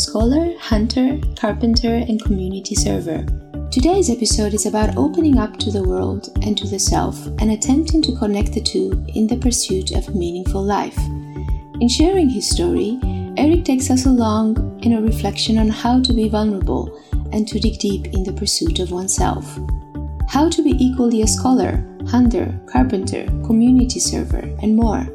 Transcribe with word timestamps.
scholar, 0.00 0.56
hunter, 0.58 1.20
carpenter, 1.36 1.94
and 1.94 2.24
community 2.24 2.74
server. 2.74 3.22
Today's 3.70 4.08
episode 4.08 4.54
is 4.54 4.64
about 4.64 4.96
opening 4.96 5.36
up 5.36 5.58
to 5.58 5.70
the 5.70 5.82
world 5.82 6.30
and 6.42 6.56
to 6.56 6.66
the 6.66 6.78
self 6.78 7.26
and 7.38 7.50
attempting 7.50 8.00
to 8.02 8.16
connect 8.16 8.54
the 8.54 8.62
two 8.62 9.04
in 9.14 9.26
the 9.26 9.36
pursuit 9.36 9.92
of 9.92 10.08
a 10.08 10.12
meaningful 10.12 10.64
life. 10.64 10.96
In 11.80 11.88
sharing 11.88 12.30
his 12.30 12.48
story, 12.48 12.98
Eric 13.36 13.66
takes 13.66 13.90
us 13.90 14.06
along 14.06 14.80
in 14.82 14.94
a 14.94 15.02
reflection 15.02 15.58
on 15.58 15.68
how 15.68 16.00
to 16.00 16.14
be 16.14 16.30
vulnerable 16.30 16.98
and 17.32 17.46
to 17.46 17.60
dig 17.60 17.78
deep 17.78 18.06
in 18.06 18.24
the 18.24 18.32
pursuit 18.32 18.78
of 18.78 18.92
oneself. 18.92 19.58
How 20.28 20.48
to 20.48 20.62
be 20.62 20.82
equally 20.82 21.20
a 21.20 21.26
scholar, 21.26 21.84
hunter, 22.06 22.58
carpenter, 22.66 23.26
community 23.44 24.00
server, 24.00 24.48
and 24.62 24.74
more 24.74 25.06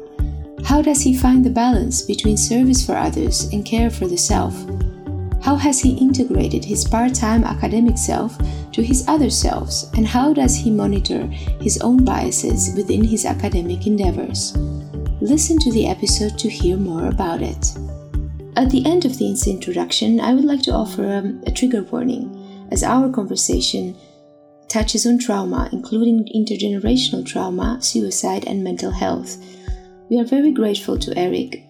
how 0.64 0.82
does 0.82 1.00
he 1.00 1.16
find 1.16 1.44
the 1.44 1.50
balance 1.50 2.02
between 2.02 2.36
service 2.36 2.84
for 2.84 2.96
others 2.96 3.44
and 3.52 3.64
care 3.64 3.90
for 3.90 4.06
the 4.08 4.16
self? 4.16 4.54
How 5.42 5.54
has 5.54 5.80
he 5.80 5.96
integrated 5.96 6.64
his 6.64 6.84
part 6.84 7.14
time 7.14 7.44
academic 7.44 7.98
self 7.98 8.36
to 8.72 8.82
his 8.82 9.06
other 9.06 9.30
selves, 9.30 9.90
and 9.94 10.06
how 10.06 10.32
does 10.32 10.56
he 10.56 10.70
monitor 10.70 11.26
his 11.60 11.78
own 11.78 12.04
biases 12.04 12.74
within 12.74 13.04
his 13.04 13.24
academic 13.24 13.86
endeavors? 13.86 14.56
Listen 15.20 15.58
to 15.60 15.72
the 15.72 15.86
episode 15.86 16.36
to 16.38 16.48
hear 16.48 16.76
more 16.76 17.06
about 17.06 17.42
it. 17.42 17.76
At 18.56 18.70
the 18.70 18.84
end 18.84 19.04
of 19.04 19.18
the 19.18 19.30
introduction, 19.46 20.20
I 20.20 20.34
would 20.34 20.44
like 20.44 20.62
to 20.62 20.72
offer 20.72 21.06
um, 21.06 21.42
a 21.46 21.50
trigger 21.50 21.82
warning, 21.82 22.68
as 22.72 22.82
our 22.82 23.08
conversation 23.10 23.96
touches 24.68 25.06
on 25.06 25.18
trauma, 25.18 25.68
including 25.72 26.28
intergenerational 26.34 27.24
trauma, 27.24 27.78
suicide, 27.80 28.46
and 28.46 28.64
mental 28.64 28.90
health 28.90 29.38
we 30.08 30.20
are 30.20 30.24
very 30.24 30.52
grateful 30.52 30.98
to 30.98 31.16
Eric 31.18 31.64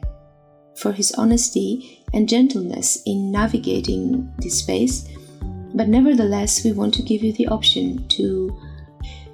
for 0.77 0.92
his 0.92 1.12
honesty 1.12 2.05
and 2.12 2.29
gentleness 2.29 3.03
in 3.06 3.31
navigating 3.31 4.33
this 4.39 4.59
space, 4.59 5.09
but 5.75 5.89
nevertheless, 5.89 6.64
we 6.64 6.73
want 6.73 6.92
to 6.95 7.03
give 7.03 7.23
you 7.23 7.33
the 7.33 7.48
option 7.48 8.07
to 8.09 8.59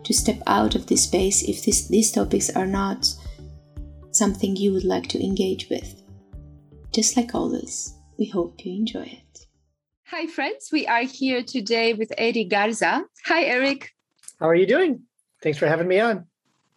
to 0.05 0.12
step 0.12 0.41
out 0.48 0.75
of 0.75 0.86
this 0.86 1.05
space 1.05 1.42
if 1.45 1.64
this, 1.64 1.86
these 1.86 2.11
topics 2.11 2.50
are 2.50 2.67
not 2.67 3.06
something 4.11 4.56
you 4.56 4.73
would 4.73 4.84
like 4.84 5.06
to 5.06 5.23
engage 5.23 5.69
with. 5.70 6.03
Just 6.92 7.17
like 7.17 7.36
always, 7.36 7.95
we 8.19 8.27
hope 8.27 8.64
you 8.64 8.75
enjoy 8.75 9.03
it. 9.03 9.47
Hi, 10.06 10.27
friends. 10.27 10.70
We 10.73 10.89
are 10.89 11.05
here 11.05 11.45
today 11.45 11.95
with 11.95 12.12
Eric 12.19 12.50
Garza. 12.50 13.05
Hi, 13.27 13.45
Eric. 13.45 13.92
How 14.41 14.48
are 14.48 14.56
you 14.56 14.67
doing? 14.67 15.03
Thanks 15.41 15.58
for 15.58 15.69
having 15.69 15.86
me 15.86 16.00
on 16.00 16.27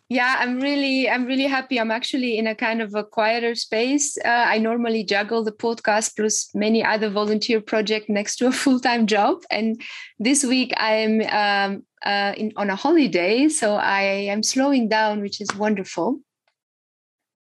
yeah 0.09 0.37
i'm 0.39 0.59
really 0.59 1.09
i'm 1.09 1.25
really 1.25 1.47
happy. 1.47 1.79
I'm 1.79 1.91
actually 1.91 2.37
in 2.37 2.47
a 2.47 2.55
kind 2.55 2.81
of 2.81 2.93
a 2.95 3.03
quieter 3.03 3.55
space. 3.55 4.17
Uh, 4.23 4.45
i 4.47 4.57
normally 4.57 5.03
juggle 5.03 5.43
the 5.43 5.51
podcast 5.51 6.15
plus 6.15 6.49
many 6.53 6.83
other 6.83 7.09
volunteer 7.09 7.61
projects 7.61 8.09
next 8.09 8.35
to 8.37 8.47
a 8.47 8.51
full-time 8.63 9.07
job. 9.07 9.43
And 9.49 9.81
this 10.19 10.43
week 10.43 10.73
i'm 10.77 11.21
um, 11.21 11.83
uh, 12.05 12.33
in, 12.37 12.51
on 12.55 12.69
a 12.69 12.75
holiday 12.75 13.49
so 13.49 13.75
i 13.75 14.01
am 14.01 14.43
slowing 14.43 14.89
down 14.89 15.21
which 15.21 15.41
is 15.41 15.49
wonderful. 15.55 16.19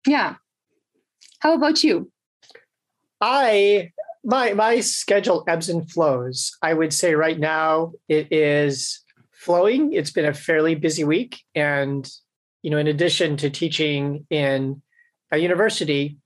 Yeah. 0.07 0.35
How 1.39 1.53
about 1.53 1.83
you? 1.83 2.11
I 3.19 3.91
my 4.23 4.53
my 4.53 4.79
schedule 4.81 5.43
ebbs 5.47 5.69
and 5.69 5.89
flows. 5.89 6.57
I 6.61 6.73
would 6.73 6.93
say 6.93 7.15
right 7.15 7.39
now 7.39 7.93
it 8.07 8.31
is 8.31 9.01
flowing. 9.31 9.93
It's 9.93 10.11
been 10.11 10.25
a 10.25 10.33
fairly 10.33 10.75
busy 10.75 11.03
week 11.03 11.41
and 11.55 12.09
you 12.61 12.69
know, 12.69 12.77
in 12.77 12.87
addition 12.87 13.37
to 13.37 13.49
teaching 13.49 14.25
in 14.29 14.81
a 15.31 15.37
university, 15.37 16.17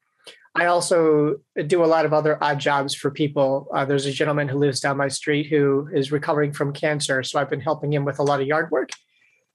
I 0.55 0.67
also 0.67 1.35
do 1.67 1.83
a 1.83 1.85
lot 1.85 2.05
of 2.05 2.13
other 2.13 2.41
odd 2.41 2.59
jobs 2.59 2.95
for 2.95 3.11
people. 3.11 3.67
Uh, 3.73 3.83
there's 3.83 4.05
a 4.05 4.11
gentleman 4.11 4.47
who 4.47 4.57
lives 4.57 4.79
down 4.79 4.95
my 4.95 5.09
street 5.09 5.47
who 5.47 5.89
is 5.93 6.11
recovering 6.11 6.53
from 6.53 6.71
cancer. 6.71 7.23
So 7.23 7.39
I've 7.39 7.49
been 7.49 7.59
helping 7.59 7.91
him 7.91 8.05
with 8.05 8.19
a 8.19 8.23
lot 8.23 8.39
of 8.39 8.47
yard 8.47 8.71
work. 8.71 8.91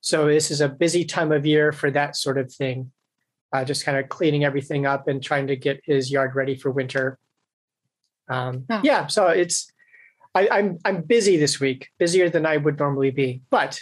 So 0.03 0.27
this 0.27 0.51
is 0.51 0.61
a 0.61 0.69
busy 0.69 1.05
time 1.05 1.33
of 1.33 1.47
year 1.47 1.73
for 1.73 1.91
that 1.91 2.17
sort 2.17 2.39
of 2.39 2.53
thing. 2.53 2.93
Uh, 3.53 3.65
just 3.65 3.85
kind 3.85 3.99
of 3.99 4.09
cleaning 4.09 4.45
everything 4.45 4.87
up 4.87 5.09
and 5.09 5.23
trying 5.23 5.47
to 5.49 5.57
get 5.57 5.81
his 5.85 6.11
yard 6.11 6.35
ready 6.35 6.55
for 6.55 6.71
winter. 6.71 7.19
Um, 8.29 8.67
oh. 8.71 8.81
Yeah, 8.85 9.09
so 9.09 9.27
it's 9.27 9.73
I, 10.35 10.49
I'm 10.51 10.79
I'm 10.85 11.03
busy 11.03 11.37
this 11.37 11.59
week, 11.59 11.89
busier 11.99 12.31
than 12.31 12.47
I 12.47 12.57
would 12.57 12.79
normally 12.79 13.11
be. 13.11 13.43
But 13.51 13.81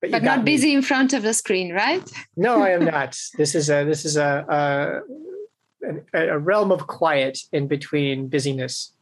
but, 0.00 0.10
but 0.10 0.22
not 0.22 0.44
busy 0.44 0.68
me. 0.68 0.76
in 0.76 0.82
front 0.82 1.12
of 1.12 1.22
the 1.22 1.34
screen, 1.34 1.72
right? 1.72 2.08
no, 2.36 2.62
I 2.62 2.70
am 2.70 2.84
not. 2.96 3.18
This 3.36 3.54
is 3.54 3.70
a 3.70 3.84
this 3.84 4.04
is 4.04 4.16
a, 4.16 5.02
a, 6.14 6.32
a 6.32 6.38
realm 6.38 6.70
of 6.70 6.86
quiet 6.86 7.38
in 7.52 7.66
between 7.66 8.28
busyness. 8.28 8.92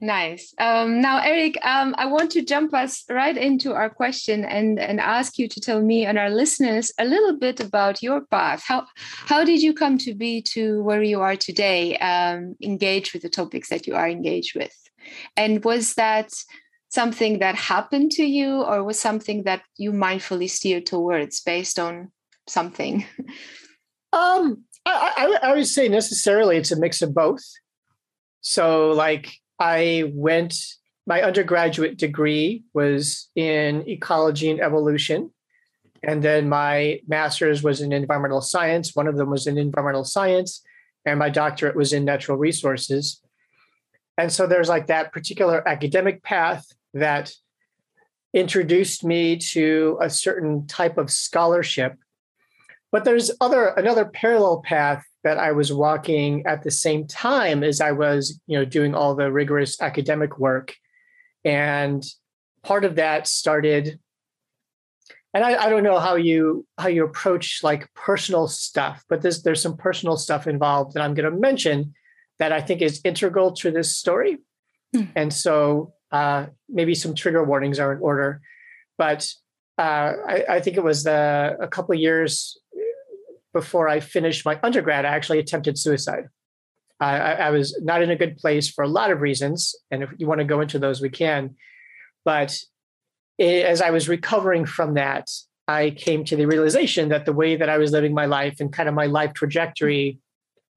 Nice. 0.00 0.52
Um, 0.58 1.00
now, 1.00 1.22
Eric, 1.22 1.56
um, 1.64 1.94
I 1.96 2.06
want 2.06 2.32
to 2.32 2.44
jump 2.44 2.74
us 2.74 3.04
right 3.08 3.36
into 3.36 3.72
our 3.72 3.88
question 3.88 4.44
and 4.44 4.78
and 4.78 5.00
ask 5.00 5.38
you 5.38 5.48
to 5.48 5.60
tell 5.60 5.80
me 5.80 6.04
and 6.04 6.18
our 6.18 6.30
listeners 6.30 6.92
a 6.98 7.04
little 7.04 7.38
bit 7.38 7.60
about 7.60 8.02
your 8.02 8.20
path. 8.22 8.62
How 8.66 8.86
how 8.96 9.44
did 9.44 9.62
you 9.62 9.72
come 9.72 9.96
to 9.98 10.12
be 10.12 10.42
to 10.54 10.82
where 10.82 11.02
you 11.02 11.20
are 11.20 11.36
today, 11.36 11.96
um, 11.98 12.56
engaged 12.60 13.14
with 13.14 13.22
the 13.22 13.30
topics 13.30 13.68
that 13.68 13.86
you 13.86 13.94
are 13.94 14.08
engaged 14.08 14.56
with, 14.56 14.76
and 15.36 15.64
was 15.64 15.94
that 15.94 16.34
something 16.94 17.40
that 17.40 17.54
happened 17.54 18.12
to 18.12 18.24
you 18.24 18.62
or 18.62 18.84
was 18.84 18.98
something 18.98 19.42
that 19.44 19.62
you 19.76 19.92
mindfully 19.92 20.48
steered 20.48 20.86
towards 20.86 21.40
based 21.40 21.78
on 21.78 22.10
something? 22.48 23.04
Um 24.12 24.64
I, 24.86 25.38
I, 25.42 25.48
I 25.48 25.54
would 25.54 25.66
say 25.66 25.88
necessarily 25.88 26.56
it's 26.56 26.70
a 26.70 26.78
mix 26.78 27.02
of 27.02 27.12
both. 27.12 27.42
So 28.40 28.90
like 28.92 29.26
i 29.58 30.04
went 30.14 30.54
my 31.06 31.22
undergraduate 31.22 31.96
degree 31.96 32.64
was 32.74 33.28
in 33.36 33.88
ecology 33.88 34.50
and 34.50 34.60
evolution 34.60 35.30
and 36.02 36.22
then 36.22 36.48
my 36.48 37.00
master's 37.06 37.62
was 37.62 37.80
in 37.80 37.92
environmental 37.92 38.40
science 38.40 38.94
one 38.94 39.06
of 39.06 39.16
them 39.16 39.30
was 39.30 39.46
in 39.46 39.58
environmental 39.58 40.04
science 40.04 40.62
and 41.04 41.18
my 41.18 41.28
doctorate 41.28 41.76
was 41.76 41.92
in 41.92 42.04
natural 42.04 42.38
resources. 42.38 43.20
And 44.16 44.32
so 44.32 44.46
there's 44.46 44.68
like 44.68 44.86
that 44.86 45.12
particular 45.12 45.66
academic 45.68 46.22
path 46.22 46.66
that 46.94 47.32
introduced 48.32 49.04
me 49.04 49.36
to 49.36 49.98
a 50.00 50.10
certain 50.10 50.66
type 50.66 50.98
of 50.98 51.10
scholarship. 51.10 51.96
But 52.90 53.04
there's 53.04 53.30
other 53.40 53.68
another 53.68 54.04
parallel 54.04 54.62
path 54.62 55.04
that 55.24 55.38
I 55.38 55.52
was 55.52 55.72
walking 55.72 56.44
at 56.46 56.62
the 56.62 56.70
same 56.70 57.06
time 57.06 57.64
as 57.64 57.80
I 57.80 57.92
was, 57.92 58.40
you 58.46 58.58
know, 58.58 58.64
doing 58.64 58.94
all 58.94 59.14
the 59.14 59.32
rigorous 59.32 59.80
academic 59.80 60.38
work. 60.38 60.74
And 61.44 62.04
part 62.62 62.84
of 62.84 62.96
that 62.96 63.26
started 63.26 63.98
and 65.34 65.44
I, 65.44 65.64
I, 65.64 65.68
don't 65.68 65.82
know 65.82 65.98
how 65.98 66.14
you 66.14 66.64
how 66.78 66.86
you 66.86 67.04
approach 67.04 67.60
like 67.64 67.92
personal 67.94 68.46
stuff, 68.46 69.04
but 69.08 69.20
there's 69.20 69.42
there's 69.42 69.60
some 69.60 69.76
personal 69.76 70.16
stuff 70.16 70.46
involved 70.46 70.94
that 70.94 71.02
I'm 71.02 71.14
going 71.14 71.28
to 71.28 71.36
mention 71.36 71.92
that 72.38 72.52
I 72.52 72.60
think 72.60 72.80
is 72.80 73.00
integral 73.04 73.52
to 73.54 73.72
this 73.72 73.96
story. 73.96 74.38
Mm. 74.94 75.08
And 75.16 75.34
so 75.34 75.92
uh, 76.14 76.46
maybe 76.68 76.94
some 76.94 77.14
trigger 77.14 77.42
warnings 77.42 77.78
are 77.80 77.92
in 77.92 78.00
order, 78.00 78.40
but 78.96 79.28
uh, 79.78 80.12
I, 80.28 80.44
I, 80.48 80.60
think 80.60 80.76
it 80.76 80.84
was 80.84 81.04
a 81.06 81.68
couple 81.72 81.92
years 81.96 82.56
before 83.52 83.88
I 83.88 83.98
finished 83.98 84.46
my 84.46 84.60
undergrad, 84.62 85.04
I 85.04 85.16
actually 85.16 85.40
attempted 85.40 85.76
suicide. 85.76 86.28
I, 87.00 87.16
I, 87.18 87.50
was 87.50 87.80
not 87.82 88.02
in 88.02 88.10
a 88.10 88.16
good 88.16 88.36
place 88.36 88.68
for 88.70 88.84
a 88.84 88.88
lot 88.88 89.10
of 89.10 89.20
reasons, 89.20 89.74
and 89.90 90.04
if 90.04 90.10
you 90.16 90.28
want 90.28 90.38
to 90.38 90.44
go 90.44 90.60
into 90.60 90.78
those, 90.78 91.00
we 91.00 91.08
can. 91.08 91.56
But 92.24 92.56
it, 93.36 93.64
as 93.66 93.82
I 93.82 93.90
was 93.90 94.08
recovering 94.08 94.64
from 94.64 94.94
that, 94.94 95.28
I 95.66 95.90
came 95.90 96.24
to 96.26 96.36
the 96.36 96.46
realization 96.46 97.08
that 97.08 97.24
the 97.24 97.32
way 97.32 97.56
that 97.56 97.68
I 97.68 97.78
was 97.78 97.90
living 97.90 98.14
my 98.14 98.26
life 98.26 98.56
and 98.60 98.72
kind 98.72 98.88
of 98.88 98.94
my 98.94 99.06
life 99.06 99.34
trajectory 99.34 100.20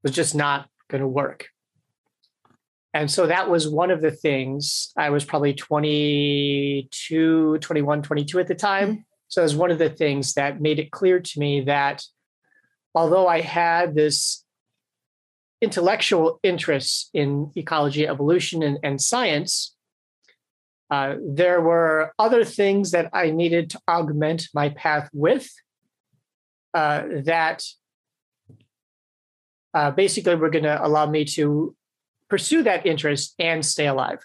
was 0.01 0.13
just 0.13 0.33
not 0.33 0.67
going 0.89 1.01
to 1.01 1.07
work. 1.07 1.49
And 2.93 3.11
so 3.11 3.27
that 3.27 3.49
was 3.49 3.67
one 3.67 3.91
of 3.91 4.01
the 4.01 4.11
things. 4.11 4.91
I 4.97 5.09
was 5.09 5.25
probably 5.25 5.53
22, 5.53 7.57
21, 7.59 8.01
22 8.01 8.39
at 8.39 8.47
the 8.47 8.55
time. 8.55 8.89
Mm-hmm. 8.89 9.01
So 9.27 9.41
it 9.41 9.43
was 9.43 9.55
one 9.55 9.71
of 9.71 9.77
the 9.77 9.89
things 9.89 10.33
that 10.33 10.61
made 10.61 10.79
it 10.79 10.91
clear 10.91 11.19
to 11.19 11.39
me 11.39 11.61
that 11.61 12.03
although 12.95 13.27
I 13.27 13.41
had 13.41 13.93
this 13.93 14.43
intellectual 15.61 16.39
interest 16.43 17.09
in 17.13 17.51
ecology, 17.55 18.07
evolution, 18.07 18.63
and, 18.63 18.79
and 18.83 19.01
science, 19.01 19.73
Uh, 20.89 21.17
there 21.19 21.59
were 21.59 22.13
other 22.17 22.45
things 22.45 22.91
that 22.91 23.09
I 23.11 23.31
needed 23.31 23.71
to 23.71 23.79
augment 23.89 24.47
my 24.53 24.69
path 24.69 25.09
with 25.11 25.51
uh, 26.73 27.03
that 27.25 27.61
uh, 29.73 29.91
basically 29.91 30.35
were 30.35 30.49
going 30.49 30.63
to 30.63 30.79
allow 30.79 31.05
me 31.05 31.25
to 31.35 31.75
pursue 32.29 32.63
that 32.63 32.85
interest 32.85 33.33
and 33.39 33.65
stay 33.65 33.87
alive. 33.87 34.19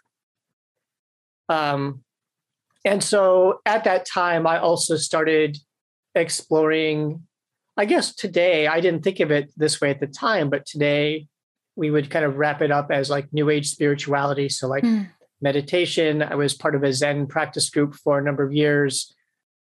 Um, 1.49 2.02
and 2.84 3.02
so 3.02 3.60
at 3.64 3.84
that 3.84 4.06
time, 4.06 4.46
I 4.46 4.58
also 4.58 4.96
started 4.96 5.58
exploring. 6.14 7.22
I 7.76 7.84
guess 7.84 8.14
today, 8.14 8.66
I 8.66 8.81
didn't 8.81 9.02
think 9.02 9.20
of 9.20 9.31
it 9.31 9.50
this 9.56 9.81
way 9.81 9.90
at 9.90 10.00
the 10.00 10.06
time, 10.06 10.50
but 10.50 10.66
today 10.66 11.28
we 11.76 11.90
would 11.90 12.10
kind 12.10 12.25
of 12.25 12.37
wrap 12.37 12.60
it 12.60 12.70
up 12.70 12.90
as 12.90 13.08
like 13.08 13.32
new 13.32 13.49
age 13.49 13.70
spirituality. 13.70 14.49
So, 14.49 14.69
like 14.69 14.84
mm. 14.84 15.08
meditation, 15.40 16.22
I 16.22 16.34
was 16.34 16.54
part 16.54 16.75
of 16.75 16.82
a 16.82 16.93
Zen 16.93 17.26
practice 17.26 17.70
group 17.70 17.94
for 17.94 18.19
a 18.19 18.22
number 18.22 18.43
of 18.43 18.52
years, 18.52 19.14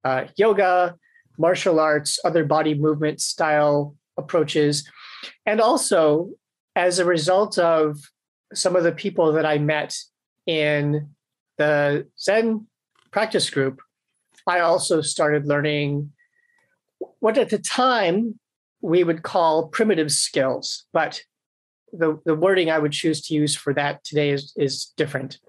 uh, 0.03 0.25
yoga, 0.35 0.95
martial 1.37 1.79
arts, 1.79 2.19
other 2.23 2.43
body 2.43 2.73
movement 2.73 3.21
style 3.21 3.95
approaches. 4.17 4.89
And 5.45 5.61
also, 5.61 6.31
as 6.75 6.99
a 6.99 7.05
result 7.05 7.57
of 7.57 7.99
some 8.53 8.75
of 8.75 8.83
the 8.83 8.91
people 8.91 9.33
that 9.33 9.45
I 9.45 9.57
met 9.57 9.95
in 10.45 11.09
the 11.57 12.07
Zen 12.19 12.67
practice 13.11 13.49
group, 13.49 13.81
I 14.47 14.59
also 14.59 15.01
started 15.01 15.47
learning 15.47 16.11
what 17.19 17.37
at 17.37 17.49
the 17.49 17.59
time 17.59 18.39
we 18.81 19.03
would 19.03 19.23
call 19.23 19.67
primitive 19.67 20.11
skills, 20.11 20.85
but 20.91 21.21
the, 21.93 22.19
the 22.25 22.35
wording 22.35 22.69
I 22.69 22.79
would 22.79 22.93
choose 22.93 23.21
to 23.27 23.33
use 23.33 23.55
for 23.55 23.73
that 23.73 24.03
today 24.03 24.31
is, 24.31 24.53
is 24.57 24.93
different. 24.97 25.39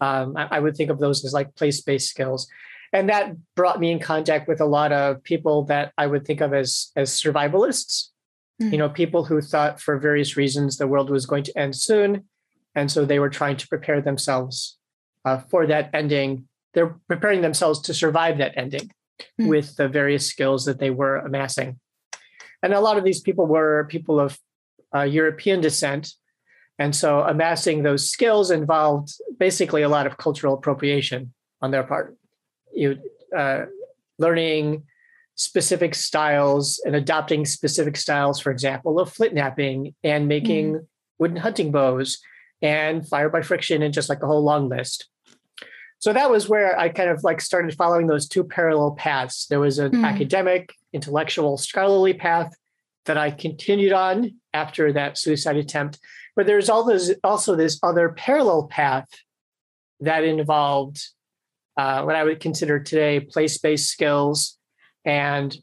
Um, 0.00 0.36
I, 0.36 0.48
I, 0.52 0.60
would 0.60 0.76
think 0.76 0.90
of 0.90 0.98
those 0.98 1.24
as 1.24 1.32
like 1.32 1.54
place 1.54 1.80
based 1.80 2.10
skills. 2.10 2.46
And 2.92 3.08
that 3.08 3.34
brought 3.54 3.80
me 3.80 3.90
in 3.90 3.98
contact 3.98 4.46
with 4.46 4.60
a 4.60 4.66
lot 4.66 4.92
of 4.92 5.22
people 5.22 5.64
that 5.64 5.92
I 5.96 6.06
would 6.06 6.26
think 6.26 6.42
of 6.42 6.52
as, 6.52 6.92
as 6.94 7.10
survivalists, 7.10 8.08
mm. 8.62 8.72
you 8.72 8.78
know, 8.78 8.88
people 8.88 9.24
who 9.24 9.40
thought 9.40 9.80
for 9.80 9.98
various 9.98 10.36
reasons 10.36 10.76
the 10.76 10.86
world 10.86 11.10
was 11.10 11.26
going 11.26 11.44
to 11.44 11.58
end 11.58 11.76
soon. 11.76 12.24
And 12.74 12.90
so 12.90 13.04
they 13.04 13.18
were 13.18 13.30
trying 13.30 13.56
to 13.56 13.68
prepare 13.68 14.00
themselves 14.00 14.78
uh, 15.24 15.38
for 15.38 15.66
that 15.66 15.90
ending. 15.94 16.46
They're 16.74 16.96
preparing 17.08 17.40
themselves 17.40 17.80
to 17.82 17.94
survive 17.94 18.38
that 18.38 18.56
ending 18.56 18.90
mm. 19.40 19.48
with 19.48 19.76
the 19.76 19.88
various 19.88 20.26
skills 20.26 20.64
that 20.66 20.78
they 20.78 20.90
were 20.90 21.16
amassing. 21.16 21.80
And 22.62 22.72
a 22.72 22.80
lot 22.80 22.98
of 22.98 23.04
these 23.04 23.20
people 23.20 23.46
were 23.46 23.86
people 23.90 24.20
of 24.20 24.38
uh, 24.94 25.02
European 25.02 25.60
descent. 25.60 26.12
And 26.78 26.94
so 26.94 27.22
amassing 27.22 27.82
those 27.82 28.10
skills 28.10 28.50
involved 28.50 29.10
basically 29.38 29.82
a 29.82 29.88
lot 29.88 30.06
of 30.06 30.18
cultural 30.18 30.54
appropriation 30.54 31.32
on 31.62 31.70
their 31.70 31.82
part. 31.82 32.16
You 32.72 32.98
uh, 33.36 33.66
learning 34.18 34.84
specific 35.36 35.94
styles 35.94 36.80
and 36.84 36.96
adopting 36.96 37.44
specific 37.44 37.96
styles, 37.96 38.40
for 38.40 38.50
example, 38.50 38.98
of 38.98 39.12
flint 39.12 39.34
knapping 39.34 39.94
and 40.02 40.26
making 40.26 40.74
mm. 40.74 40.86
wooden 41.18 41.36
hunting 41.36 41.70
bows 41.70 42.18
and 42.62 43.06
fire 43.06 43.28
by 43.28 43.42
friction 43.42 43.82
and 43.82 43.94
just 43.94 44.08
like 44.08 44.22
a 44.22 44.26
whole 44.26 44.42
long 44.42 44.68
list. 44.68 45.08
So 45.98 46.12
that 46.12 46.30
was 46.30 46.48
where 46.48 46.78
I 46.78 46.88
kind 46.88 47.10
of 47.10 47.22
like 47.22 47.40
started 47.40 47.74
following 47.74 48.06
those 48.06 48.28
two 48.28 48.44
parallel 48.44 48.92
paths. 48.92 49.46
There 49.48 49.60
was 49.60 49.78
an 49.78 49.92
mm. 49.92 50.04
academic, 50.04 50.74
intellectual, 50.92 51.58
scholarly 51.58 52.14
path 52.14 52.54
that 53.04 53.18
I 53.18 53.30
continued 53.30 53.92
on 53.92 54.34
after 54.52 54.92
that 54.94 55.18
suicide 55.18 55.56
attempt. 55.56 55.98
But 56.34 56.46
there's 56.46 56.68
all 56.68 56.84
this, 56.84 57.14
also 57.22 57.56
this 57.56 57.78
other 57.82 58.10
parallel 58.10 58.66
path 58.68 59.08
that 60.00 60.24
involved 60.24 61.02
uh, 61.76 62.02
what 62.02 62.16
I 62.16 62.24
would 62.24 62.40
consider 62.40 62.78
today 62.78 63.20
place 63.20 63.58
based 63.58 63.90
skills 63.90 64.58
and 65.06 65.56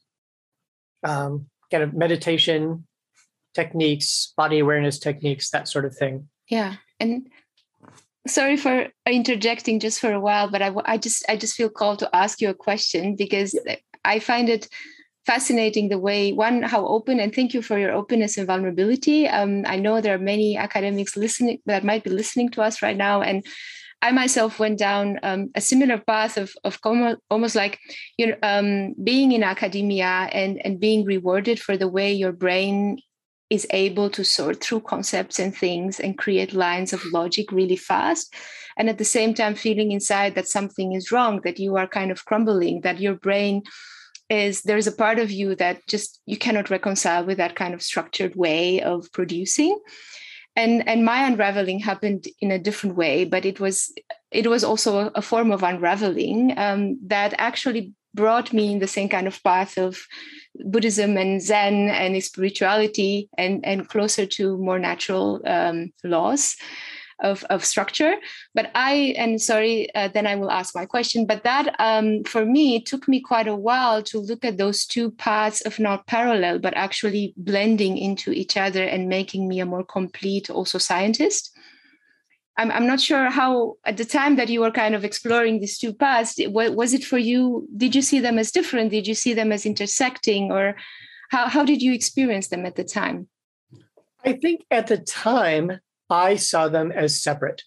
um, 1.03 1.47
kind 1.69 1.83
of 1.83 1.93
meditation 1.93 2.87
techniques, 3.53 4.33
body 4.35 4.59
awareness 4.59 4.97
techniques, 4.97 5.51
that 5.51 5.67
sort 5.67 5.85
of 5.85 5.95
thing. 5.95 6.27
Yeah. 6.49 6.75
And 6.99 7.29
sorry 8.27 8.57
for 8.57 8.87
interjecting 9.05 9.79
just 9.79 9.99
for 9.99 10.11
a 10.11 10.19
while, 10.19 10.49
but 10.49 10.61
I, 10.61 10.73
I 10.85 10.97
just 10.97 11.23
I 11.29 11.37
just 11.37 11.55
feel 11.55 11.69
called 11.69 11.99
to 11.99 12.15
ask 12.15 12.41
you 12.41 12.49
a 12.49 12.55
question 12.55 13.15
because 13.15 13.57
I 14.03 14.19
find 14.19 14.49
it 14.49 14.67
fascinating 15.25 15.87
the 15.89 15.99
way 15.99 16.33
one 16.33 16.61
how 16.63 16.85
open 16.85 17.19
and 17.19 17.33
thank 17.33 17.53
you 17.53 17.61
for 17.61 17.79
your 17.79 17.93
openness 17.93 18.37
and 18.37 18.45
vulnerability 18.45 19.25
um, 19.25 19.63
i 19.65 19.77
know 19.77 20.01
there 20.01 20.13
are 20.13 20.19
many 20.19 20.57
academics 20.57 21.15
listening 21.15 21.59
that 21.65 21.85
might 21.85 22.03
be 22.03 22.09
listening 22.09 22.49
to 22.49 22.61
us 22.61 22.81
right 22.81 22.97
now 22.97 23.21
and 23.21 23.45
i 24.03 24.11
myself 24.11 24.59
went 24.59 24.77
down 24.77 25.19
um, 25.23 25.49
a 25.55 25.61
similar 25.61 25.97
path 25.97 26.37
of, 26.37 26.51
of 26.63 26.79
almost 27.29 27.55
like 27.55 27.79
you 28.17 28.27
know 28.27 28.35
um, 28.43 28.93
being 29.03 29.31
in 29.31 29.43
academia 29.43 30.29
and 30.31 30.63
and 30.65 30.79
being 30.79 31.03
rewarded 31.05 31.59
for 31.59 31.75
the 31.77 31.87
way 31.87 32.13
your 32.13 32.31
brain 32.31 32.97
is 33.53 33.67
able 33.69 34.09
to 34.09 34.23
sort 34.23 34.63
through 34.63 34.81
concepts 34.81 35.37
and 35.37 35.55
things 35.55 35.99
and 35.99 36.17
create 36.17 36.53
lines 36.53 36.91
of 36.91 37.05
logic 37.13 37.51
really 37.51 37.75
fast. 37.75 38.33
And 38.77 38.89
at 38.89 38.97
the 38.97 39.05
same 39.05 39.35
time 39.35 39.53
feeling 39.53 39.91
inside 39.91 40.33
that 40.33 40.47
something 40.47 40.93
is 40.93 41.11
wrong 41.11 41.41
that 41.43 41.59
you 41.59 41.77
are 41.77 41.87
kind 41.87 42.09
of 42.09 42.25
crumbling 42.25 42.81
that 42.81 42.99
your 42.99 43.13
brain 43.13 43.61
is 44.27 44.63
there's 44.63 44.87
a 44.87 44.91
part 45.03 45.19
of 45.19 45.29
you 45.29 45.53
that 45.55 45.85
just 45.87 46.19
you 46.25 46.37
cannot 46.37 46.71
reconcile 46.71 47.23
with 47.25 47.37
that 47.37 47.55
kind 47.55 47.75
of 47.75 47.83
structured 47.83 48.35
way 48.35 48.81
of 48.81 49.11
producing 49.11 49.77
and 50.55 50.87
and 50.87 51.05
my 51.05 51.25
unraveling 51.25 51.79
happened 51.79 52.27
in 52.39 52.51
a 52.51 52.59
different 52.59 52.95
way 52.95 53.25
but 53.25 53.45
it 53.45 53.59
was 53.59 53.93
it 54.31 54.47
was 54.47 54.63
also 54.63 55.11
a, 55.15 55.21
form 55.21 55.51
of 55.51 55.63
unraveling 55.63 56.57
um, 56.57 56.97
that 57.05 57.33
actually 57.37 57.93
brought 58.15 58.53
me 58.53 58.71
in 58.71 58.79
the 58.79 58.87
same 58.87 59.09
kind 59.09 59.27
of 59.27 59.41
path 59.43 59.77
of 59.77 60.05
buddhism 60.65 61.17
and 61.17 61.41
zen 61.41 61.89
and 61.89 62.23
spirituality 62.23 63.29
and 63.37 63.65
and 63.65 63.89
closer 63.89 64.25
to 64.25 64.57
more 64.57 64.79
natural 64.79 65.41
um, 65.45 65.91
laws 66.03 66.55
of, 67.23 67.43
of 67.49 67.65
structure. 67.65 68.15
But 68.53 68.69
I, 68.75 69.15
and 69.17 69.41
sorry, 69.41 69.93
uh, 69.95 70.09
then 70.09 70.27
I 70.27 70.35
will 70.35 70.51
ask 70.51 70.75
my 70.75 70.85
question. 70.85 71.25
But 71.25 71.43
that, 71.43 71.75
um, 71.79 72.23
for 72.25 72.45
me, 72.45 72.81
took 72.81 73.07
me 73.07 73.21
quite 73.21 73.47
a 73.47 73.55
while 73.55 74.03
to 74.03 74.19
look 74.19 74.45
at 74.45 74.57
those 74.57 74.85
two 74.85 75.11
paths 75.11 75.61
of 75.61 75.79
not 75.79 76.05
parallel, 76.05 76.59
but 76.59 76.75
actually 76.75 77.33
blending 77.37 77.97
into 77.97 78.31
each 78.31 78.57
other 78.57 78.83
and 78.83 79.09
making 79.09 79.47
me 79.47 79.59
a 79.59 79.65
more 79.65 79.83
complete, 79.83 80.49
also 80.49 80.77
scientist. 80.77 81.57
I'm, 82.57 82.69
I'm 82.69 82.85
not 82.85 83.01
sure 83.01 83.31
how, 83.31 83.77
at 83.83 83.97
the 83.97 84.05
time 84.05 84.35
that 84.35 84.49
you 84.49 84.59
were 84.59 84.69
kind 84.69 84.93
of 84.93 85.03
exploring 85.03 85.59
these 85.59 85.79
two 85.79 85.93
paths, 85.93 86.35
was 86.37 86.93
it 86.93 87.03
for 87.03 87.17
you? 87.17 87.67
Did 87.75 87.95
you 87.95 88.03
see 88.03 88.19
them 88.19 88.37
as 88.37 88.51
different? 88.51 88.91
Did 88.91 89.07
you 89.07 89.15
see 89.15 89.33
them 89.33 89.51
as 89.51 89.65
intersecting? 89.65 90.51
Or 90.51 90.75
how, 91.31 91.47
how 91.47 91.65
did 91.65 91.81
you 91.81 91.93
experience 91.93 92.49
them 92.49 92.65
at 92.65 92.75
the 92.75 92.83
time? 92.83 93.27
I 94.23 94.33
think 94.33 94.65
at 94.69 94.87
the 94.87 94.97
time, 94.97 95.79
I 96.09 96.35
saw 96.35 96.67
them 96.67 96.91
as 96.91 97.21
separate. 97.21 97.63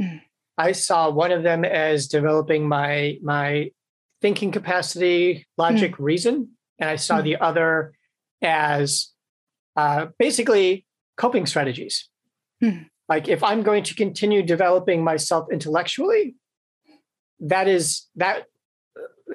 Mm. 0.00 0.20
I 0.56 0.72
saw 0.72 1.10
one 1.10 1.32
of 1.32 1.42
them 1.42 1.64
as 1.64 2.08
developing 2.08 2.68
my 2.68 3.18
my 3.22 3.70
thinking 4.20 4.52
capacity, 4.52 5.46
logic, 5.58 5.96
mm. 5.96 6.04
reason, 6.04 6.50
and 6.78 6.90
I 6.90 6.96
saw 6.96 7.20
mm. 7.20 7.24
the 7.24 7.36
other 7.38 7.92
as 8.42 9.12
uh, 9.76 10.06
basically 10.18 10.86
coping 11.16 11.46
strategies. 11.46 12.08
Mm. 12.62 12.86
Like 13.08 13.28
if 13.28 13.42
I'm 13.42 13.62
going 13.62 13.84
to 13.84 13.94
continue 13.94 14.42
developing 14.42 15.02
myself 15.02 15.48
intellectually, 15.52 16.36
that 17.40 17.68
is 17.68 18.06
that. 18.16 18.44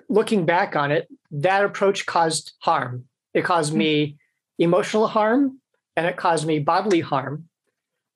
Looking 0.07 0.45
back 0.45 0.75
on 0.75 0.91
it, 0.91 1.07
that 1.31 1.63
approach 1.63 2.05
caused 2.05 2.53
harm. 2.59 3.05
It 3.33 3.43
caused 3.43 3.73
mm. 3.73 3.77
me 3.77 4.17
emotional 4.57 5.07
harm, 5.07 5.59
and 5.95 6.07
it 6.07 6.17
caused 6.17 6.47
me 6.47 6.59
bodily 6.59 6.99
harm 6.99 7.48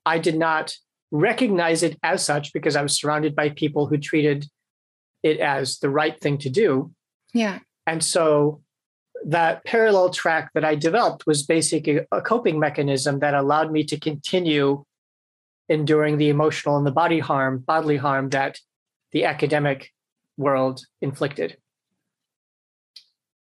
I 0.05 0.19
did 0.19 0.37
not 0.37 0.73
recognize 1.11 1.83
it 1.83 1.97
as 2.03 2.23
such 2.23 2.53
because 2.53 2.75
I 2.75 2.81
was 2.81 2.99
surrounded 2.99 3.35
by 3.35 3.49
people 3.49 3.87
who 3.87 3.97
treated 3.97 4.47
it 5.21 5.39
as 5.39 5.79
the 5.79 5.89
right 5.89 6.19
thing 6.19 6.37
to 6.39 6.49
do. 6.49 6.91
Yeah. 7.33 7.59
And 7.87 8.03
so 8.03 8.61
that 9.25 9.63
parallel 9.63 10.09
track 10.09 10.49
that 10.53 10.65
I 10.65 10.75
developed 10.75 11.25
was 11.25 11.43
basically 11.43 12.01
a 12.11 12.21
coping 12.21 12.59
mechanism 12.59 13.19
that 13.19 13.33
allowed 13.33 13.71
me 13.71 13.83
to 13.85 13.99
continue 13.99 14.83
enduring 15.69 16.17
the 16.17 16.29
emotional 16.29 16.77
and 16.77 16.85
the 16.85 16.91
body 16.91 17.19
harm, 17.19 17.59
bodily 17.59 17.97
harm 17.97 18.29
that 18.29 18.59
the 19.11 19.25
academic 19.25 19.91
world 20.37 20.85
inflicted. 21.01 21.57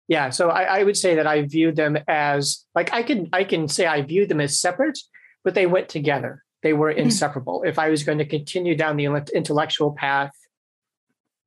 Yeah, 0.06 0.30
so 0.30 0.50
I, 0.50 0.80
I 0.80 0.82
would 0.82 0.98
say 0.98 1.14
that 1.14 1.26
I 1.26 1.42
viewed 1.42 1.76
them 1.76 1.96
as 2.06 2.66
like 2.74 2.92
I 2.92 3.02
can 3.02 3.28
I 3.32 3.44
can 3.44 3.68
say 3.68 3.86
I 3.86 4.02
view 4.02 4.26
them 4.26 4.40
as 4.40 4.60
separate, 4.60 4.98
but 5.44 5.54
they 5.54 5.66
went 5.66 5.88
together. 5.88 6.42
They 6.62 6.72
were 6.72 6.92
hmm. 6.92 7.00
inseparable. 7.00 7.62
if 7.64 7.78
I 7.78 7.90
was 7.90 8.02
going 8.02 8.18
to 8.18 8.24
continue 8.24 8.74
down 8.74 8.96
the 8.96 9.04
intellectual 9.34 9.92
path 9.92 10.32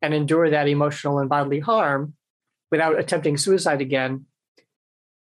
and 0.02 0.14
endure 0.14 0.50
that 0.50 0.68
emotional 0.68 1.20
and 1.20 1.28
bodily 1.28 1.60
harm 1.60 2.14
without 2.72 3.00
attempting 3.00 3.36
suicide 3.38 3.82
again, 3.82 4.26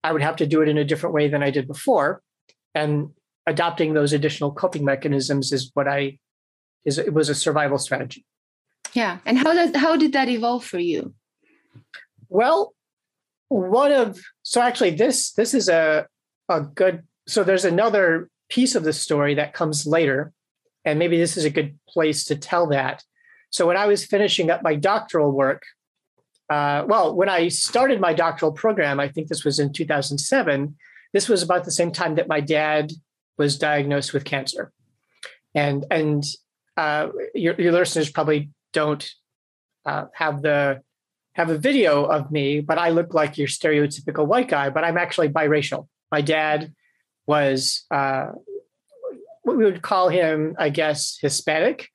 I 0.03 0.13
would 0.13 0.23
have 0.23 0.37
to 0.37 0.47
do 0.47 0.63
it 0.63 0.69
in 0.69 0.79
a 0.79 0.85
different 0.85 1.15
way 1.15 1.29
than 1.29 1.43
I 1.43 1.51
did 1.51 1.67
before. 1.67 2.23
And 2.75 3.11
adopting 3.47 3.95
those 3.95 4.13
additional 4.13 4.53
coping 4.53 4.85
mechanisms 4.85 5.53
is 5.53 5.71
what 5.75 5.89
I 5.89 6.19
is 6.85 6.99
it 6.99 7.13
was 7.13 7.29
a 7.29 7.35
survival 7.35 7.79
strategy. 7.79 8.25
Yeah. 8.95 9.19
And 9.25 9.39
how 9.39 9.53
did 9.53 9.77
how 9.77 9.97
did 9.97 10.13
that 10.13 10.29
evolve 10.29 10.65
for 10.65 10.79
you? 10.79 11.15
Well, 12.29 12.75
one 13.49 13.93
of 13.93 14.19
so 14.43 14.61
actually 14.61 14.91
this 14.91 15.33
this 15.33 15.55
is 15.55 15.69
a 15.69 16.07
a 16.49 16.61
good 16.61 17.03
so 17.27 17.45
there's 17.45 17.65
another 17.65 18.29
piece 18.49 18.75
of 18.75 18.85
the 18.85 18.93
story 18.93 19.35
that 19.35 19.53
comes 19.53 19.87
later 19.87 20.33
and 20.85 20.99
maybe 20.99 21.19
this 21.19 21.37
is 21.37 21.45
a 21.45 21.51
good 21.51 21.79
place 21.89 22.25
to 22.25 22.37
tell 22.37 22.67
that 22.69 23.03
so 23.51 23.67
when 23.67 23.77
i 23.77 23.87
was 23.87 24.05
finishing 24.05 24.51
up 24.51 24.63
my 24.63 24.75
doctoral 24.75 25.33
work 25.33 25.63
uh, 26.51 26.85
well 26.87 27.15
when 27.15 27.29
i 27.29 27.49
started 27.49 28.01
my 28.01 28.13
doctoral 28.13 28.53
program 28.53 29.01
i 29.01 29.09
think 29.09 29.29
this 29.29 29.45
was 29.45 29.59
in 29.59 29.73
2007 29.73 30.77
this 31.13 31.29
was 31.29 31.43
about 31.43 31.65
the 31.65 31.71
same 31.71 31.93
time 31.93 32.15
that 32.15 32.29
my 32.29 32.41
dad 32.41 32.93
was 33.37 33.59
diagnosed 33.59 34.13
with 34.13 34.25
cancer 34.25 34.73
and 35.55 35.85
and 35.91 36.25
uh, 36.77 37.09
your, 37.35 37.55
your 37.61 37.73
listeners 37.73 38.09
probably 38.09 38.51
don't 38.73 39.11
uh, 39.85 40.05
have 40.15 40.43
the 40.43 40.81
have 41.35 41.51
a 41.51 41.59
video 41.59 42.05
of 42.05 42.31
me, 42.33 42.61
but 42.61 42.79
I 42.79 42.91
look 42.91 43.15
like 43.15 43.39
your 43.39 43.47
stereotypical 43.47 44.27
white 44.27 44.49
guy, 44.49 44.71
but 44.71 44.85
I'm 44.85 44.97
actually 44.97 45.29
biracial. 45.29 45.87
My 46.11 46.21
dad 46.21 46.73
was 47.29 47.85
uh, 47.91 48.29
what 49.43 49.57
we 49.57 49.65
would 49.65 49.83
call 49.83 50.09
him, 50.09 50.57
I 50.59 50.71
guess, 50.71 51.19
Hispanic, 51.21 51.89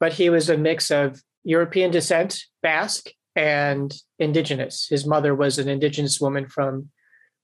but 0.00 0.14
he 0.14 0.30
was 0.30 0.48
a 0.48 0.56
mix 0.56 0.90
of 0.90 1.22
European 1.44 1.90
descent, 1.90 2.42
Basque, 2.62 3.10
and 3.36 3.94
indigenous. 4.18 4.86
His 4.88 5.06
mother 5.06 5.34
was 5.34 5.58
an 5.58 5.68
indigenous 5.68 6.20
woman 6.20 6.48
from 6.48 6.90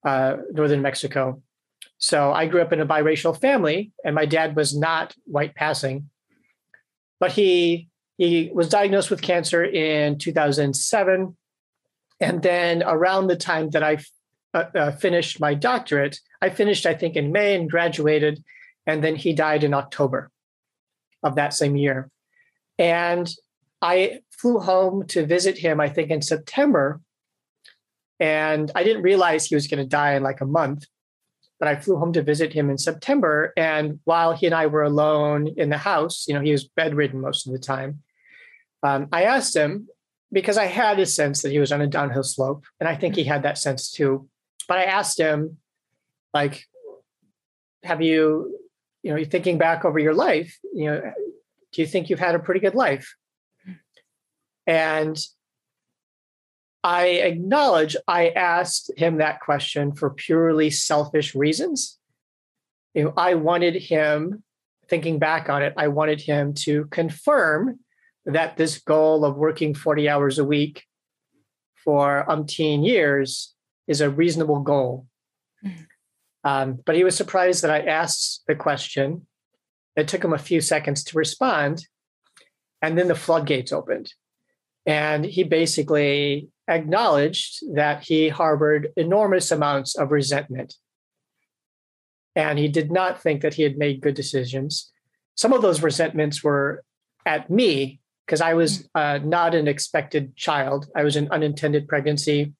uh, 0.04 0.36
northern 0.52 0.82
Mexico. 0.82 1.42
So 1.98 2.32
I 2.32 2.46
grew 2.46 2.62
up 2.62 2.72
in 2.72 2.80
a 2.80 2.86
biracial 2.86 3.38
family, 3.38 3.92
and 4.04 4.14
my 4.14 4.26
dad 4.26 4.56
was 4.56 4.76
not 4.76 5.14
white 5.24 5.54
passing, 5.54 6.10
but 7.20 7.32
he 7.32 7.88
he 8.18 8.50
was 8.52 8.70
diagnosed 8.70 9.10
with 9.10 9.20
cancer 9.20 9.62
in 9.62 10.18
2007. 10.18 11.36
And 12.18 12.42
then 12.42 12.82
around 12.82 13.26
the 13.26 13.36
time 13.36 13.68
that 13.70 13.82
I 13.82 13.98
uh, 14.54 14.64
uh, 14.74 14.92
finished 14.92 15.38
my 15.38 15.52
doctorate, 15.52 16.18
I 16.40 16.50
finished, 16.50 16.86
I 16.86 16.94
think, 16.94 17.16
in 17.16 17.32
May 17.32 17.54
and 17.54 17.70
graduated. 17.70 18.42
And 18.86 19.02
then 19.02 19.16
he 19.16 19.32
died 19.32 19.64
in 19.64 19.74
October 19.74 20.30
of 21.22 21.34
that 21.36 21.54
same 21.54 21.76
year. 21.76 22.10
And 22.78 23.28
I 23.82 24.20
flew 24.30 24.58
home 24.58 25.06
to 25.08 25.26
visit 25.26 25.58
him, 25.58 25.80
I 25.80 25.88
think, 25.88 26.10
in 26.10 26.22
September. 26.22 27.00
And 28.20 28.70
I 28.74 28.84
didn't 28.84 29.02
realize 29.02 29.46
he 29.46 29.54
was 29.54 29.66
going 29.66 29.82
to 29.82 29.88
die 29.88 30.14
in 30.14 30.22
like 30.22 30.40
a 30.40 30.46
month 30.46 30.86
but 31.58 31.68
I 31.68 31.76
flew 31.76 31.96
home 31.96 32.12
to 32.12 32.22
visit 32.22 32.52
him 32.52 32.70
in 32.70 32.78
September. 32.78 33.52
And 33.56 34.00
while 34.04 34.32
he 34.32 34.46
and 34.46 34.54
I 34.54 34.66
were 34.66 34.82
alone 34.82 35.48
in 35.56 35.70
the 35.70 35.78
house, 35.78 36.26
you 36.28 36.34
know, 36.34 36.40
he 36.40 36.52
was 36.52 36.64
bedridden 36.64 37.20
most 37.20 37.46
of 37.46 37.52
the 37.52 37.58
time. 37.58 38.02
Um, 38.82 39.08
I 39.12 39.24
asked 39.24 39.56
him 39.56 39.88
because 40.32 40.58
I 40.58 40.66
had 40.66 40.98
a 40.98 41.06
sense 41.06 41.42
that 41.42 41.52
he 41.52 41.58
was 41.58 41.72
on 41.72 41.80
a 41.80 41.86
downhill 41.86 42.22
slope, 42.22 42.64
and 42.78 42.88
I 42.88 42.94
think 42.94 43.14
he 43.16 43.24
had 43.24 43.42
that 43.44 43.58
sense 43.58 43.90
too. 43.90 44.28
But 44.68 44.78
I 44.78 44.84
asked 44.84 45.18
him, 45.18 45.58
like, 46.36 46.66
have 47.82 48.02
you, 48.02 48.58
you 49.02 49.10
know, 49.10 49.16
you're 49.16 49.26
thinking 49.34 49.56
back 49.56 49.84
over 49.86 49.98
your 49.98 50.14
life, 50.14 50.58
you 50.74 50.86
know, 50.86 51.00
do 51.72 51.80
you 51.82 51.86
think 51.86 52.10
you've 52.10 52.26
had 52.28 52.34
a 52.34 52.44
pretty 52.46 52.60
good 52.60 52.74
life? 52.74 53.14
And 54.66 55.16
I 56.84 57.06
acknowledge 57.30 57.96
I 58.06 58.28
asked 58.28 58.90
him 58.96 59.16
that 59.18 59.40
question 59.40 59.94
for 59.94 60.10
purely 60.10 60.70
selfish 60.70 61.34
reasons. 61.34 61.98
You 62.94 63.04
know, 63.04 63.14
I 63.16 63.34
wanted 63.34 63.76
him, 63.76 64.42
thinking 64.88 65.18
back 65.18 65.48
on 65.48 65.62
it, 65.62 65.72
I 65.76 65.88
wanted 65.88 66.20
him 66.20 66.54
to 66.66 66.84
confirm 66.86 67.80
that 68.26 68.56
this 68.56 68.78
goal 68.78 69.24
of 69.24 69.36
working 69.36 69.74
40 69.74 70.08
hours 70.08 70.38
a 70.38 70.44
week 70.44 70.84
for 71.84 72.26
umpteen 72.28 72.86
years 72.86 73.54
is 73.88 74.00
a 74.00 74.10
reasonable 74.10 74.60
goal. 74.60 75.06
Mm-hmm. 75.64 75.82
Um, 76.46 76.78
but 76.86 76.94
he 76.94 77.02
was 77.02 77.16
surprised 77.16 77.62
that 77.64 77.72
I 77.72 77.80
asked 77.80 78.44
the 78.46 78.54
question. 78.54 79.26
It 79.96 80.06
took 80.06 80.22
him 80.22 80.32
a 80.32 80.38
few 80.38 80.60
seconds 80.60 81.02
to 81.04 81.18
respond. 81.18 81.84
And 82.80 82.96
then 82.96 83.08
the 83.08 83.16
floodgates 83.16 83.72
opened. 83.72 84.14
And 84.86 85.24
he 85.24 85.42
basically 85.42 86.48
acknowledged 86.68 87.64
that 87.74 88.04
he 88.04 88.28
harbored 88.28 88.92
enormous 88.96 89.50
amounts 89.50 89.96
of 89.96 90.12
resentment. 90.12 90.74
And 92.36 92.60
he 92.60 92.68
did 92.68 92.92
not 92.92 93.20
think 93.20 93.40
that 93.42 93.54
he 93.54 93.64
had 93.64 93.76
made 93.76 94.00
good 94.00 94.14
decisions. 94.14 94.92
Some 95.34 95.52
of 95.52 95.62
those 95.62 95.82
resentments 95.82 96.44
were 96.44 96.84
at 97.24 97.50
me 97.50 97.98
because 98.24 98.40
I 98.40 98.54
was 98.54 98.82
mm. 98.82 98.86
uh, 98.94 99.18
not 99.18 99.56
an 99.56 99.66
expected 99.66 100.36
child. 100.36 100.86
I 100.94 101.02
was 101.02 101.16
an 101.16 101.28
unintended 101.32 101.88
pregnancy. 101.88 102.52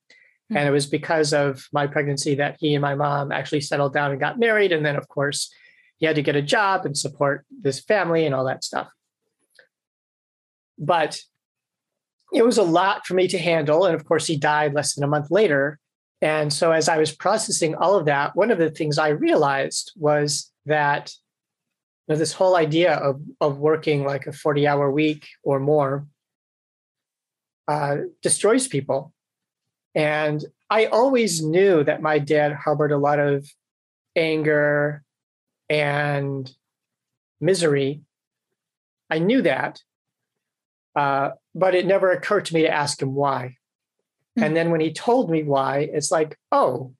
Mm-hmm. 0.51 0.57
And 0.57 0.69
it 0.69 0.73
was 0.73 0.87
because 0.87 1.33
of 1.33 1.67
my 1.73 1.87
pregnancy 1.87 2.37
that 2.37 2.57
he 2.61 2.75
and 2.75 2.83
my 2.83 2.95
mom 2.95 3.33
actually 3.33 3.61
settled 3.61 3.93
down 3.93 4.13
and 4.13 4.21
got 4.21 4.39
married. 4.39 4.73
And 4.73 4.85
then, 4.85 4.97
of 4.97 5.09
course, 5.09 5.53
he 5.99 6.07
had 6.07 6.17
to 6.17 6.23
get 6.23 6.37
a 6.37 6.43
job 6.43 6.87
and 6.87 6.97
support 6.97 7.45
this 7.51 7.81
family 7.81 8.27
and 8.27 8.35
all 8.35 8.45
that 8.45 8.63
stuff. 8.63 8.89
But 10.79 11.19
it 12.33 12.45
was 12.45 12.59
a 12.59 12.63
lot 12.63 13.07
for 13.07 13.15
me 13.15 13.29
to 13.29 13.39
handle. 13.39 13.87
And 13.87 13.95
of 13.95 14.05
course, 14.05 14.27
he 14.27 14.37
died 14.37 14.75
less 14.75 14.95
than 14.95 15.05
a 15.05 15.09
month 15.09 15.31
later. 15.31 15.79
And 16.23 16.53
so, 16.53 16.73
as 16.73 16.89
I 16.89 16.97
was 16.99 17.13
processing 17.13 17.75
all 17.75 17.95
of 17.97 18.07
that, 18.07 18.37
one 18.37 18.51
of 18.51 18.59
the 18.59 18.71
things 18.71 18.99
I 18.99 19.09
realized 19.09 19.93
was 19.97 20.51
that 20.65 21.13
you 22.07 22.15
know, 22.15 22.19
this 22.19 22.33
whole 22.33 22.57
idea 22.57 22.95
of, 22.95 23.21
of 23.41 23.59
working 23.59 24.05
like 24.05 24.27
a 24.27 24.33
40 24.33 24.67
hour 24.67 24.91
week 24.91 25.27
or 25.43 25.61
more 25.61 26.07
uh, 27.69 27.97
destroys 28.23 28.69
people. 28.69 29.13
And 29.97 30.45
I 30.69 30.87
always 30.87 31.43
knew 31.43 31.83
that 31.83 32.03
my 32.03 32.19
dad 32.19 32.53
harbored 32.53 32.93
a 32.93 32.99
lot 32.99 33.19
of 33.19 33.49
anger 34.15 35.03
and 35.71 36.51
misery. 37.41 38.03
I 39.11 39.19
knew 39.21 39.41
that. 39.43 39.81
Uh, 40.95 41.31
but 41.55 41.75
it 41.75 41.87
never 41.87 42.11
occurred 42.11 42.45
to 42.47 42.55
me 42.55 42.63
to 42.63 42.71
ask 42.71 43.01
him 43.01 43.15
why. 43.15 43.57
Mm-hmm. 44.37 44.43
And 44.45 44.57
then 44.57 44.71
when 44.71 44.81
he 44.81 44.93
told 44.93 45.31
me 45.31 45.43
why, 45.43 45.89
it's 45.93 46.11
like, 46.11 46.39
oh, 46.53 46.95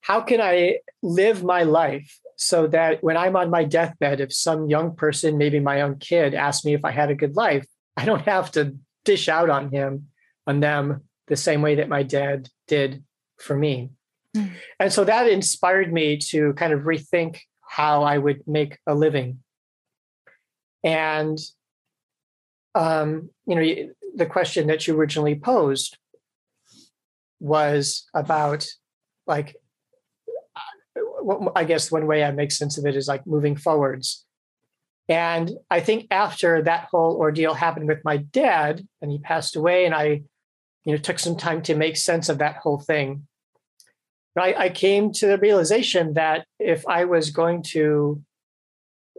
how 0.00 0.20
can 0.20 0.40
I 0.40 0.78
live 1.02 1.44
my 1.44 1.62
life 1.62 2.18
so 2.36 2.66
that 2.68 3.04
when 3.04 3.16
I'm 3.16 3.36
on 3.36 3.50
my 3.50 3.64
deathbed, 3.64 4.20
if 4.20 4.32
some 4.32 4.68
young 4.68 4.96
person, 4.96 5.38
maybe 5.38 5.60
my 5.60 5.82
own 5.82 5.98
kid, 5.98 6.34
asks 6.34 6.64
me 6.64 6.74
if 6.74 6.84
I 6.84 6.90
had 6.90 7.10
a 7.10 7.14
good 7.14 7.36
life, 7.36 7.66
I 7.96 8.04
don't 8.04 8.22
have 8.22 8.50
to 8.52 8.76
dish 9.04 9.28
out 9.28 9.50
on 9.50 9.70
him, 9.70 10.08
on 10.46 10.60
them, 10.60 11.02
the 11.30 11.36
same 11.36 11.62
way 11.62 11.76
that 11.76 11.88
my 11.88 12.02
dad 12.02 12.50
did 12.68 13.02
for 13.38 13.56
me. 13.56 13.90
Mm. 14.36 14.50
And 14.78 14.92
so 14.92 15.04
that 15.04 15.26
inspired 15.28 15.90
me 15.90 16.18
to 16.28 16.52
kind 16.54 16.74
of 16.74 16.80
rethink 16.80 17.38
how 17.66 18.02
I 18.02 18.18
would 18.18 18.46
make 18.46 18.76
a 18.86 18.94
living. 18.94 19.38
And 20.84 21.38
um, 22.74 23.30
you 23.46 23.54
know, 23.54 23.92
the 24.14 24.26
question 24.26 24.66
that 24.66 24.86
you 24.86 24.94
originally 24.96 25.36
posed 25.36 25.96
was 27.40 28.06
about 28.14 28.66
like, 29.26 29.56
I 31.54 31.64
guess 31.64 31.90
one 31.90 32.06
way 32.06 32.24
I 32.24 32.30
make 32.32 32.52
sense 32.52 32.78
of 32.78 32.86
it 32.86 32.96
is 32.96 33.08
like 33.08 33.26
moving 33.26 33.56
forwards. 33.56 34.24
And 35.08 35.50
I 35.70 35.80
think 35.80 36.06
after 36.10 36.62
that 36.62 36.88
whole 36.90 37.16
ordeal 37.16 37.54
happened 37.54 37.88
with 37.88 38.04
my 38.04 38.18
dad 38.18 38.86
and 39.02 39.10
he 39.10 39.18
passed 39.18 39.56
away, 39.56 39.84
and 39.84 39.94
I, 39.94 40.22
you 40.84 40.92
know, 40.92 40.98
took 40.98 41.18
some 41.18 41.36
time 41.36 41.62
to 41.62 41.74
make 41.74 41.96
sense 41.96 42.28
of 42.28 42.38
that 42.38 42.56
whole 42.56 42.78
thing. 42.78 43.26
I, 44.38 44.54
I 44.54 44.68
came 44.70 45.12
to 45.14 45.26
the 45.26 45.38
realization 45.38 46.14
that 46.14 46.46
if 46.58 46.86
I 46.88 47.04
was 47.04 47.30
going 47.30 47.62
to 47.70 48.22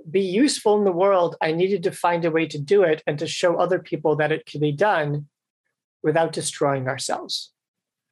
be 0.10 0.22
useful 0.22 0.78
in 0.78 0.86
the 0.86 0.92
world, 0.92 1.36
I 1.42 1.52
needed 1.52 1.84
to 1.84 1.92
find 1.92 2.26
a 2.26 2.32
way 2.32 2.48
to 2.48 2.60
do 2.60 2.84
it 2.84 3.04
and 3.06 3.20
to 3.20 3.28
show 3.28 3.58
other 3.58 3.80
people 3.80 4.16
that 4.16 4.32
it 4.32 4.46
can 4.46 4.60
be 4.60 4.72
done 4.72 5.28
without 6.02 6.34
destroying 6.34 6.88
ourselves. 6.88 7.52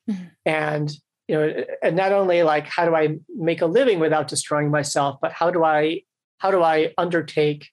Mm-hmm. 0.10 0.26
And 0.46 0.92
you 1.28 1.36
know, 1.36 1.64
and 1.84 1.96
not 1.96 2.12
only 2.12 2.44
like 2.44 2.66
how 2.66 2.86
do 2.86 2.96
I 2.96 3.18
make 3.36 3.62
a 3.62 3.68
living 3.68 4.00
without 4.00 4.28
destroying 4.28 4.72
myself, 4.72 5.20
but 5.22 5.32
how 5.32 5.52
do 5.52 5.64
I 5.64 6.02
how 6.40 6.52
do 6.52 6.64
I 6.64 6.94
undertake 6.98 7.70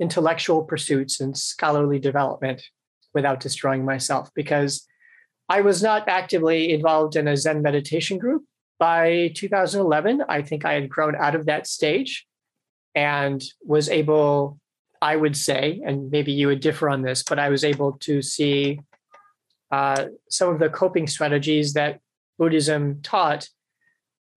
intellectual 0.00 0.62
pursuits 0.62 1.20
and 1.20 1.36
scholarly 1.36 1.98
development 1.98 2.62
without 3.18 3.40
destroying 3.40 3.84
myself? 3.84 4.30
Because 4.34 4.86
I 5.48 5.60
was 5.62 5.82
not 5.82 6.08
actively 6.08 6.72
involved 6.72 7.16
in 7.16 7.26
a 7.26 7.36
Zen 7.36 7.62
meditation 7.62 8.18
group 8.18 8.44
by 8.78 9.32
2011. 9.34 10.22
I 10.28 10.42
think 10.42 10.64
I 10.64 10.74
had 10.74 10.88
grown 10.88 11.16
out 11.16 11.34
of 11.34 11.46
that 11.46 11.66
stage 11.66 12.26
and 12.94 13.42
was 13.64 13.88
able, 13.88 14.60
I 15.02 15.16
would 15.16 15.36
say, 15.36 15.80
and 15.84 16.10
maybe 16.10 16.32
you 16.32 16.46
would 16.46 16.60
differ 16.60 16.88
on 16.88 17.02
this, 17.02 17.22
but 17.22 17.38
I 17.38 17.48
was 17.48 17.64
able 17.64 17.92
to 18.08 18.22
see 18.22 18.80
uh, 19.72 20.06
some 20.30 20.50
of 20.52 20.58
the 20.60 20.70
coping 20.70 21.06
strategies 21.06 21.72
that 21.74 22.00
Buddhism 22.38 23.00
taught, 23.02 23.48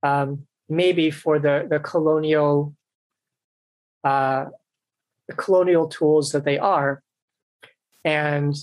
um, 0.04 0.48
maybe 0.68 1.12
for 1.12 1.40
the 1.40 1.68
the 1.70 1.80
colonial 1.80 2.76
uh, 4.04 4.46
the 5.28 5.36
colonial 5.36 5.88
tools 5.88 6.32
that 6.32 6.44
they 6.44 6.58
are, 6.58 7.02
And 8.04 8.56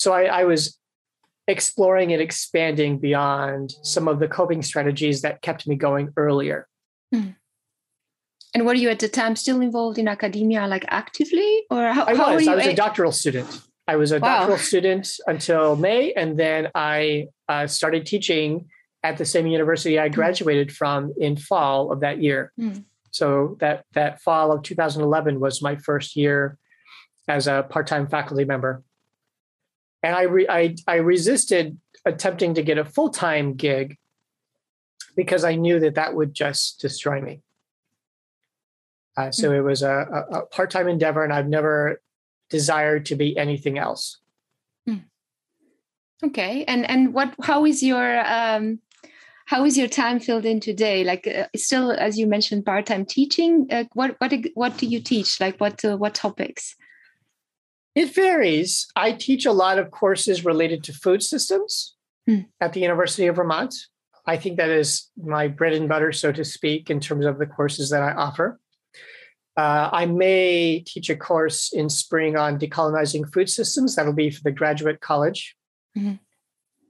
so 0.00 0.14
I, 0.14 0.24
I 0.24 0.44
was 0.44 0.78
exploring 1.46 2.10
and 2.14 2.22
expanding 2.22 2.98
beyond 2.98 3.74
some 3.82 4.08
of 4.08 4.18
the 4.18 4.28
coping 4.28 4.62
strategies 4.62 5.20
that 5.20 5.42
kept 5.42 5.66
me 5.66 5.76
going 5.76 6.08
earlier. 6.16 6.66
Mm. 7.14 7.36
And 8.54 8.64
were 8.64 8.72
you 8.72 8.88
at 8.88 8.98
the 8.98 9.08
time 9.08 9.36
still 9.36 9.60
involved 9.60 9.98
in 9.98 10.08
academia, 10.08 10.66
like 10.66 10.86
actively, 10.88 11.64
or 11.70 11.92
how, 11.92 12.06
I 12.06 12.14
how 12.16 12.34
was? 12.34 12.48
I 12.48 12.54
was 12.54 12.66
a 12.66 12.74
doctoral 12.74 13.12
student. 13.12 13.60
I 13.86 13.96
was 13.96 14.12
a 14.12 14.20
wow. 14.20 14.38
doctoral 14.38 14.58
student 14.58 15.06
until 15.26 15.76
May, 15.76 16.14
and 16.14 16.38
then 16.38 16.68
I 16.74 17.26
uh, 17.46 17.66
started 17.66 18.06
teaching 18.06 18.70
at 19.02 19.18
the 19.18 19.26
same 19.26 19.46
university 19.46 19.98
I 19.98 20.08
hmm. 20.08 20.14
graduated 20.14 20.68
mm. 20.68 20.72
from 20.72 21.12
in 21.18 21.36
fall 21.36 21.92
of 21.92 22.00
that 22.00 22.22
year. 22.22 22.52
Mm. 22.58 22.84
So 23.10 23.58
that 23.60 23.84
that 23.92 24.22
fall 24.22 24.50
of 24.50 24.62
2011 24.62 25.40
was 25.40 25.60
my 25.60 25.76
first 25.76 26.16
year 26.16 26.56
as 27.28 27.46
a 27.46 27.66
part-time 27.68 28.08
faculty 28.08 28.46
member, 28.46 28.82
and 30.02 30.14
I 30.14 30.22
re- 30.22 30.48
I, 30.48 30.76
I 30.86 30.96
resisted 30.96 31.78
attempting 32.04 32.54
to 32.54 32.62
get 32.62 32.78
a 32.78 32.84
full-time 32.84 33.54
gig 33.54 33.98
because 35.16 35.44
I 35.44 35.54
knew 35.54 35.80
that 35.80 35.96
that 35.96 36.14
would 36.14 36.34
just 36.34 36.80
destroy 36.80 37.20
me. 37.20 37.42
Uh, 39.16 39.30
so 39.30 39.50
mm. 39.50 39.56
it 39.56 39.62
was 39.62 39.82
a, 39.82 40.26
a, 40.32 40.46
part-time 40.46 40.88
endeavor, 40.88 41.24
and 41.24 41.32
I've 41.32 41.48
never 41.48 42.00
desired 42.48 43.06
to 43.06 43.16
be 43.16 43.36
anything 43.36 43.78
else. 43.78 44.18
Mm. 44.88 45.02
Okay, 46.24 46.64
and 46.64 46.88
and 46.88 47.12
what? 47.12 47.34
How 47.42 47.66
is 47.66 47.82
your 47.82 48.20
um, 48.20 48.78
how 49.46 49.64
is 49.64 49.76
your 49.76 49.88
time 49.88 50.20
filled 50.20 50.46
in 50.46 50.60
today? 50.60 51.02
Like 51.04 51.26
uh, 51.26 51.48
still, 51.56 51.90
as 51.90 52.18
you 52.18 52.26
mentioned, 52.26 52.64
part-time 52.64 53.04
teaching. 53.04 53.66
Uh, 53.70 53.84
what 53.94 54.14
what 54.20 54.32
what 54.54 54.78
do 54.78 54.86
you 54.86 55.00
teach? 55.00 55.40
Like 55.40 55.58
what 55.60 55.84
uh, 55.84 55.96
what 55.96 56.14
topics? 56.14 56.76
It 57.94 58.14
varies. 58.14 58.86
I 58.94 59.12
teach 59.12 59.46
a 59.46 59.52
lot 59.52 59.78
of 59.78 59.90
courses 59.90 60.44
related 60.44 60.84
to 60.84 60.92
food 60.92 61.22
systems 61.22 61.96
mm. 62.28 62.46
at 62.60 62.72
the 62.72 62.80
University 62.80 63.26
of 63.26 63.36
Vermont. 63.36 63.74
I 64.26 64.36
think 64.36 64.58
that 64.58 64.68
is 64.68 65.10
my 65.16 65.48
bread 65.48 65.72
and 65.72 65.88
butter, 65.88 66.12
so 66.12 66.30
to 66.30 66.44
speak, 66.44 66.90
in 66.90 67.00
terms 67.00 67.26
of 67.26 67.38
the 67.38 67.46
courses 67.46 67.90
that 67.90 68.02
I 68.02 68.12
offer. 68.12 68.60
Uh, 69.56 69.90
I 69.92 70.06
may 70.06 70.84
teach 70.86 71.10
a 71.10 71.16
course 71.16 71.72
in 71.72 71.88
spring 71.88 72.36
on 72.36 72.58
decolonizing 72.58 73.32
food 73.32 73.50
systems. 73.50 73.96
That'll 73.96 74.12
be 74.12 74.30
for 74.30 74.42
the 74.42 74.52
graduate 74.52 75.00
college. 75.00 75.56
Mm-hmm. 75.98 76.14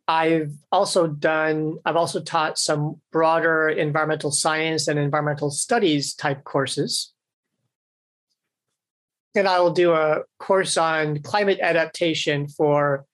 I've 0.06 0.52
also 0.70 1.06
done, 1.06 1.78
I've 1.84 1.96
also 1.96 2.20
taught 2.20 2.58
some 2.58 3.00
broader 3.12 3.68
environmental 3.68 4.32
science 4.32 4.88
and 4.88 4.98
environmental 4.98 5.50
studies 5.50 6.14
type 6.14 6.44
courses. 6.44 7.12
And 9.34 9.46
I 9.46 9.60
will 9.60 9.72
do 9.72 9.92
a 9.92 10.22
course 10.38 10.76
on 10.76 11.20
climate 11.22 11.60
adaptation 11.60 12.48
for, 12.48 13.04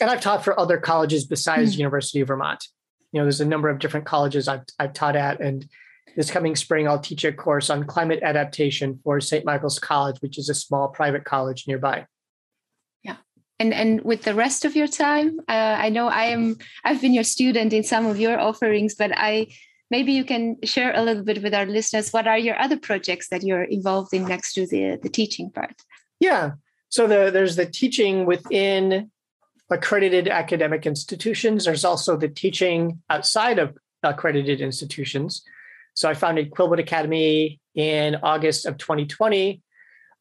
and 0.00 0.10
I've 0.10 0.20
taught 0.20 0.44
for 0.44 0.58
other 0.58 0.78
colleges 0.78 1.26
besides 1.26 1.72
mm-hmm. 1.72 1.80
University 1.80 2.20
of 2.20 2.28
Vermont. 2.28 2.64
You 3.12 3.20
know, 3.20 3.24
there's 3.24 3.42
a 3.42 3.46
number 3.46 3.68
of 3.68 3.78
different 3.78 4.06
colleges 4.06 4.48
I've, 4.48 4.62
I've 4.78 4.94
taught 4.94 5.16
at, 5.16 5.40
and 5.40 5.68
this 6.16 6.30
coming 6.30 6.56
spring, 6.56 6.86
I'll 6.86 6.98
teach 6.98 7.24
a 7.24 7.32
course 7.32 7.70
on 7.70 7.84
climate 7.84 8.20
adaptation 8.22 9.00
for 9.02 9.20
St. 9.20 9.44
Michael's 9.44 9.78
College, 9.78 10.16
which 10.20 10.38
is 10.38 10.48
a 10.48 10.54
small 10.54 10.88
private 10.88 11.24
college 11.24 11.66
nearby. 11.66 12.06
Yeah, 13.02 13.16
and 13.58 13.72
and 13.72 14.02
with 14.02 14.22
the 14.22 14.34
rest 14.34 14.64
of 14.64 14.76
your 14.76 14.88
time, 14.88 15.40
uh, 15.48 15.76
I 15.78 15.88
know 15.88 16.08
I 16.08 16.24
am. 16.24 16.58
I've 16.84 17.00
been 17.00 17.14
your 17.14 17.24
student 17.24 17.72
in 17.72 17.82
some 17.82 18.06
of 18.06 18.20
your 18.20 18.38
offerings, 18.38 18.94
but 18.94 19.12
I 19.14 19.48
maybe 19.92 20.12
you 20.12 20.24
can 20.24 20.56
share 20.64 20.92
a 20.96 21.02
little 21.02 21.22
bit 21.22 21.42
with 21.42 21.54
our 21.54 21.66
listeners. 21.66 22.12
What 22.12 22.26
are 22.26 22.38
your 22.38 22.58
other 22.58 22.78
projects 22.78 23.28
that 23.28 23.42
you're 23.44 23.68
involved 23.78 24.12
in 24.14 24.24
next 24.24 24.54
to 24.54 24.66
the 24.66 24.98
the 25.04 25.12
teaching 25.20 25.50
part? 25.50 25.76
Yeah, 26.18 26.52
so 26.88 27.06
the, 27.06 27.30
there's 27.30 27.56
the 27.56 27.66
teaching 27.66 28.26
within 28.26 29.10
accredited 29.70 30.28
academic 30.28 30.86
institutions. 30.86 31.64
There's 31.64 31.84
also 31.84 32.16
the 32.16 32.28
teaching 32.28 33.00
outside 33.08 33.58
of 33.58 33.76
accredited 34.02 34.60
institutions. 34.60 35.42
So 35.94 36.08
I 36.08 36.14
founded 36.14 36.50
Quillwood 36.50 36.80
Academy 36.80 37.60
in 37.74 38.16
August 38.22 38.66
of 38.66 38.78
2020, 38.78 39.62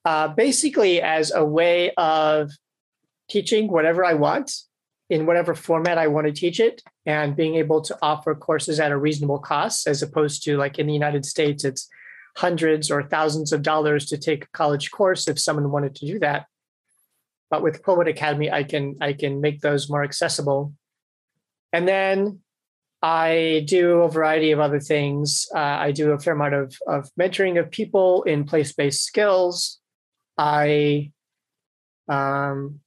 uh, 0.06 0.28
basically 0.30 1.02
as 1.02 1.32
a 1.32 1.46
way 1.46 1.92
of 1.98 2.52
teaching 3.30 3.72
whatever 3.72 4.04
I 4.04 4.14
want 4.14 4.52
in 5.12 5.26
whatever 5.26 5.54
format 5.54 5.98
I 5.98 6.08
want 6.08 6.28
to 6.28 6.34
teach 6.34 6.62
it 6.62 6.82
and 7.06 7.36
being 7.36 7.56
able 7.56 7.82
to 7.82 7.98
offer 8.02 8.34
courses 8.34 8.80
at 8.80 8.94
a 8.94 8.98
reasonable 8.98 9.40
cost, 9.40 9.86
as 9.86 10.02
opposed 10.02 10.44
to 10.46 10.56
like 10.56 10.80
in 10.80 10.88
the 10.88 10.94
United 10.94 11.26
States, 11.26 11.66
it's 11.66 11.90
hundreds 12.38 12.90
or 12.90 13.04
thousands 13.04 13.52
of 13.52 13.62
dollars 13.62 14.06
to 14.06 14.18
take 14.18 14.46
a 14.46 14.52
college 14.54 14.90
course 14.90 15.28
if 15.28 15.38
someone 15.38 15.70
wanted 15.70 15.96
to 15.96 16.06
do 16.06 16.18
that. 16.20 16.46
But 17.50 17.62
with 17.62 17.84
Quillwood 17.84 18.10
Academy, 18.10 18.50
I 18.50 18.64
can 18.64 18.96
I 19.02 19.12
can 19.12 19.42
make 19.42 19.60
those 19.60 19.90
more 19.90 20.02
accessible. 20.02 20.74
And 21.74 21.86
then 21.86 22.40
I 23.02 23.66
do 23.68 24.04
a 24.04 24.10
variety 24.10 24.52
of 24.52 24.62
other 24.62 24.80
things. 24.80 25.46
Uh, 25.54 25.60
I 25.60 25.92
do 25.92 26.12
a 26.12 26.20
fair 26.20 26.36
amount 26.36 26.54
of, 26.54 26.78
of 26.88 27.10
mentoring 27.20 27.60
of 27.60 27.70
people 27.70 28.24
in 28.24 28.46
place 28.46 28.72
based 28.72 29.04
skills. 29.04 29.80
I, 30.38 31.12
um, 32.08 32.80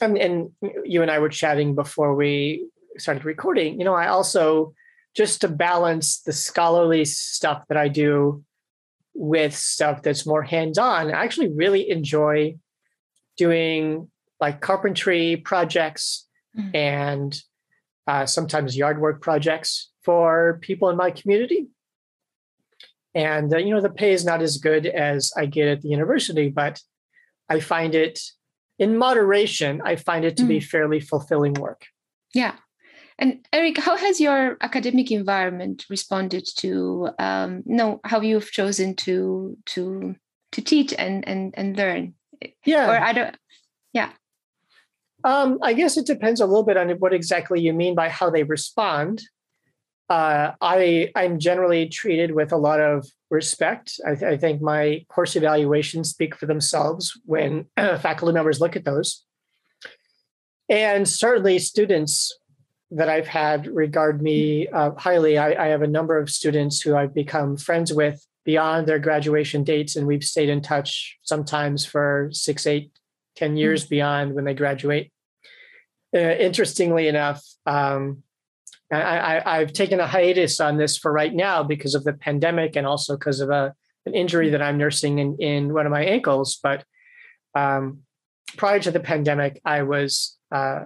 and, 0.00 0.18
and 0.18 0.50
you 0.84 1.02
and 1.02 1.10
I 1.10 1.18
were 1.18 1.28
chatting 1.28 1.74
before 1.74 2.14
we 2.14 2.68
started 2.96 3.24
recording. 3.24 3.78
You 3.78 3.84
know, 3.84 3.94
I 3.94 4.08
also, 4.08 4.74
just 5.14 5.40
to 5.40 5.48
balance 5.48 6.20
the 6.20 6.32
scholarly 6.32 7.04
stuff 7.04 7.64
that 7.68 7.78
I 7.78 7.88
do 7.88 8.44
with 9.14 9.54
stuff 9.54 10.02
that's 10.02 10.26
more 10.26 10.42
hands 10.42 10.78
on, 10.78 11.12
I 11.12 11.24
actually 11.24 11.52
really 11.52 11.90
enjoy 11.90 12.56
doing 13.36 14.10
like 14.40 14.60
carpentry 14.60 15.36
projects 15.36 16.26
mm-hmm. 16.56 16.74
and 16.74 17.42
uh, 18.06 18.26
sometimes 18.26 18.76
yard 18.76 19.00
work 19.00 19.20
projects 19.20 19.90
for 20.02 20.58
people 20.62 20.88
in 20.88 20.96
my 20.96 21.10
community. 21.10 21.68
And, 23.14 23.52
uh, 23.52 23.58
you 23.58 23.74
know, 23.74 23.80
the 23.80 23.90
pay 23.90 24.12
is 24.12 24.24
not 24.24 24.42
as 24.42 24.58
good 24.58 24.86
as 24.86 25.32
I 25.36 25.46
get 25.46 25.68
at 25.68 25.80
the 25.80 25.88
university, 25.88 26.48
but 26.48 26.80
I 27.48 27.60
find 27.60 27.94
it 27.94 28.20
in 28.78 28.96
moderation, 28.96 29.80
I 29.84 29.96
find 29.96 30.24
it 30.24 30.36
to 30.36 30.44
mm. 30.44 30.48
be 30.48 30.60
fairly 30.60 31.00
fulfilling 31.00 31.54
work. 31.54 31.86
Yeah. 32.34 32.54
And 33.18 33.44
Eric, 33.52 33.78
how 33.78 33.96
has 33.96 34.20
your 34.20 34.56
academic 34.60 35.10
environment 35.10 35.84
responded 35.90 36.46
to 36.58 37.10
um, 37.18 37.62
no 37.66 38.00
how 38.04 38.20
you've 38.20 38.52
chosen 38.52 38.94
to 38.96 39.56
to 39.66 40.14
to 40.52 40.62
teach 40.62 40.94
and 40.96 41.26
and 41.26 41.52
and 41.56 41.76
learn? 41.76 42.14
Yeah. 42.64 42.88
Or 42.88 43.00
I 43.00 43.12
don't. 43.12 43.36
Yeah. 43.92 44.12
Um, 45.24 45.58
I 45.62 45.72
guess 45.72 45.96
it 45.96 46.06
depends 46.06 46.40
a 46.40 46.46
little 46.46 46.62
bit 46.62 46.76
on 46.76 46.90
what 47.00 47.12
exactly 47.12 47.60
you 47.60 47.72
mean 47.72 47.96
by 47.96 48.08
how 48.08 48.30
they 48.30 48.44
respond. 48.44 49.22
Uh, 50.08 50.52
I 50.60 51.10
I'm 51.14 51.38
generally 51.38 51.88
treated 51.88 52.34
with 52.34 52.52
a 52.52 52.56
lot 52.56 52.80
of 52.80 53.06
respect. 53.30 54.00
I, 54.06 54.14
th- 54.14 54.32
I 54.32 54.36
think 54.38 54.62
my 54.62 55.04
course 55.08 55.36
evaluations 55.36 56.10
speak 56.10 56.34
for 56.34 56.46
themselves 56.46 57.18
when 57.26 57.66
uh, 57.76 57.98
faculty 58.08 58.32
members 58.32 58.60
look 58.60 58.74
at 58.74 58.84
those, 58.84 59.24
and 60.68 61.06
certainly 61.06 61.58
students 61.58 62.38
that 62.90 63.10
I've 63.10 63.26
had 63.26 63.66
regard 63.66 64.22
me 64.22 64.66
uh, 64.68 64.92
highly. 64.96 65.36
I, 65.36 65.66
I 65.66 65.68
have 65.68 65.82
a 65.82 65.86
number 65.86 66.16
of 66.16 66.30
students 66.30 66.80
who 66.80 66.96
I've 66.96 67.14
become 67.14 67.58
friends 67.58 67.92
with 67.92 68.24
beyond 68.44 68.86
their 68.86 68.98
graduation 68.98 69.62
dates, 69.62 69.94
and 69.94 70.06
we've 70.06 70.24
stayed 70.24 70.48
in 70.48 70.62
touch 70.62 71.18
sometimes 71.22 71.84
for 71.84 72.30
six, 72.32 72.66
eight, 72.66 72.90
ten 73.36 73.58
years 73.58 73.84
mm-hmm. 73.84 73.90
beyond 73.90 74.34
when 74.34 74.44
they 74.44 74.54
graduate. 74.54 75.12
Uh, 76.14 76.18
interestingly 76.18 77.08
enough, 77.08 77.44
um, 77.66 78.22
I, 78.90 79.58
have 79.58 79.72
taken 79.72 80.00
a 80.00 80.06
hiatus 80.06 80.60
on 80.60 80.78
this 80.78 80.96
for 80.96 81.12
right 81.12 81.34
now 81.34 81.62
because 81.62 81.94
of 81.94 82.04
the 82.04 82.14
pandemic 82.14 82.76
and 82.76 82.86
also 82.86 83.16
because 83.16 83.40
of 83.40 83.50
a, 83.50 83.74
an 84.06 84.14
injury 84.14 84.50
that 84.50 84.62
I'm 84.62 84.78
nursing 84.78 85.18
in, 85.18 85.36
in 85.38 85.74
one 85.74 85.84
of 85.84 85.92
my 85.92 86.02
ankles. 86.02 86.58
But 86.62 86.84
um, 87.54 88.00
prior 88.56 88.80
to 88.80 88.90
the 88.90 89.00
pandemic, 89.00 89.60
I 89.64 89.82
was 89.82 90.38
uh, 90.50 90.84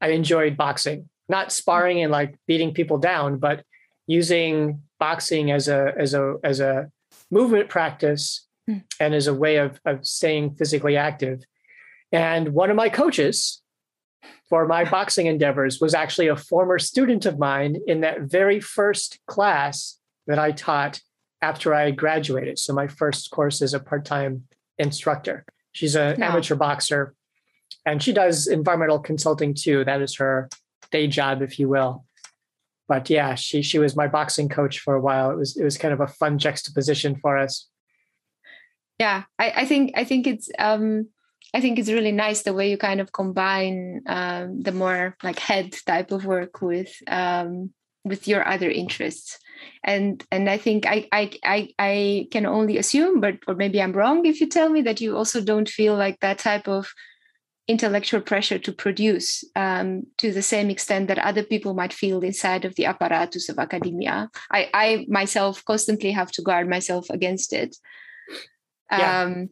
I 0.00 0.08
enjoyed 0.08 0.56
boxing, 0.56 1.08
not 1.28 1.52
sparring 1.52 2.02
and 2.02 2.10
like 2.10 2.36
beating 2.46 2.72
people 2.72 2.98
down, 2.98 3.38
but 3.38 3.64
using 4.06 4.82
boxing 4.98 5.50
as 5.50 5.68
a 5.68 5.92
as 5.98 6.14
a 6.14 6.36
as 6.42 6.60
a 6.60 6.90
movement 7.30 7.68
practice 7.68 8.46
mm. 8.68 8.82
and 9.00 9.14
as 9.14 9.26
a 9.26 9.34
way 9.34 9.56
of 9.56 9.80
of 9.84 10.06
staying 10.06 10.54
physically 10.54 10.96
active. 10.96 11.42
And 12.12 12.50
one 12.50 12.70
of 12.70 12.76
my 12.76 12.88
coaches 12.88 13.60
for 14.48 14.66
my 14.66 14.84
boxing 14.84 15.26
endeavors 15.26 15.80
was 15.80 15.94
actually 15.94 16.28
a 16.28 16.36
former 16.36 16.78
student 16.78 17.26
of 17.26 17.38
mine 17.38 17.76
in 17.86 18.00
that 18.02 18.22
very 18.22 18.60
first 18.60 19.18
class 19.26 19.98
that 20.26 20.38
I 20.38 20.52
taught 20.52 21.00
after 21.40 21.74
I 21.74 21.90
graduated. 21.90 22.58
So 22.58 22.72
my 22.72 22.86
first 22.86 23.30
course 23.30 23.62
as 23.62 23.74
a 23.74 23.80
part-time 23.80 24.44
instructor. 24.78 25.44
She's 25.72 25.96
an 25.96 26.22
amateur 26.22 26.54
boxer 26.54 27.14
and 27.84 28.02
she 28.02 28.12
does 28.12 28.46
environmental 28.46 28.98
consulting 28.98 29.54
too. 29.54 29.84
That 29.84 30.00
is 30.00 30.16
her 30.16 30.48
day 30.90 31.06
job, 31.06 31.42
if 31.42 31.58
you 31.58 31.68
will. 31.68 32.04
But 32.86 33.08
yeah, 33.10 33.34
she 33.34 33.62
she 33.62 33.78
was 33.78 33.96
my 33.96 34.08
boxing 34.08 34.48
coach 34.48 34.80
for 34.80 34.94
a 34.94 35.00
while. 35.00 35.30
It 35.30 35.36
was 35.36 35.56
it 35.56 35.64
was 35.64 35.78
kind 35.78 35.94
of 35.94 36.00
a 36.00 36.06
fun 36.06 36.38
juxtaposition 36.38 37.16
for 37.16 37.38
us. 37.38 37.68
Yeah, 38.98 39.24
I, 39.38 39.50
I 39.56 39.64
think 39.66 39.92
I 39.96 40.04
think 40.04 40.26
it's 40.26 40.50
um 40.58 41.08
I 41.54 41.60
think 41.60 41.78
it's 41.78 41.90
really 41.90 42.12
nice 42.12 42.42
the 42.42 42.52
way 42.52 42.68
you 42.70 42.76
kind 42.76 43.00
of 43.00 43.12
combine 43.12 44.02
um, 44.06 44.60
the 44.60 44.72
more 44.72 45.16
like 45.22 45.38
head 45.38 45.74
type 45.86 46.10
of 46.10 46.24
work 46.24 46.60
with 46.60 46.92
um, 47.06 47.70
with 48.04 48.28
your 48.28 48.46
other 48.46 48.70
interests. 48.70 49.38
And 49.84 50.22
and 50.30 50.50
i 50.50 50.58
think 50.58 50.84
I, 50.84 51.08
I 51.12 51.30
i 51.44 51.68
i 51.78 52.28
can 52.30 52.44
only 52.44 52.76
assume 52.76 53.20
but 53.20 53.36
or 53.46 53.54
maybe 53.54 53.80
i'm 53.80 53.92
wrong 53.92 54.26
if 54.26 54.40
you 54.40 54.48
tell 54.48 54.68
me 54.68 54.82
that 54.82 55.00
you 55.00 55.16
also 55.16 55.40
don't 55.40 55.68
feel 55.68 55.94
like 55.96 56.18
that 56.20 56.38
type 56.38 56.68
of 56.68 56.92
intellectual 57.66 58.20
pressure 58.20 58.58
to 58.58 58.72
produce 58.72 59.42
um, 59.56 60.02
to 60.18 60.32
the 60.32 60.42
same 60.42 60.68
extent 60.68 61.08
that 61.08 61.18
other 61.18 61.42
people 61.42 61.72
might 61.72 61.92
feel 61.92 62.20
inside 62.20 62.64
of 62.64 62.74
the 62.74 62.84
apparatus 62.84 63.48
of 63.48 63.58
academia. 63.58 64.28
I 64.50 64.68
i 64.74 65.06
myself 65.08 65.64
constantly 65.64 66.10
have 66.10 66.30
to 66.32 66.42
guard 66.42 66.68
myself 66.68 67.08
against 67.10 67.52
it. 67.52 67.76
Yeah. 68.90 69.22
um 69.22 69.48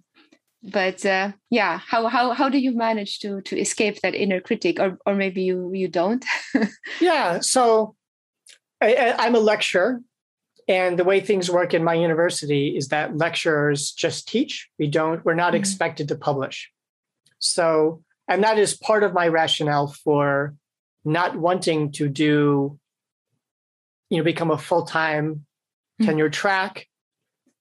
but 0.63 1.05
uh, 1.05 1.33
yeah 1.51 1.79
how 1.79 2.07
how 2.07 2.33
how 2.33 2.49
do 2.49 2.59
you 2.59 2.77
manage 2.77 3.19
to 3.19 3.41
to 3.43 3.59
escape 3.59 4.01
that 4.01 4.15
inner 4.15 4.41
critic 4.41 4.79
or 4.79 4.99
or 5.07 5.15
maybe 5.15 5.43
you 5.43 5.71
you 5.75 5.89
don't 5.89 6.25
yeah 7.01 7.41
so 7.41 7.95
I, 8.83 9.15
I'm 9.19 9.35
a 9.35 9.41
lecturer, 9.41 10.01
and 10.69 10.99
the 10.99 11.05
way 11.05 11.21
things 11.21 11.51
work 11.51 11.75
in 11.75 11.85
my 11.85 11.95
university 11.95 12.77
is 12.77 12.89
that 12.89 13.17
lecturers 13.17 13.93
just 13.93 14.29
teach. 14.29 14.69
We 14.79 14.89
don't. 14.89 15.25
We're 15.25 15.35
not 15.35 15.49
mm-hmm. 15.49 15.61
expected 15.61 16.09
to 16.09 16.17
publish. 16.17 16.71
So, 17.39 18.03
and 18.29 18.43
that 18.45 18.59
is 18.59 18.77
part 18.77 19.05
of 19.05 19.15
my 19.15 19.29
rationale 19.29 19.95
for 20.05 20.55
not 21.05 21.37
wanting 21.37 21.93
to 21.93 22.09
do, 22.09 22.79
you 24.09 24.19
know, 24.19 24.25
become 24.25 24.51
a 24.51 24.59
full 24.59 24.85
time 24.85 25.35
mm-hmm. 25.35 26.07
tenure 26.07 26.31
track 26.31 26.87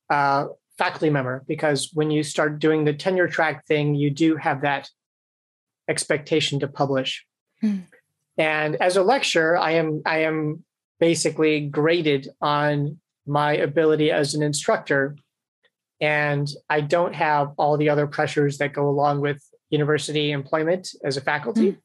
uh, 0.10 0.48
faculty 0.82 1.12
member. 1.12 1.44
Because 1.48 1.92
when 1.94 2.10
you 2.10 2.24
start 2.24 2.58
doing 2.58 2.86
the 2.86 2.94
tenure 2.94 3.28
track 3.28 3.68
thing, 3.68 3.94
you 3.94 4.10
do 4.10 4.36
have 4.36 4.62
that 4.62 4.90
expectation 5.88 6.60
to 6.62 6.68
publish. 6.68 7.26
Mm-hmm. 7.64 7.82
And 8.38 8.76
as 8.82 8.98
a 8.98 9.04
lecturer, 9.04 9.58
I 9.58 9.72
am 9.72 10.02
I 10.06 10.20
am 10.30 10.64
basically 11.00 11.68
graded 11.68 12.30
on 12.42 13.00
my 13.28 13.52
ability 13.54 14.10
as 14.10 14.34
an 14.34 14.42
instructor. 14.42 15.16
And 16.00 16.48
I 16.68 16.82
don't 16.82 17.14
have 17.14 17.54
all 17.58 17.78
the 17.78 17.90
other 17.90 18.08
pressures 18.08 18.58
that 18.58 18.74
go 18.74 18.90
along 18.90 19.22
with 19.22 19.40
university 19.70 20.32
employment 20.32 20.90
as 21.04 21.18
a 21.18 21.22
faculty. 21.22 21.74
Mm. 21.74 21.78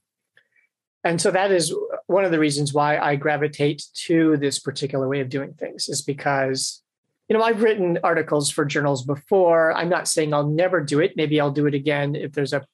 And 1.04 1.20
so 1.20 1.30
that 1.30 1.52
is 1.52 1.74
one 2.06 2.24
of 2.24 2.30
the 2.30 2.38
reasons 2.38 2.72
why 2.72 2.98
I 2.98 3.16
gravitate 3.16 3.82
to 4.06 4.36
this 4.38 4.58
particular 4.58 5.06
way 5.06 5.20
of 5.20 5.28
doing 5.28 5.52
things, 5.52 5.88
is 5.88 6.02
because, 6.02 6.82
you 7.28 7.36
know, 7.36 7.42
I've 7.42 7.62
written 7.62 7.98
articles 8.04 8.50
for 8.50 8.64
journals 8.64 9.04
before. 9.04 9.72
I'm 9.72 9.88
not 9.88 10.06
saying 10.06 10.32
I'll 10.32 10.48
never 10.48 10.80
do 10.80 11.00
it. 11.00 11.14
Maybe 11.16 11.40
I'll 11.40 11.50
do 11.50 11.66
it 11.66 11.74
again 11.74 12.14
if 12.14 12.32
there's 12.32 12.52
a 12.52 12.64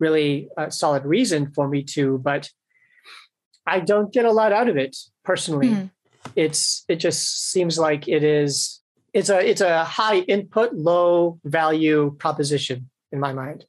really 0.00 0.48
uh, 0.56 0.70
solid 0.70 1.04
reason 1.04 1.52
for 1.52 1.68
me 1.68 1.84
to, 1.84 2.18
but 2.18 2.50
I 3.66 3.78
don't 3.80 4.12
get 4.12 4.24
a 4.24 4.32
lot 4.32 4.52
out 4.52 4.68
of 4.68 4.76
it 4.76 4.96
personally. 5.24 5.68
Mm. 5.68 5.90
It's 6.34 6.84
it 6.88 6.96
just 6.96 7.50
seems 7.50 7.78
like 7.78 8.08
it 8.08 8.24
is 8.24 8.80
it's 9.12 9.28
a 9.28 9.38
it's 9.48 9.60
a 9.60 9.84
high 9.84 10.18
input, 10.18 10.74
low 10.74 11.38
value 11.44 12.16
proposition 12.18 12.90
in 13.12 13.20
my 13.20 13.32
mind. 13.32 13.66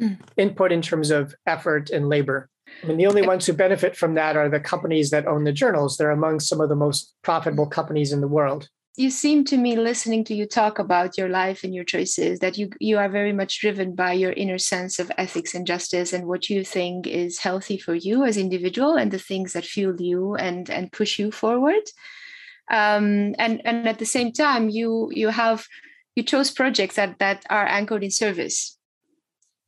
Mm. 0.00 0.18
Input 0.36 0.70
in 0.70 0.82
terms 0.82 1.10
of 1.10 1.34
effort 1.46 1.90
and 1.90 2.08
labor. 2.08 2.48
I 2.82 2.86
mean, 2.86 2.96
the 2.96 3.06
only 3.06 3.22
ones 3.22 3.46
who 3.46 3.52
benefit 3.52 3.96
from 3.96 4.14
that 4.14 4.36
are 4.36 4.48
the 4.48 4.60
companies 4.60 5.10
that 5.10 5.26
own 5.26 5.44
the 5.44 5.52
journals. 5.52 5.96
They're 5.96 6.10
among 6.10 6.40
some 6.40 6.60
of 6.60 6.68
the 6.68 6.76
most 6.76 7.14
profitable 7.22 7.66
companies 7.66 8.12
in 8.12 8.20
the 8.20 8.28
world 8.28 8.68
you 8.96 9.10
seem 9.10 9.44
to 9.44 9.56
me 9.56 9.74
listening 9.76 10.22
to 10.24 10.34
you 10.34 10.46
talk 10.46 10.78
about 10.78 11.16
your 11.16 11.28
life 11.28 11.64
and 11.64 11.74
your 11.74 11.84
choices 11.84 12.40
that 12.40 12.58
you 12.58 12.70
you 12.78 12.98
are 12.98 13.08
very 13.08 13.32
much 13.32 13.60
driven 13.60 13.94
by 13.94 14.12
your 14.12 14.32
inner 14.32 14.58
sense 14.58 14.98
of 14.98 15.10
ethics 15.16 15.54
and 15.54 15.66
justice 15.66 16.12
and 16.12 16.26
what 16.26 16.50
you 16.50 16.62
think 16.62 17.06
is 17.06 17.38
healthy 17.38 17.78
for 17.78 17.94
you 17.94 18.24
as 18.24 18.36
individual 18.36 18.96
and 18.96 19.10
the 19.10 19.18
things 19.18 19.54
that 19.54 19.64
fuel 19.64 19.98
you 20.00 20.34
and 20.34 20.68
and 20.68 20.92
push 20.92 21.18
you 21.18 21.30
forward. 21.30 21.82
Um, 22.70 23.34
and 23.38 23.62
and 23.64 23.88
at 23.88 23.98
the 23.98 24.06
same 24.06 24.32
time 24.32 24.68
you 24.68 25.10
you 25.12 25.28
have 25.28 25.66
you 26.14 26.22
chose 26.22 26.50
projects 26.50 26.96
that 26.96 27.18
that 27.18 27.44
are 27.48 27.66
anchored 27.66 28.04
in 28.04 28.10
service 28.10 28.78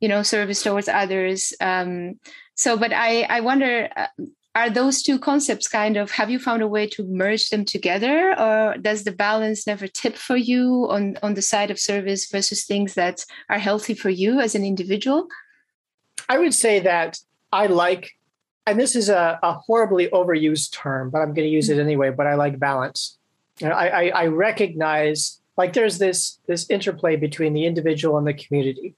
you 0.01 0.09
know 0.09 0.23
service 0.23 0.63
towards 0.63 0.89
others. 0.89 1.55
Um, 1.61 2.21
so 2.57 2.77
but 2.77 2.93
i 2.93 3.23
i 3.23 3.41
wonder 3.41 3.89
uh, 3.97 4.07
are 4.55 4.71
those 4.71 5.03
two 5.03 5.19
concepts 5.19 5.67
kind 5.67 5.97
of 5.97 6.13
have 6.13 6.31
you 6.31 6.39
found 6.39 6.63
a 6.63 6.69
way 6.69 6.87
to 6.87 7.05
merge 7.05 7.51
them 7.51 7.65
together 7.65 8.39
or 8.39 8.77
does 8.79 9.05
the 9.05 9.13
balance 9.13 9.67
never 9.67 9.89
tip 9.89 10.17
for 10.17 10.37
you 10.37 10.87
on 10.91 11.19
on 11.23 11.35
the 11.35 11.43
side 11.43 11.71
of 11.71 11.79
service 11.79 12.31
versus 12.31 12.65
things 12.65 12.95
that 12.95 13.25
are 13.49 13.59
healthy 13.59 13.95
for 13.95 14.11
you 14.11 14.41
as 14.41 14.55
an 14.55 14.65
individual? 14.65 15.29
I 16.29 16.39
would 16.39 16.55
say 16.55 16.81
that 16.81 17.19
i 17.53 17.67
like 17.67 18.13
and 18.67 18.81
this 18.81 18.97
is 18.97 19.09
a, 19.09 19.39
a 19.43 19.53
horribly 19.53 20.09
overused 20.09 20.73
term 20.73 21.11
but 21.11 21.19
i'm 21.19 21.35
going 21.35 21.47
to 21.47 21.57
use 21.59 21.69
it 21.69 21.79
anyway 21.79 22.11
but 22.11 22.27
i 22.27 22.35
like 22.35 22.59
balance. 22.59 23.19
You 23.61 23.69
know, 23.69 23.75
I, 23.75 23.87
I, 23.87 24.09
I 24.23 24.27
recognize 24.27 25.41
like 25.57 25.75
there's 25.75 25.99
this 25.99 26.41
this 26.49 26.69
interplay 26.71 27.17
between 27.17 27.53
the 27.55 27.67
individual 27.67 28.19
and 28.19 28.27
the 28.27 28.35
community. 28.35 28.95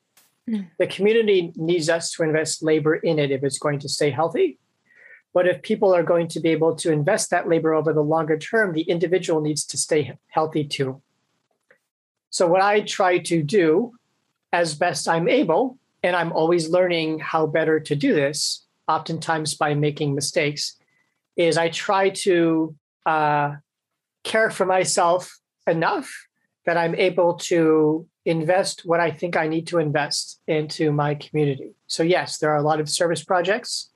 Mm. 0.49 0.69
the 0.79 0.87
community 0.87 1.53
needs 1.57 1.88
us 1.88 2.12
to 2.12 2.23
invest 2.23 2.62
labor 2.62 2.95
in 2.95 3.19
it 3.19 3.33
if 3.33 3.42
it's 3.42 3.59
going 3.59 3.81
to 3.81 3.88
stay 3.88 4.11
healthy 4.11 4.61
but 5.37 5.46
if 5.46 5.61
people 5.61 5.94
are 5.94 6.03
going 6.03 6.29
to 6.29 6.40
be 6.40 6.49
able 6.49 6.75
to 6.77 6.90
invest 6.90 7.29
that 7.29 7.46
labor 7.46 7.75
over 7.75 7.92
the 7.92 8.01
longer 8.01 8.38
term, 8.38 8.72
the 8.72 8.88
individual 8.94 9.42
needs 9.42 9.66
to 9.66 9.77
stay 9.77 10.16
healthy 10.29 10.64
too. 10.64 11.03
So, 12.31 12.46
what 12.46 12.62
I 12.62 12.81
try 12.81 13.18
to 13.18 13.42
do 13.42 13.92
as 14.51 14.75
best 14.75 15.07
I'm 15.07 15.29
able, 15.29 15.79
and 16.03 16.16
I'm 16.16 16.33
always 16.33 16.70
learning 16.70 17.18
how 17.18 17.46
better 17.46 17.79
to 17.79 17.94
do 17.94 18.14
this, 18.14 18.64
oftentimes 18.88 19.53
by 19.53 19.75
making 19.75 20.14
mistakes, 20.14 20.79
is 21.37 21.59
I 21.59 21.68
try 21.68 22.09
to 22.25 22.75
uh, 23.05 23.57
care 24.25 24.49
for 24.49 24.64
myself 24.64 25.38
enough 25.66 26.11
that 26.64 26.79
I'm 26.79 26.94
able 26.94 27.35
to 27.51 28.09
invest 28.25 28.87
what 28.87 29.01
I 29.01 29.11
think 29.11 29.37
I 29.37 29.49
need 29.49 29.66
to 29.66 29.81
invest 29.81 30.40
into 30.46 30.92
my 30.92 31.14
community. 31.14 31.75
So, 31.88 32.03
yes, 32.03 32.38
there 32.38 32.53
are 32.53 32.62
a 32.64 32.68
lot 32.70 32.81
of 32.81 32.88
service 32.88 33.22
projects 33.22 33.90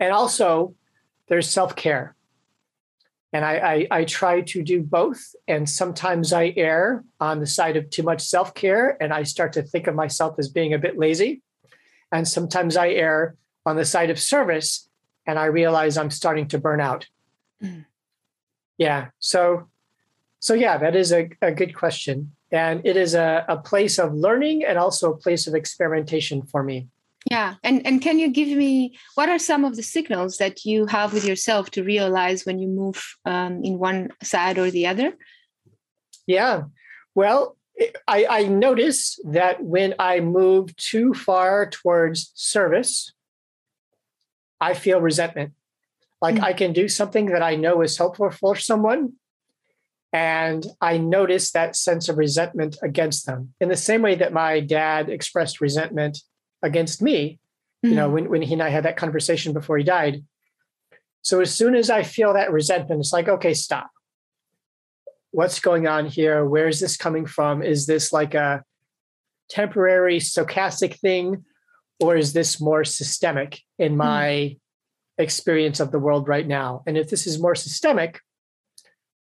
and 0.00 0.12
also, 0.12 0.74
there's 1.28 1.48
self 1.48 1.76
care. 1.76 2.16
And 3.32 3.44
I, 3.44 3.86
I, 3.90 3.98
I, 3.98 4.04
try 4.04 4.40
to 4.40 4.62
do 4.64 4.82
both. 4.82 5.36
And 5.46 5.70
sometimes 5.70 6.32
I 6.32 6.52
err 6.56 7.04
on 7.20 7.38
the 7.38 7.46
side 7.46 7.76
of 7.76 7.88
too 7.88 8.02
much 8.02 8.22
self 8.22 8.54
care 8.54 9.00
and 9.00 9.12
I 9.12 9.22
start 9.22 9.52
to 9.52 9.62
think 9.62 9.86
of 9.86 9.94
myself 9.94 10.34
as 10.40 10.48
being 10.48 10.74
a 10.74 10.78
bit 10.78 10.98
lazy. 10.98 11.42
And 12.10 12.26
sometimes 12.26 12.76
I 12.76 12.88
err 12.88 13.36
on 13.64 13.76
the 13.76 13.84
side 13.84 14.10
of 14.10 14.18
service 14.18 14.88
and 15.26 15.38
I 15.38 15.44
realize 15.44 15.96
I'm 15.96 16.10
starting 16.10 16.48
to 16.48 16.58
burn 16.58 16.80
out. 16.80 17.06
Mm. 17.62 17.84
Yeah. 18.78 19.10
So, 19.20 19.68
so 20.40 20.54
yeah, 20.54 20.78
that 20.78 20.96
is 20.96 21.12
a, 21.12 21.30
a 21.40 21.52
good 21.52 21.76
question. 21.76 22.32
And 22.50 22.84
it 22.84 22.96
is 22.96 23.14
a, 23.14 23.44
a 23.46 23.58
place 23.58 24.00
of 24.00 24.12
learning 24.12 24.64
and 24.64 24.76
also 24.76 25.12
a 25.12 25.16
place 25.16 25.46
of 25.46 25.54
experimentation 25.54 26.42
for 26.42 26.64
me 26.64 26.88
yeah 27.28 27.54
and 27.62 27.84
and 27.86 28.00
can 28.00 28.18
you 28.18 28.30
give 28.30 28.48
me 28.48 28.96
what 29.14 29.28
are 29.28 29.38
some 29.38 29.64
of 29.64 29.76
the 29.76 29.82
signals 29.82 30.38
that 30.38 30.64
you 30.64 30.86
have 30.86 31.12
with 31.12 31.24
yourself 31.24 31.70
to 31.70 31.82
realize 31.82 32.46
when 32.46 32.58
you 32.58 32.68
move 32.68 33.16
um, 33.24 33.62
in 33.64 33.78
one 33.78 34.10
side 34.22 34.58
or 34.58 34.70
the 34.70 34.86
other 34.86 35.12
yeah 36.26 36.62
well 37.14 37.56
I, 38.06 38.26
I 38.28 38.42
notice 38.44 39.18
that 39.24 39.62
when 39.62 39.94
I 39.98 40.20
move 40.20 40.76
too 40.76 41.14
far 41.14 41.68
towards 41.68 42.30
service, 42.34 43.12
I 44.60 44.74
feel 44.74 45.00
resentment. 45.00 45.52
Like 46.20 46.36
mm-hmm. 46.36 46.44
I 46.44 46.52
can 46.52 46.72
do 46.72 46.88
something 46.88 47.26
that 47.26 47.42
I 47.42 47.56
know 47.56 47.80
is 47.80 47.96
helpful 47.96 48.30
for 48.30 48.56
someone, 48.56 49.14
and 50.12 50.66
I 50.80 50.98
notice 50.98 51.52
that 51.52 51.76
sense 51.76 52.08
of 52.08 52.18
resentment 52.18 52.76
against 52.82 53.24
them. 53.26 53.54
In 53.60 53.70
the 53.70 53.76
same 53.76 54.02
way 54.02 54.16
that 54.16 54.32
my 54.32 54.60
dad 54.60 55.08
expressed 55.08 55.60
resentment 55.60 56.18
against 56.62 57.02
me, 57.02 57.38
mm-hmm. 57.84 57.90
you 57.90 57.96
know, 57.96 58.08
mm. 58.08 58.12
when, 58.12 58.30
when 58.30 58.42
he 58.42 58.52
and 58.54 58.62
I 58.62 58.68
had 58.68 58.84
that 58.84 58.96
conversation 58.96 59.52
before 59.52 59.78
he 59.78 59.84
died. 59.84 60.24
So 61.22 61.40
as 61.40 61.54
soon 61.54 61.74
as 61.74 61.90
I 61.90 62.02
feel 62.02 62.32
that 62.34 62.52
resentment, 62.52 63.00
it's 63.00 63.12
like, 63.12 63.28
okay, 63.28 63.54
stop. 63.54 63.90
What's 65.32 65.60
going 65.60 65.86
on 65.86 66.06
here? 66.06 66.44
Where 66.44 66.66
is 66.66 66.80
this 66.80 66.96
coming 66.96 67.26
from? 67.26 67.62
Is 67.62 67.86
this 67.86 68.12
like 68.12 68.34
a 68.34 68.62
temporary 69.48 70.18
stochastic 70.18 70.98
thing? 70.98 71.44
Or 72.00 72.16
is 72.16 72.32
this 72.32 72.60
more 72.60 72.84
systemic 72.84 73.60
in 73.78 73.92
mm. 73.92 73.96
my 73.96 74.24
mm. 74.24 74.58
experience 75.18 75.80
of 75.80 75.92
the 75.92 75.98
world 75.98 76.28
right 76.28 76.46
now? 76.46 76.82
And 76.86 76.96
if 76.96 77.10
this 77.10 77.26
is 77.26 77.40
more 77.40 77.54
systemic, 77.54 78.20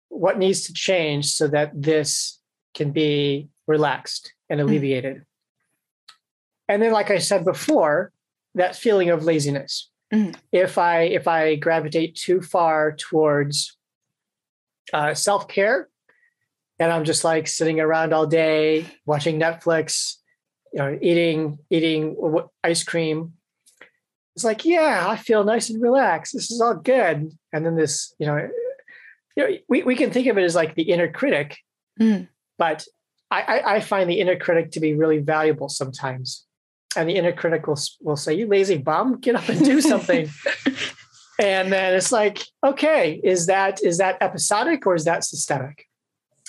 what 0.09 0.39
needs 0.39 0.65
to 0.65 0.73
change 0.73 1.27
so 1.27 1.47
that 1.49 1.71
this 1.75 2.39
can 2.73 2.91
be 2.91 3.49
relaxed 3.67 4.33
and 4.49 4.59
mm. 4.59 4.63
alleviated? 4.63 5.17
Mm. 5.17 5.25
And 6.67 6.81
then, 6.81 6.91
like 6.91 7.11
I 7.11 7.19
said 7.19 7.45
before, 7.45 8.11
that 8.55 8.75
feeling 8.75 9.09
of 9.09 9.23
laziness. 9.23 9.89
Mm-hmm. 10.13 10.31
If 10.51 10.77
I 10.77 11.01
if 11.01 11.27
I 11.27 11.55
gravitate 11.55 12.15
too 12.15 12.41
far 12.41 12.93
towards 12.93 13.77
uh, 14.93 15.13
self 15.13 15.47
care, 15.47 15.89
and 16.79 16.91
I'm 16.91 17.03
just 17.03 17.23
like 17.23 17.47
sitting 17.47 17.79
around 17.79 18.13
all 18.13 18.27
day 18.27 18.85
watching 19.05 19.39
Netflix, 19.39 20.15
you 20.73 20.79
know, 20.79 20.97
eating 21.01 21.59
eating 21.69 22.15
ice 22.63 22.83
cream. 22.83 23.33
It's 24.35 24.43
like, 24.43 24.65
yeah, 24.65 25.05
I 25.07 25.15
feel 25.15 25.45
nice 25.45 25.69
and 25.69 25.81
relaxed. 25.81 26.33
This 26.33 26.51
is 26.51 26.59
all 26.59 26.75
good. 26.75 27.31
And 27.53 27.65
then 27.65 27.77
this, 27.77 28.13
you 28.19 28.25
know, 28.27 28.49
you 29.37 29.43
know, 29.43 29.57
we, 29.69 29.83
we 29.83 29.95
can 29.95 30.11
think 30.11 30.27
of 30.27 30.37
it 30.37 30.43
as 30.43 30.55
like 30.55 30.75
the 30.75 30.83
inner 30.83 31.09
critic, 31.09 31.57
mm. 31.99 32.27
but 32.57 32.85
I, 33.31 33.61
I 33.65 33.79
find 33.79 34.09
the 34.09 34.19
inner 34.19 34.37
critic 34.37 34.71
to 34.71 34.79
be 34.79 34.93
really 34.93 35.19
valuable 35.19 35.69
sometimes. 35.69 36.45
And 36.95 37.09
the 37.09 37.15
inner 37.15 37.33
critic 37.33 37.67
will, 37.67 37.79
will 38.01 38.15
say, 38.15 38.33
You 38.33 38.47
lazy 38.47 38.77
bum, 38.77 39.19
get 39.19 39.35
up 39.35 39.49
and 39.49 39.63
do 39.63 39.81
something. 39.81 40.29
and 41.39 41.71
then 41.71 41.93
it's 41.93 42.11
like, 42.11 42.43
okay, 42.65 43.19
is 43.23 43.47
that 43.47 43.83
is 43.83 43.97
that 43.97 44.17
episodic 44.21 44.85
or 44.85 44.95
is 44.95 45.05
that 45.05 45.23
systemic? 45.23 45.87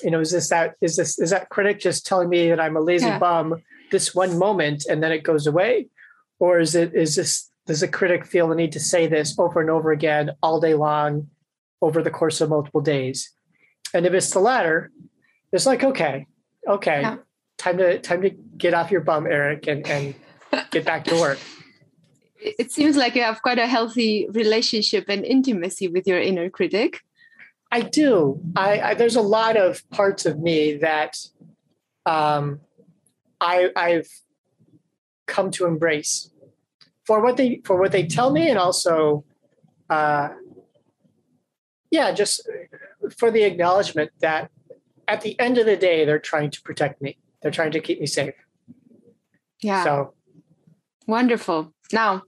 You 0.02 0.10
know, 0.10 0.20
is 0.20 0.30
this 0.30 0.48
that 0.50 0.74
is 0.80 0.96
this 0.96 1.18
is 1.18 1.30
that 1.30 1.48
critic 1.48 1.80
just 1.80 2.06
telling 2.06 2.28
me 2.28 2.48
that 2.50 2.60
I'm 2.60 2.76
a 2.76 2.80
lazy 2.80 3.06
yeah. 3.06 3.18
bum 3.18 3.62
this 3.90 4.14
one 4.14 4.38
moment 4.38 4.84
and 4.88 5.02
then 5.02 5.12
it 5.12 5.22
goes 5.22 5.46
away? 5.46 5.88
Or 6.38 6.60
is 6.60 6.74
it 6.74 6.94
is 6.94 7.16
this 7.16 7.50
does 7.66 7.82
a 7.82 7.88
critic 7.88 8.24
feel 8.24 8.48
the 8.48 8.54
need 8.54 8.72
to 8.72 8.80
say 8.80 9.06
this 9.06 9.36
over 9.38 9.60
and 9.60 9.70
over 9.70 9.90
again 9.90 10.30
all 10.42 10.60
day 10.60 10.74
long 10.74 11.28
over 11.82 12.02
the 12.02 12.10
course 12.10 12.40
of 12.40 12.50
multiple 12.50 12.80
days? 12.80 13.32
And 13.92 14.06
if 14.06 14.12
it's 14.12 14.30
the 14.30 14.40
latter, 14.40 14.92
it's 15.52 15.66
like, 15.66 15.82
okay, 15.82 16.26
okay, 16.68 17.00
yeah. 17.00 17.16
time 17.58 17.78
to 17.78 17.98
time 17.98 18.22
to 18.22 18.30
get 18.30 18.74
off 18.74 18.90
your 18.90 19.00
bum, 19.00 19.26
Eric, 19.26 19.66
and, 19.66 19.86
and 19.86 20.14
get 20.70 20.84
back 20.84 21.04
to 21.06 21.14
work. 21.14 21.38
It 22.38 22.70
seems 22.70 22.96
like 22.96 23.14
you 23.14 23.22
have 23.22 23.42
quite 23.42 23.58
a 23.58 23.66
healthy 23.66 24.28
relationship 24.30 25.06
and 25.08 25.24
intimacy 25.24 25.88
with 25.88 26.06
your 26.06 26.20
inner 26.20 26.50
critic. 26.50 27.00
I 27.72 27.80
do. 27.80 28.40
I, 28.54 28.80
I 28.80 28.94
there's 28.94 29.16
a 29.16 29.22
lot 29.22 29.56
of 29.56 29.88
parts 29.90 30.26
of 30.26 30.38
me 30.38 30.76
that 30.76 31.18
um, 32.04 32.60
I, 33.40 33.70
I've 33.74 34.08
come 35.26 35.50
to 35.52 35.66
embrace 35.66 36.30
for 37.04 37.22
what 37.22 37.36
they 37.36 37.60
for 37.64 37.78
what 37.78 37.92
they 37.92 38.06
tell 38.06 38.30
me, 38.30 38.48
and 38.48 38.58
also, 38.58 39.24
uh, 39.90 40.28
yeah, 41.90 42.12
just 42.12 42.48
for 43.18 43.30
the 43.30 43.42
acknowledgement 43.42 44.10
that 44.20 44.50
at 45.08 45.20
the 45.20 45.38
end 45.38 45.58
of 45.58 45.66
the 45.66 45.76
day, 45.76 46.04
they're 46.04 46.18
trying 46.18 46.50
to 46.50 46.62
protect 46.62 47.00
me. 47.00 47.18
They're 47.42 47.50
trying 47.50 47.72
to 47.72 47.80
keep 47.80 48.00
me 48.00 48.06
safe. 48.06 48.34
Yeah. 49.60 49.84
So 49.84 50.14
wonderful. 51.06 51.72
Now, 51.92 52.22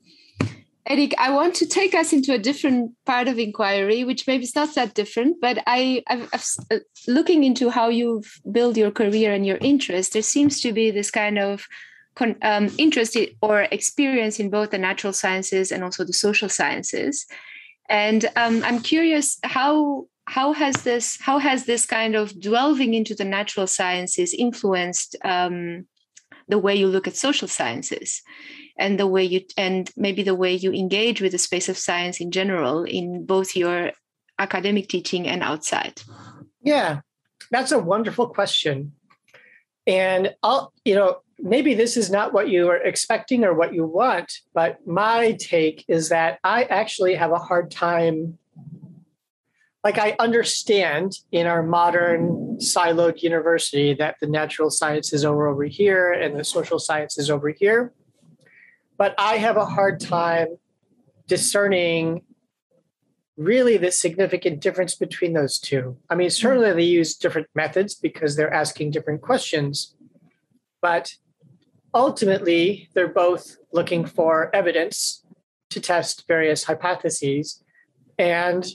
Eric, 0.88 1.12
I 1.18 1.30
want 1.30 1.54
to 1.56 1.66
take 1.66 1.94
us 1.94 2.14
into 2.14 2.32
a 2.32 2.38
different 2.38 2.92
part 3.04 3.28
of 3.28 3.38
inquiry, 3.38 4.04
which 4.04 4.26
maybe 4.26 4.44
is 4.44 4.54
not 4.54 4.74
that 4.74 4.94
different, 4.94 5.36
but 5.38 5.62
I, 5.66 6.02
I've, 6.06 6.28
I've, 6.32 6.46
uh, 6.70 6.78
looking 7.06 7.44
into 7.44 7.68
how 7.68 7.88
you've 7.88 8.40
built 8.50 8.78
your 8.78 8.90
career 8.90 9.34
and 9.34 9.44
your 9.44 9.58
interest, 9.58 10.14
there 10.14 10.22
seems 10.22 10.62
to 10.62 10.72
be 10.72 10.90
this 10.90 11.10
kind 11.10 11.38
of 11.38 11.66
um, 12.40 12.70
interest 12.78 13.18
or 13.42 13.62
experience 13.70 14.40
in 14.40 14.48
both 14.48 14.70
the 14.70 14.78
natural 14.78 15.12
sciences 15.12 15.70
and 15.70 15.84
also 15.84 16.04
the 16.04 16.14
social 16.14 16.48
sciences. 16.48 17.26
And 17.90 18.24
um, 18.36 18.64
I'm 18.64 18.80
curious 18.80 19.38
how 19.44 20.06
how 20.24 20.52
has 20.52 20.82
this 20.82 21.18
how 21.20 21.38
has 21.38 21.64
this 21.64 21.86
kind 21.86 22.14
of 22.14 22.38
delving 22.40 22.94
into 22.94 23.14
the 23.14 23.24
natural 23.24 23.66
sciences 23.66 24.34
influenced 24.34 25.16
um, 25.24 25.86
the 26.48 26.58
way 26.58 26.74
you 26.74 26.86
look 26.86 27.06
at 27.06 27.16
social 27.16 27.48
sciences 27.48 28.22
and 28.78 28.98
the 28.98 29.06
way 29.06 29.24
you 29.24 29.42
and 29.56 29.90
maybe 29.96 30.22
the 30.22 30.34
way 30.34 30.54
you 30.54 30.72
engage 30.72 31.20
with 31.20 31.32
the 31.32 31.38
space 31.38 31.68
of 31.68 31.76
science 31.76 32.20
in 32.20 32.30
general 32.30 32.84
in 32.84 33.26
both 33.26 33.56
your 33.56 33.92
academic 34.38 34.88
teaching 34.88 35.26
and 35.26 35.42
outside 35.42 36.00
yeah 36.62 37.00
that's 37.50 37.72
a 37.72 37.78
wonderful 37.78 38.28
question 38.28 38.92
and 39.86 40.34
i'll 40.42 40.72
you 40.84 40.94
know 40.94 41.18
maybe 41.40 41.74
this 41.74 41.96
is 41.96 42.10
not 42.10 42.32
what 42.32 42.48
you 42.48 42.68
are 42.68 42.78
expecting 42.78 43.44
or 43.44 43.54
what 43.54 43.74
you 43.74 43.84
want 43.84 44.32
but 44.54 44.78
my 44.86 45.32
take 45.32 45.84
is 45.88 46.08
that 46.08 46.38
i 46.44 46.64
actually 46.64 47.14
have 47.14 47.32
a 47.32 47.38
hard 47.38 47.70
time 47.70 48.38
like 49.84 49.98
I 49.98 50.16
understand 50.18 51.12
in 51.32 51.46
our 51.46 51.62
modern 51.62 52.58
siloed 52.58 53.22
university 53.22 53.94
that 53.94 54.16
the 54.20 54.26
natural 54.26 54.70
sciences 54.70 55.24
are 55.24 55.46
over 55.46 55.64
here 55.64 56.12
and 56.12 56.38
the 56.38 56.44
social 56.44 56.78
sciences 56.78 57.30
over 57.30 57.50
here. 57.50 57.92
But 58.98 59.14
I 59.16 59.36
have 59.36 59.56
a 59.56 59.64
hard 59.64 60.00
time 60.00 60.58
discerning 61.28 62.22
really 63.36 63.76
the 63.76 63.92
significant 63.92 64.60
difference 64.60 64.96
between 64.96 65.32
those 65.32 65.60
two. 65.60 65.96
I 66.10 66.16
mean, 66.16 66.28
certainly 66.28 66.72
they 66.72 66.82
use 66.82 67.14
different 67.14 67.46
methods 67.54 67.94
because 67.94 68.34
they're 68.34 68.52
asking 68.52 68.90
different 68.90 69.22
questions, 69.22 69.94
but 70.82 71.14
ultimately 71.94 72.88
they're 72.94 73.06
both 73.06 73.56
looking 73.72 74.04
for 74.04 74.54
evidence 74.54 75.24
to 75.70 75.80
test 75.80 76.26
various 76.26 76.64
hypotheses. 76.64 77.62
And 78.18 78.66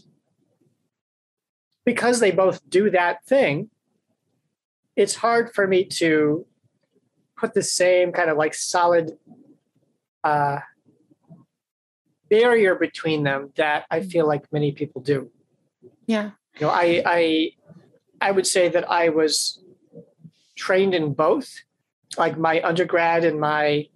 because 1.86 2.22
they 2.22 2.32
both 2.32 2.62
do 2.70 2.90
that 2.92 3.26
thing, 3.26 3.70
it's 4.96 5.16
hard 5.16 5.54
for 5.54 5.68
me 5.68 5.84
to 5.86 6.46
put 7.36 7.54
the 7.54 7.64
same 7.64 8.14
kind 8.14 8.30
of 8.30 8.38
like 8.38 8.54
solid 8.54 9.18
uh, 10.24 10.60
barrier 12.30 12.76
between 12.76 13.24
them 13.24 13.52
that 13.56 13.86
I 13.92 14.02
feel 14.02 14.28
like 14.28 14.52
many 14.52 14.72
people 14.72 15.02
do. 15.02 15.30
Yeah. 16.08 16.32
You 16.60 16.68
know, 16.68 16.70
I 16.70 17.04
I 17.06 17.52
I 18.22 18.32
would 18.32 18.48
say 18.48 18.70
that 18.70 18.90
I 18.90 19.10
was 19.10 19.62
trained 20.56 20.94
in 20.94 21.14
both. 21.14 21.50
Like 22.18 22.38
my 22.38 22.62
undergrad 22.62 23.26
and 23.26 23.40
my 23.40 23.88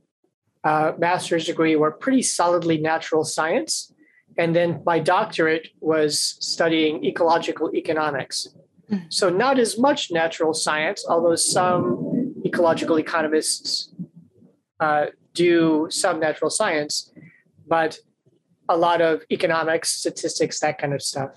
uh, 0.64 0.92
master's 0.98 1.46
degree 1.46 1.76
were 1.76 1.92
pretty 1.92 2.22
solidly 2.22 2.78
natural 2.78 3.24
science. 3.24 3.94
And 4.38 4.56
then 4.56 4.82
my 4.86 5.00
doctorate 5.00 5.70
was 5.80 6.38
studying 6.40 7.06
ecological 7.06 7.74
economics. 7.74 8.50
Mm. 8.92 9.12
So, 9.12 9.30
not 9.30 9.60
as 9.60 9.78
much 9.78 10.12
natural 10.12 10.54
science, 10.54 11.06
although 11.08 11.36
some 11.36 12.36
ecological 12.46 12.98
economists 13.00 13.92
uh, 14.80 15.08
do 15.38 15.88
some 15.90 16.20
natural 16.20 16.50
science, 16.50 17.12
but 17.68 18.00
a 18.70 18.78
lot 18.78 19.02
of 19.02 19.22
economics, 19.32 19.90
statistics, 19.90 20.60
that 20.60 20.78
kind 20.78 20.94
of 20.94 21.02
stuff. 21.02 21.32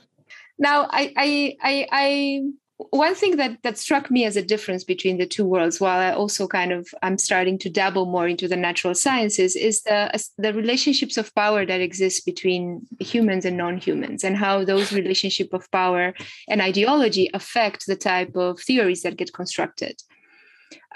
Now, 0.59 0.89
I, 0.91 1.13
I, 1.17 1.57
I, 1.63 1.87
I 1.93 2.43
one 2.91 3.15
thing 3.15 3.37
that 3.37 3.63
that 3.63 3.77
struck 3.77 4.11
me 4.11 4.25
as 4.25 4.37
a 4.37 4.43
difference 4.43 4.85
between 4.85 5.19
the 5.19 5.27
two 5.27 5.45
worlds 5.45 5.81
while 5.81 5.99
i 5.99 6.13
also 6.13 6.47
kind 6.47 6.73
of 6.73 6.89
i'm 7.03 7.19
starting 7.19 7.59
to 7.59 7.69
dabble 7.69 8.07
more 8.07 8.27
into 8.27 8.49
the 8.49 8.57
natural 8.57 8.95
sciences 8.95 9.55
is 9.55 9.83
the 9.83 10.25
the 10.39 10.55
relationships 10.55 11.17
of 11.19 11.35
power 11.35 11.67
that 11.67 11.81
exist 11.81 12.25
between 12.25 12.81
humans 12.99 13.45
and 13.45 13.57
non-humans 13.57 14.25
and 14.25 14.37
how 14.37 14.65
those 14.65 14.93
relationship 14.93 15.53
of 15.53 15.71
power 15.71 16.15
and 16.49 16.63
ideology 16.63 17.29
affect 17.35 17.87
the 17.87 17.97
type 17.97 18.35
of 18.35 18.59
theories 18.61 19.03
that 19.03 19.17
get 19.17 19.33
constructed 19.35 20.03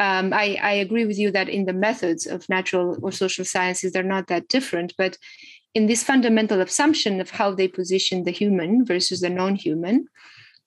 um, 0.01 0.33
I, 0.33 0.59
I 0.63 0.73
agree 0.73 1.05
with 1.05 1.19
you 1.19 1.31
that 1.33 1.49
in 1.49 1.67
the 1.67 1.73
methods 1.73 2.27
of 2.27 2.49
natural 2.49 2.99
or 3.03 3.13
social 3.13 3.45
sciences 3.45 3.93
they're 3.93 4.03
not 4.03 4.29
that 4.29 4.49
different 4.49 4.95
but 4.97 5.17
in 5.75 5.87
this 5.87 6.05
fundamental 6.05 6.61
assumption 6.61 7.21
of 7.21 7.31
how 7.31 7.55
they 7.55 7.69
position 7.69 8.25
the 8.25 8.31
human 8.31 8.85
versus 8.85 9.21
the 9.21 9.31
non-human 9.31 10.07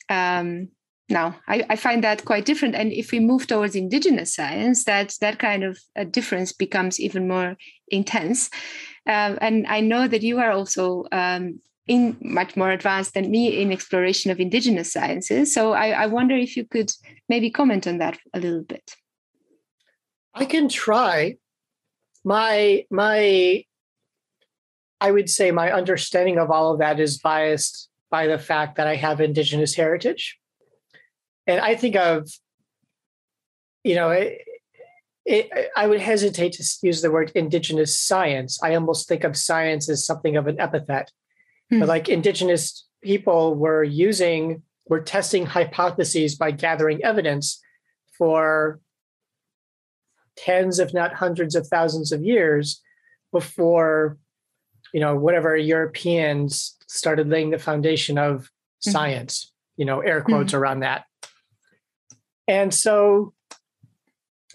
um, 0.10 0.70
now 1.10 1.40
I, 1.48 1.66
I, 1.70 1.76
find 1.78 2.04
that 2.04 2.26
quite 2.26 2.46
different. 2.46 2.76
And 2.76 2.92
if 2.92 3.12
we 3.12 3.20
move 3.20 3.48
towards 3.48 3.76
indigenous 3.76 4.34
science 4.34 4.84
that 4.84 5.16
that 5.22 5.40
kind 5.40 5.64
of 5.64 5.80
a 5.96 6.04
difference 6.04 6.52
becomes 6.52 7.00
even 7.00 7.28
more 7.28 7.56
intense. 7.88 8.50
Um, 9.06 9.38
and 9.40 9.66
i 9.68 9.80
know 9.80 10.08
that 10.08 10.22
you 10.22 10.40
are 10.40 10.52
also 10.52 11.06
um, 11.14 11.62
in 11.88 12.18
much 12.22 12.56
more 12.58 12.72
advanced 12.72 13.14
than 13.14 13.32
me 13.32 13.62
in 13.62 13.72
exploration 13.72 14.32
of 14.32 14.40
indigenous 14.40 14.92
sciences 14.92 15.54
so 15.54 15.74
I, 15.74 15.90
I 15.90 16.06
wonder 16.08 16.36
if 16.36 16.58
you 16.58 16.66
could 16.66 16.92
maybe 17.30 17.50
comment 17.50 17.88
on 17.88 18.00
that 18.00 18.18
a 18.34 18.40
little 18.40 18.64
bit 18.64 18.96
i 20.34 20.46
can 20.46 20.70
try 20.70 21.38
my 22.24 22.86
my 22.92 23.64
i 25.00 25.12
would 25.12 25.30
say 25.30 25.52
my 25.52 25.72
understanding 25.72 26.38
of 26.38 26.52
all 26.52 26.74
of 26.74 26.80
that 26.80 27.00
is 27.00 27.18
biased 27.18 27.90
by 28.10 28.28
the 28.28 28.40
fact 28.40 28.76
that 28.78 28.88
i 28.88 28.96
have 28.96 29.22
indigenous 29.22 29.76
heritage 29.76 30.40
and 31.48 31.62
I 31.62 31.76
think 31.76 31.96
of, 31.96 32.30
you 33.84 33.96
know, 33.96 34.12
it, 34.12 34.42
it, 35.26 35.70
I 35.76 35.88
would 35.88 36.02
hesitate 36.02 36.54
to 36.54 36.64
use 36.84 37.02
the 37.02 37.10
word 37.10 37.32
indigenous 37.34 37.98
science. 37.98 38.62
I 38.62 38.76
almost 38.76 39.08
think 39.08 39.24
of 39.24 39.38
science 39.38 39.90
as 39.90 40.06
something 40.06 40.36
of 40.36 40.48
an 40.48 40.60
epithet. 40.60 41.12
Hmm. 41.70 41.80
But 41.80 41.90
like 41.90 42.10
indigenous 42.10 42.86
people 43.02 43.56
were 43.56 43.84
using, 43.84 44.64
were 44.88 45.02
testing 45.02 45.46
hypotheses 45.46 46.36
by 46.36 46.52
gathering 46.52 47.04
evidence 47.04 47.62
for 48.18 48.80
tens, 50.36 50.80
if 50.80 50.94
not 50.94 51.14
hundreds 51.14 51.56
of 51.56 51.68
thousands 51.68 52.12
of 52.12 52.24
years 52.24 52.82
before, 53.32 54.18
you 54.94 55.00
know, 55.00 55.16
whatever 55.16 55.56
Europeans 55.56 56.78
started 56.88 57.30
laying 57.30 57.50
the 57.50 57.60
foundation 57.60 58.18
of 58.18 58.50
hmm. 58.84 58.92
science, 58.92 59.52
you 59.76 59.86
know, 59.86 60.00
air 60.00 60.22
quotes 60.22 60.52
mm-hmm. 60.52 60.62
around 60.62 60.80
that. 60.82 61.06
And 62.48 62.74
so 62.74 63.34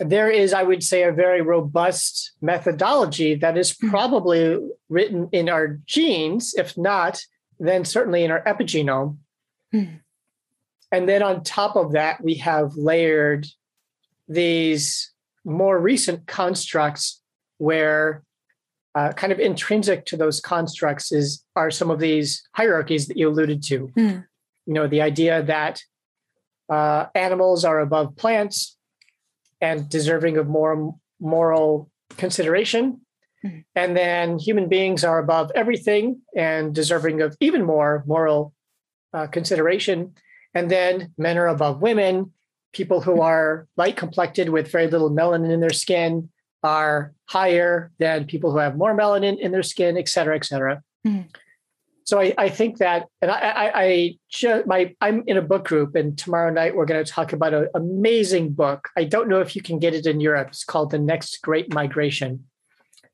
there 0.05 0.31
is, 0.31 0.53
I 0.53 0.63
would 0.63 0.83
say, 0.83 1.03
a 1.03 1.13
very 1.13 1.41
robust 1.41 2.33
methodology 2.41 3.35
that 3.37 3.57
is 3.57 3.77
Hmm. 3.79 3.91
probably 3.91 4.59
written 4.89 5.29
in 5.33 5.49
our 5.49 5.79
genes. 5.87 6.55
If 6.57 6.77
not, 6.77 7.25
then 7.59 7.85
certainly 7.85 8.25
in 8.25 8.31
our 8.31 8.43
epigenome. 8.45 9.19
Hmm. 9.71 9.85
And 10.91 11.09
then 11.09 11.23
on 11.23 11.43
top 11.43 11.77
of 11.77 11.93
that, 11.93 12.23
we 12.23 12.35
have 12.35 12.75
layered 12.77 13.47
these 14.29 15.13
more 15.45 15.79
recent 15.79 16.27
constructs 16.27 17.21
where 17.59 18.23
uh, 18.95 19.11
kind 19.13 19.33
of 19.33 19.41
intrinsic 19.41 20.05
to 20.05 20.19
those 20.19 20.39
constructs 20.41 21.13
is 21.13 21.43
are 21.57 21.71
some 21.71 21.91
of 21.91 21.99
these 21.99 22.47
hierarchies 22.55 23.09
that 23.09 23.17
you 23.17 23.29
alluded 23.29 23.63
to. 23.63 23.87
Hmm. 23.97 24.19
You 24.67 24.75
know, 24.75 24.87
the 24.87 25.01
idea 25.01 25.43
that 25.43 25.83
uh, 26.69 27.07
animals 27.15 27.65
are 27.65 27.81
above 27.81 28.17
plants 28.17 28.77
and 29.63 29.89
deserving 29.89 30.37
of 30.37 30.49
more 30.49 30.95
moral 31.21 31.91
consideration. 32.19 33.01
Mhm. 33.45 33.65
And 33.75 33.97
then 33.97 34.39
human 34.39 34.69
beings 34.69 35.05
are 35.05 35.19
above 35.19 35.51
everything 35.55 36.21
and 36.37 36.75
deserving 36.75 37.23
of 37.23 37.37
even 37.41 37.65
more 37.65 38.05
moral 38.07 38.53
uh, 39.15 39.29
consideration. 39.29 40.15
And 40.55 40.71
then 40.71 41.13
men 41.17 41.39
are 41.39 41.49
above 41.49 41.81
women. 41.81 42.33
People 42.73 43.01
who 43.01 43.21
are 43.31 43.67
light 43.77 43.97
complected 43.97 44.49
with 44.51 44.71
very 44.71 44.89
little 44.89 45.11
melanin 45.11 45.51
in 45.51 45.61
their 45.61 45.71
skin 45.71 46.29
are 46.63 47.15
higher 47.27 47.91
than 47.99 48.27
people 48.27 48.53
who 48.53 48.59
have 48.59 48.77
more 48.77 48.95
melanin 48.95 49.39
in 49.39 49.53
their 49.53 49.63
skin, 49.63 49.97
et 49.97 50.09
cetera, 50.09 50.37
et 50.37 50.45
cetera. 50.45 50.83
Mhm. 51.07 51.27
So 52.05 52.21
I, 52.21 52.35
I 52.37 52.49
think 52.49 52.79
that, 52.79 53.07
and 53.21 53.31
I, 53.31 53.39
I, 53.39 53.83
I 53.83 54.19
ju- 54.29 54.65
my, 54.67 54.95
I'm 55.01 55.23
in 55.27 55.37
a 55.37 55.43
book 55.43 55.67
group, 55.69 55.95
and 55.95 56.19
tomorrow 56.19 56.53
night 56.53 56.75
we're 56.75 56.85
going 56.85 57.05
to 57.05 57.11
talk 57.11 57.33
about 57.33 57.55
an 57.55 57.69
amazing 57.75 58.53
book. 58.53 58.89
I 58.97 59.05
don't 59.05 59.29
know 59.29 59.41
if 59.41 59.55
you 59.55 59.63
can 59.63 59.79
get 59.79 59.95
it 59.95 60.07
in 60.07 60.21
Europe. 60.21 60.49
It's 60.49 60.65
called 60.65 60.91
The 60.91 60.99
Next 60.99 61.41
Great 61.43 61.73
Migration. 61.73 62.45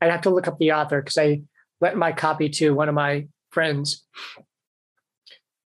I'd 0.00 0.10
have 0.10 0.22
to 0.22 0.30
look 0.30 0.48
up 0.48 0.58
the 0.58 0.72
author 0.72 1.02
because 1.02 1.18
I 1.18 1.42
lent 1.80 1.96
my 1.96 2.12
copy 2.12 2.48
to 2.48 2.70
one 2.70 2.88
of 2.88 2.94
my 2.94 3.28
friends. 3.50 4.04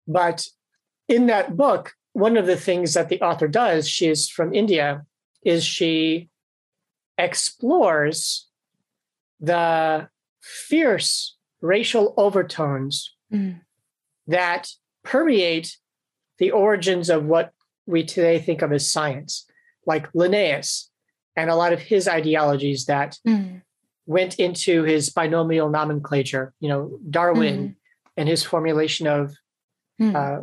But 0.07 0.47
in 1.07 1.27
that 1.27 1.55
book, 1.55 1.93
one 2.13 2.37
of 2.37 2.45
the 2.45 2.57
things 2.57 2.93
that 2.93 3.09
the 3.09 3.21
author 3.21 3.47
does, 3.47 3.87
she 3.87 4.07
is 4.09 4.29
from 4.29 4.53
India, 4.53 5.05
is 5.43 5.63
she 5.63 6.29
explores 7.17 8.47
the 9.39 10.09
fierce 10.41 11.36
racial 11.61 12.13
overtones 12.17 13.15
Mm. 13.31 13.61
that 14.27 14.69
permeate 15.03 15.77
the 16.37 16.51
origins 16.51 17.09
of 17.09 17.25
what 17.25 17.51
we 17.85 18.03
today 18.03 18.39
think 18.39 18.61
of 18.61 18.71
as 18.71 18.89
science, 18.89 19.45
like 19.85 20.07
Linnaeus 20.13 20.89
and 21.35 21.49
a 21.49 21.55
lot 21.55 21.73
of 21.73 21.81
his 21.81 22.07
ideologies 22.07 22.85
that 22.85 23.17
Mm. 23.25 23.61
went 24.05 24.35
into 24.39 24.83
his 24.83 25.09
binomial 25.09 25.69
nomenclature, 25.69 26.53
you 26.59 26.69
know, 26.69 26.99
Darwin 27.09 27.75
and 28.15 28.29
his 28.29 28.43
formulation 28.43 29.07
of 29.07 29.35
Mm. 29.99 30.15
uh, 30.15 30.41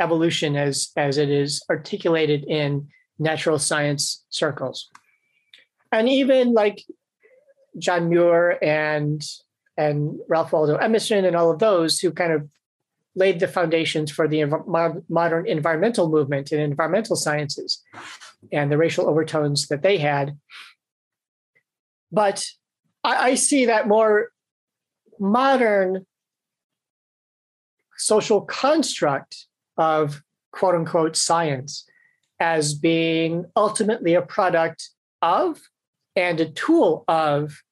evolution 0.00 0.56
as 0.56 0.90
as 0.96 1.18
it 1.18 1.28
is 1.30 1.62
articulated 1.70 2.44
in 2.44 2.88
natural 3.18 3.58
science 3.60 4.24
circles 4.28 4.90
and 5.92 6.08
even 6.08 6.52
like 6.52 6.82
john 7.78 8.08
muir 8.08 8.58
and 8.62 9.24
and 9.76 10.18
ralph 10.28 10.52
waldo 10.52 10.76
emerson 10.76 11.24
and 11.24 11.34
all 11.34 11.50
of 11.50 11.58
those 11.58 11.98
who 11.98 12.12
kind 12.12 12.32
of 12.32 12.48
laid 13.16 13.40
the 13.40 13.48
foundations 13.48 14.10
for 14.10 14.26
the 14.26 14.44
modern 15.08 15.46
environmental 15.46 16.08
movement 16.08 16.50
and 16.52 16.60
environmental 16.60 17.16
sciences 17.16 17.82
and 18.52 18.70
the 18.70 18.78
racial 18.78 19.08
overtones 19.08 19.68
that 19.68 19.82
they 19.82 19.98
had. 19.98 20.36
But 22.10 22.44
i, 23.02 23.30
I 23.30 23.34
see 23.34 23.66
that 23.66 23.88
more 23.88 24.30
modern 25.20 26.06
social 27.96 28.40
construct 28.40 29.46
of 29.76 30.22
quote 30.52 30.74
unquote 30.74 31.16
science 31.16 31.86
as 32.40 32.74
being 32.74 33.44
ultimately 33.56 34.14
a 34.14 34.22
product 34.22 34.90
of 35.22 35.60
and 36.16 36.40
a 36.40 36.50
tool 36.50 37.04
of 37.08 37.62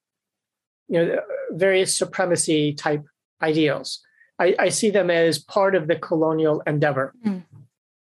you 0.87 1.05
know 1.05 1.19
various 1.51 1.97
supremacy 1.97 2.73
type 2.73 3.03
ideals. 3.41 3.99
I, 4.39 4.55
I 4.57 4.69
see 4.69 4.89
them 4.89 5.09
as 5.09 5.39
part 5.39 5.75
of 5.75 5.87
the 5.87 5.95
colonial 5.95 6.61
endeavor. 6.65 7.13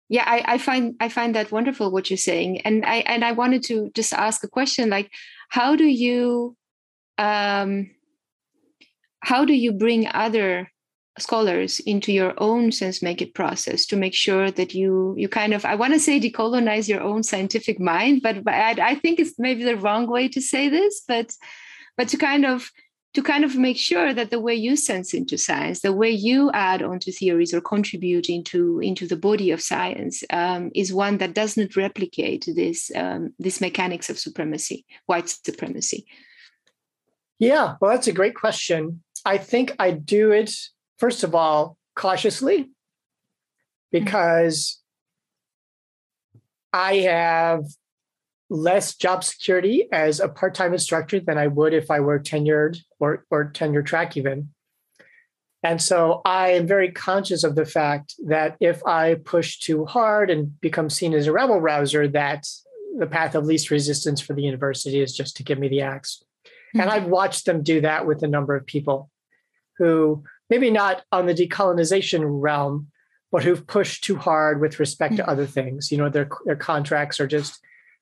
Yeah 0.09 0.25
I, 0.27 0.55
I 0.55 0.59
find 0.59 0.97
i 1.01 1.09
find 1.09 1.35
that 1.35 1.53
wonderful 1.53 1.91
what 1.91 2.11
you're 2.11 2.17
saying. 2.17 2.61
And 2.63 2.85
i 2.85 2.97
and 2.97 3.25
i 3.25 3.33
wanted 3.33 3.63
to 3.65 3.91
just 3.95 4.13
ask 4.13 4.45
a 4.45 4.49
question 4.49 4.91
like 4.91 5.11
how 5.49 5.77
do 5.77 5.85
you 5.85 6.57
um 7.19 7.91
how 9.21 9.45
do 9.45 9.53
you 9.53 9.73
bring 9.73 10.09
other 10.09 10.71
scholars 11.19 11.81
into 11.81 12.13
your 12.13 12.35
own 12.39 12.73
sense 12.73 13.03
make 13.03 13.21
it 13.21 13.35
process 13.35 13.85
to 13.87 13.97
make 13.97 14.15
sure 14.15 14.51
that 14.51 14.75
you 14.75 15.15
you 15.19 15.29
kind 15.29 15.53
of 15.53 15.65
i 15.65 15.75
want 15.75 15.93
to 15.93 16.01
say 16.01 16.19
decolonize 16.19 16.89
your 16.89 17.03
own 17.03 17.23
scientific 17.23 17.79
mind 17.79 18.23
but, 18.23 18.43
but 18.43 18.55
I, 18.55 18.91
I 18.91 18.95
think 18.95 19.19
it's 19.19 19.39
maybe 19.39 19.65
the 19.65 19.77
wrong 19.77 20.07
way 20.07 20.29
to 20.29 20.41
say 20.41 20.69
this 20.69 21.03
but 21.07 21.35
but 22.01 22.09
to 22.09 22.17
kind 22.17 22.47
of 22.47 22.71
to 23.13 23.23
kind 23.23 23.45
of 23.45 23.57
make 23.57 23.77
sure 23.77 24.15
that 24.15 24.31
the 24.31 24.41
way 24.41 24.55
you 24.55 24.75
sense 24.75 25.13
into 25.13 25.37
science 25.37 25.81
the 25.81 25.93
way 25.93 26.09
you 26.09 26.51
add 26.55 26.83
onto 26.83 27.13
theories 27.13 27.53
or 27.53 27.61
contribute 27.61 28.31
into 28.31 28.81
into 28.81 29.07
the 29.07 29.19
body 29.29 29.51
of 29.51 29.61
science 29.61 30.25
um, 30.31 30.71
is 30.75 30.95
one 30.95 31.19
that 31.19 31.35
does 31.35 31.59
not 31.59 31.77
replicate 31.77 32.49
this 32.57 32.91
um, 32.97 33.35
this 33.39 33.61
mechanics 33.61 34.09
of 34.09 34.19
supremacy 34.19 34.87
white 35.05 35.29
supremacy. 35.29 36.07
Yeah 37.39 37.75
well 37.83 37.91
that's 37.91 38.09
a 38.09 38.19
great 38.21 38.35
question. 38.35 39.03
I 39.27 39.37
think 39.37 39.77
i 39.79 39.91
do 39.91 40.31
it 40.31 40.53
first 40.97 41.23
of 41.23 41.35
all 41.35 41.77
cautiously 41.95 42.71
because 43.93 44.81
i 46.73 46.95
have 47.15 47.65
less 48.51 48.97
job 48.97 49.23
security 49.23 49.89
as 49.93 50.21
a 50.21 50.29
part-time 50.29 50.73
instructor 50.73 51.21
than 51.21 51.39
I 51.39 51.47
would 51.47 51.73
if 51.73 51.91
I 51.91 52.01
were 52.01 52.19
tenured 52.19 52.79
or, 52.99 53.25
or 53.31 53.51
tenure 53.51 53.83
track 53.83 54.17
even. 54.17 54.51
And 55.63 55.81
so 55.81 56.21
I 56.25 56.53
am 56.53 56.67
very 56.67 56.91
conscious 56.91 57.45
of 57.45 57.55
the 57.55 57.67
fact 57.67 58.15
that 58.27 58.57
if 58.61 58.85
I 58.85 59.17
push 59.25 59.59
too 59.59 59.85
hard 59.85 60.31
and 60.31 60.61
become 60.61 60.91
seen 60.91 61.15
as 61.15 61.27
a 61.27 61.33
rebel 61.33 61.61
rouser, 61.61 62.09
that 62.09 62.47
the 62.99 63.07
path 63.07 63.35
of 63.35 63.45
least 63.45 63.71
resistance 63.71 64.21
for 64.21 64.33
the 64.33 64.43
university 64.43 65.01
is 65.01 65.15
just 65.15 65.37
to 65.37 65.45
give 65.45 65.59
me 65.59 65.69
the 65.69 65.83
axe. 65.83 66.25
Mm-hmm. 66.45 66.81
And 66.81 66.91
I've 66.91 67.07
watched 67.07 67.47
them 67.47 67.63
do 67.63 67.83
that 67.83 68.07
with 68.07 68.23
a 68.23 68.29
number 68.29 68.57
of 68.57 68.67
people 68.67 69.11
who 69.79 70.25
maybe 70.49 70.71
not 70.71 71.03
on 71.13 71.27
the 71.27 71.35
decolonization 71.35 72.23
realm, 72.25 72.89
but 73.31 73.45
who've 73.45 73.67
pushed 73.67 74.03
too 74.03 74.17
hard 74.17 74.61
with 74.61 74.81
respect 74.81 75.15
mm-hmm. 75.15 75.25
to 75.25 75.31
other 75.31 75.47
things. 75.47 75.93
You 75.93 75.99
know, 75.99 76.09
their 76.09 76.29
their 76.47 76.57
contracts 76.57 77.21
are 77.21 77.29
just 77.29 77.61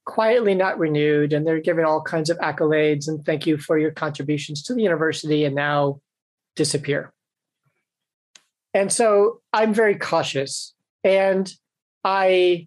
quietly 0.09 0.55
not 0.55 0.79
renewed 0.79 1.35
and 1.35 1.47
they're 1.47 1.61
given 1.61 1.85
all 1.85 2.01
kinds 2.01 2.31
of 2.31 2.38
accolades 2.38 3.09
and 3.09 3.23
thank 3.27 3.47
you 3.47 3.59
for 3.59 3.79
your 3.79 3.90
contributions 3.90 4.62
to 4.62 4.73
the 4.73 4.83
university 4.83 5.44
and 5.44 5.55
now 5.55 6.01
disappear. 6.57 7.12
And 8.73 8.90
so 8.90 9.42
i'm 9.53 9.75
very 9.75 9.97
cautious 9.97 10.75
and 11.05 11.53
i 12.05 12.66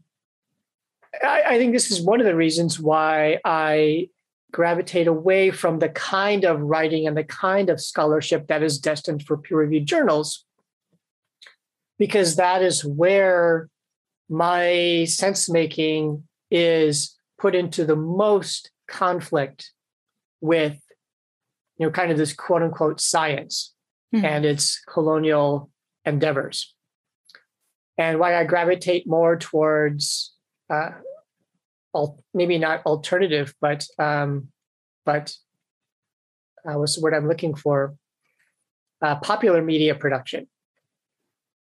i 1.23 1.58
think 1.58 1.73
this 1.73 1.89
is 1.91 2.01
one 2.01 2.19
of 2.19 2.25
the 2.25 2.36
reasons 2.36 2.80
why 2.80 3.39
i 3.43 4.08
gravitate 4.51 5.08
away 5.08 5.49
from 5.49 5.80
the 5.80 5.89
kind 5.89 6.43
of 6.43 6.62
writing 6.62 7.08
and 7.08 7.17
the 7.17 7.23
kind 7.23 7.69
of 7.69 7.82
scholarship 7.82 8.47
that 8.47 8.62
is 8.62 8.77
destined 8.77 9.23
for 9.23 9.38
peer 9.38 9.58
reviewed 9.58 9.86
journals 9.86 10.45
because 11.98 12.35
that 12.35 12.62
is 12.62 12.85
where 12.85 13.69
my 14.29 15.06
sense 15.08 15.50
making 15.50 16.23
is 16.50 17.17
put 17.42 17.56
into 17.56 17.83
the 17.83 17.96
most 17.96 18.71
conflict 18.87 19.71
with 20.42 20.79
you 21.77 21.87
know 21.87 21.92
kind 21.92 22.12
of 22.12 22.17
this 22.17 22.33
quote 22.33 22.62
unquote 22.62 23.02
science 23.02 23.73
mm-hmm. 24.13 24.23
and 24.23 24.46
its 24.46 24.79
colonial 24.87 25.71
endeavors. 26.06 26.73
And 27.98 28.19
why 28.19 28.35
i 28.39 28.44
gravitate 28.44 29.08
more 29.08 29.35
towards 29.37 30.33
uh, 30.69 30.92
al- 31.96 32.23
maybe 32.33 32.58
not 32.58 32.85
alternative 32.85 33.54
but 33.60 33.85
um, 33.98 34.50
but 35.06 35.33
uh, 36.65 36.77
what's 36.77 36.96
the 36.96 37.02
word 37.02 37.15
i'm 37.15 37.27
looking 37.27 37.56
for? 37.56 37.96
Uh, 39.02 39.15
popular 39.15 39.63
media 39.63 39.96
production. 39.96 40.48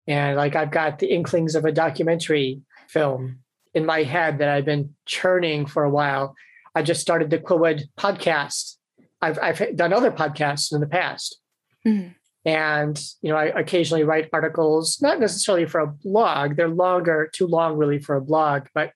And 0.09 0.37
like 0.37 0.57
i've 0.57 0.71
got 0.71 0.99
the 0.99 1.13
inklings 1.13 1.55
of 1.55 1.65
a 1.67 1.73
documentary 1.73 2.63
film 2.89 3.41
in 3.77 3.85
my 3.85 4.03
head 4.03 4.39
that 4.39 4.49
I've 4.49 4.65
been 4.65 4.95
churning 5.05 5.67
for 5.67 5.85
a 5.85 5.91
while. 5.91 6.35
I 6.75 6.81
just 6.83 7.03
started 7.03 7.29
the 7.29 7.39
Quillwood 7.39 7.83
podcast. 7.99 8.77
I've, 9.21 9.39
I've 9.41 9.77
done 9.77 9.93
other 9.93 10.11
podcasts 10.11 10.73
in 10.73 10.81
the 10.81 10.87
past. 10.87 11.39
Mm-hmm. 11.87 12.09
And, 12.47 12.97
you 13.23 13.31
know, 13.31 13.37
I 13.37 13.47
occasionally 13.47 14.05
write 14.05 14.31
articles, 14.33 15.03
not 15.03 15.21
necessarily 15.21 15.67
for 15.67 15.81
a 15.81 15.87
blog. 15.87 16.57
They're 16.57 16.69
longer, 16.87 17.29
too 17.33 17.47
long 17.47 17.77
really 17.77 17.99
for 17.99 18.17
a 18.17 18.21
blog, 18.21 18.69
but, 18.73 18.93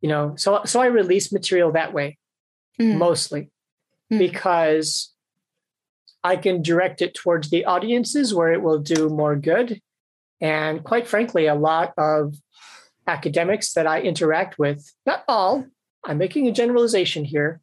you 0.00 0.08
know, 0.08 0.34
so, 0.36 0.62
so 0.64 0.80
I 0.80 0.86
release 0.86 1.32
material 1.32 1.70
that 1.72 1.92
way. 1.92 2.18
mm. 2.80 2.96
mostly, 2.96 3.50
mm. 4.12 4.18
because 4.18 5.12
I 6.24 6.36
can 6.36 6.62
direct 6.62 7.02
it 7.02 7.14
towards 7.14 7.50
the 7.50 7.64
audiences 7.64 8.34
where 8.34 8.52
it 8.52 8.62
will 8.62 8.78
do 8.78 9.08
more 9.08 9.36
good. 9.36 9.80
And 10.40 10.82
quite 10.82 11.06
frankly, 11.06 11.46
a 11.46 11.54
lot 11.54 11.92
of 11.96 12.34
academics 13.06 13.72
that 13.74 13.86
I 13.86 14.00
interact 14.00 14.58
with, 14.58 14.92
not 15.06 15.24
all, 15.28 15.66
I'm 16.04 16.18
making 16.18 16.48
a 16.48 16.52
generalization 16.52 17.24
here, 17.24 17.60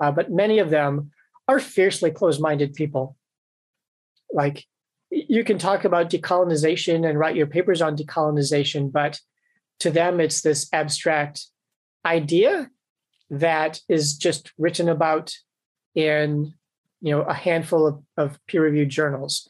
uh, 0.00 0.10
but 0.10 0.30
many 0.30 0.58
of 0.58 0.70
them 0.70 1.10
are 1.48 1.60
fiercely 1.60 2.10
closed 2.10 2.40
minded 2.40 2.74
people. 2.74 3.16
Like 4.32 4.64
you 5.10 5.44
can 5.44 5.58
talk 5.58 5.84
about 5.84 6.10
decolonization 6.10 7.08
and 7.08 7.18
write 7.18 7.36
your 7.36 7.46
papers 7.46 7.82
on 7.82 7.96
decolonization, 7.96 8.92
but 8.92 9.18
to 9.80 9.90
them, 9.90 10.20
it's 10.20 10.42
this 10.42 10.68
abstract 10.72 11.46
idea 12.04 12.70
that 13.30 13.80
is 13.88 14.16
just 14.16 14.52
written 14.58 14.88
about 14.88 15.34
in 15.94 16.54
you 17.00 17.12
know 17.12 17.22
a 17.22 17.34
handful 17.34 17.86
of, 17.86 18.02
of 18.16 18.38
peer-reviewed 18.46 18.88
journals 18.88 19.48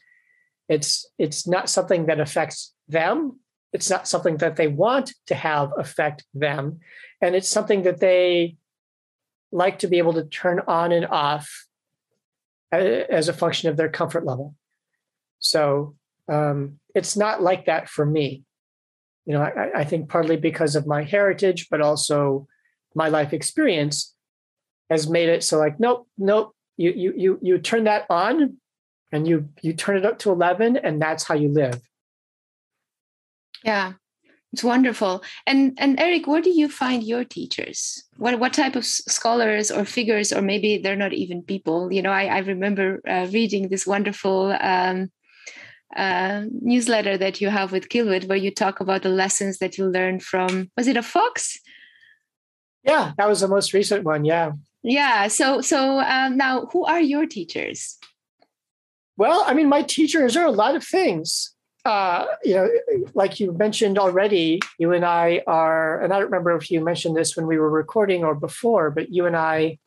it's 0.69 1.05
it's 1.17 1.47
not 1.47 1.69
something 1.69 2.05
that 2.05 2.19
affects 2.19 2.73
them 2.87 3.39
it's 3.73 3.89
not 3.89 4.07
something 4.07 4.37
that 4.37 4.55
they 4.55 4.67
want 4.67 5.13
to 5.27 5.35
have 5.35 5.71
affect 5.77 6.25
them. 6.33 6.79
And 7.21 7.35
it's 7.35 7.49
something 7.49 7.83
that 7.83 7.99
they 7.99 8.57
like 9.51 9.79
to 9.79 9.87
be 9.87 9.97
able 9.97 10.13
to 10.13 10.25
turn 10.25 10.61
on 10.67 10.91
and 10.91 11.05
off 11.05 11.67
as 12.71 13.27
a 13.27 13.33
function 13.33 13.69
of 13.69 13.77
their 13.77 13.89
comfort 13.89 14.25
level. 14.25 14.55
So 15.39 15.95
um, 16.29 16.79
it's 16.95 17.17
not 17.17 17.41
like 17.41 17.65
that 17.65 17.89
for 17.89 18.05
me. 18.05 18.43
You 19.25 19.33
know 19.33 19.43
I, 19.43 19.81
I 19.81 19.83
think 19.83 20.09
partly 20.09 20.35
because 20.35 20.75
of 20.75 20.87
my 20.87 21.03
heritage 21.03 21.67
but 21.69 21.79
also 21.79 22.47
my 22.95 23.07
life 23.07 23.33
experience 23.33 24.15
has 24.89 25.07
made 25.07 25.29
it 25.29 25.43
so 25.43 25.59
like 25.59 25.79
nope 25.79 26.07
nope 26.17 26.55
you 26.75 26.91
you 26.91 27.13
you 27.15 27.39
you 27.41 27.57
turn 27.59 27.83
that 27.83 28.07
on 28.09 28.57
and 29.11 29.27
you 29.27 29.47
you 29.61 29.73
turn 29.73 29.95
it 29.95 30.05
up 30.05 30.17
to 30.19 30.31
11 30.31 30.75
and 30.75 30.99
that's 30.99 31.23
how 31.23 31.35
you 31.35 31.49
live 31.49 31.79
yeah 33.63 33.93
it's 34.53 34.63
wonderful. 34.63 35.23
And 35.47 35.77
and 35.77 35.99
eric 35.99 36.27
where 36.27 36.41
do 36.41 36.49
you 36.49 36.67
find 36.67 37.03
your 37.03 37.23
teachers? 37.23 38.03
What 38.17 38.37
what 38.39 38.53
type 38.53 38.75
of 38.75 38.85
scholars 38.85 39.71
or 39.71 39.85
figures 39.85 40.33
or 40.33 40.41
maybe 40.41 40.77
they're 40.77 40.95
not 40.97 41.13
even 41.13 41.41
people? 41.41 41.91
You 41.91 42.01
know 42.01 42.11
i, 42.11 42.25
I 42.25 42.39
remember 42.39 42.99
uh, 43.07 43.27
reading 43.31 43.69
this 43.69 43.87
wonderful 43.87 44.55
um, 44.59 45.09
uh, 45.95 46.43
newsletter 46.61 47.17
that 47.17 47.41
you 47.41 47.49
have 47.49 47.71
with 47.71 47.89
Quillwood, 47.89 48.27
where 48.27 48.37
you 48.37 48.51
talk 48.51 48.79
about 48.79 49.03
the 49.03 49.09
lessons 49.09 49.57
that 49.59 49.77
you 49.77 49.85
learned 49.85 50.23
from 50.23 50.69
was 50.75 50.87
it 50.87 50.97
a 50.97 51.03
fox? 51.03 51.57
Yeah 52.83 53.13
that 53.17 53.29
was 53.29 53.39
the 53.39 53.47
most 53.47 53.73
recent 53.73 54.03
one 54.03 54.25
yeah. 54.25 54.51
Yeah 54.83 55.29
so 55.29 55.61
so 55.61 55.99
um, 55.99 56.35
now 56.35 56.65
who 56.73 56.83
are 56.83 56.99
your 57.01 57.25
teachers? 57.25 57.97
Well, 59.17 59.43
I 59.45 59.53
mean, 59.53 59.69
my 59.69 59.83
teachers 59.83 60.35
are 60.35 60.45
a 60.45 60.51
lot 60.51 60.75
of 60.75 60.83
things. 60.83 61.53
Uh, 61.83 62.25
you 62.43 62.53
know, 62.53 62.69
like 63.15 63.39
you 63.39 63.51
mentioned 63.53 63.97
already, 63.97 64.59
you 64.77 64.91
and 64.93 65.03
I 65.03 65.41
are, 65.47 65.99
and 66.01 66.13
I 66.13 66.19
don't 66.19 66.25
remember 66.25 66.55
if 66.55 66.69
you 66.69 66.83
mentioned 66.83 67.17
this 67.17 67.35
when 67.35 67.47
we 67.47 67.57
were 67.57 67.69
recording 67.69 68.23
or 68.23 68.35
before, 68.35 68.91
but 68.91 69.09
you 69.09 69.25
and 69.25 69.35
I 69.35 69.79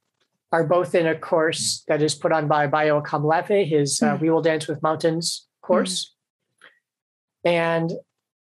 are 0.51 0.65
both 0.65 0.95
in 0.95 1.07
a 1.07 1.17
course 1.17 1.85
that 1.89 2.03
is 2.03 2.15
put 2.15 2.33
on 2.33 2.49
by 2.49 2.67
Bayo 2.67 3.01
Akomolafe, 3.01 3.69
his 3.69 4.01
mm. 4.01 4.09
uh, 4.09 4.17
hmm. 4.17 4.23
We 4.23 4.31
Will 4.31 4.43
Dance 4.43 4.67
with 4.67 4.83
Mountains 4.83 5.47
course. 5.63 6.15
Mm. 7.45 7.51
And, 7.51 7.93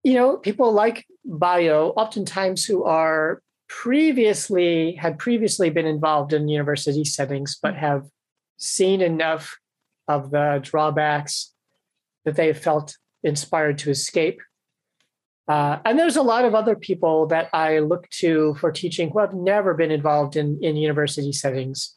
you 0.03 0.15
know, 0.15 0.37
people 0.37 0.73
like 0.73 1.07
Bayo, 1.25 1.91
oftentimes 1.91 2.65
who 2.65 2.85
are 2.85 3.43
previously, 3.69 4.93
had 4.95 5.19
previously 5.19 5.71
been 5.71 5.87
involved 5.87 6.33
in 6.33 6.49
university 6.49 7.05
settings, 7.05 7.59
but 7.63 7.75
hmm. 7.75 7.81
have 7.81 8.05
seen 8.57 9.01
enough 9.01 9.59
of 10.09 10.31
the 10.31 10.61
drawbacks 10.63 11.53
that 12.25 12.37
they 12.37 12.53
felt 12.53 12.97
inspired 13.23 13.79
to 13.79 13.91
escape. 13.91 14.41
Uh, 15.49 15.79
and 15.85 15.99
there's 15.99 16.17
a 16.17 16.23
lot 16.23 16.45
of 16.45 16.55
other 16.55 16.77
people 16.77 17.27
that 17.27 17.49
I 17.53 17.81
look 17.81 18.09
to 18.21 18.55
for 18.55 18.71
teaching 18.71 19.11
who 19.11 19.19
have 19.19 19.35
never 19.35 19.75
been 19.75 19.91
involved 19.91 20.37
in, 20.37 20.59
in 20.63 20.77
university 20.77 21.33
settings. 21.33 21.97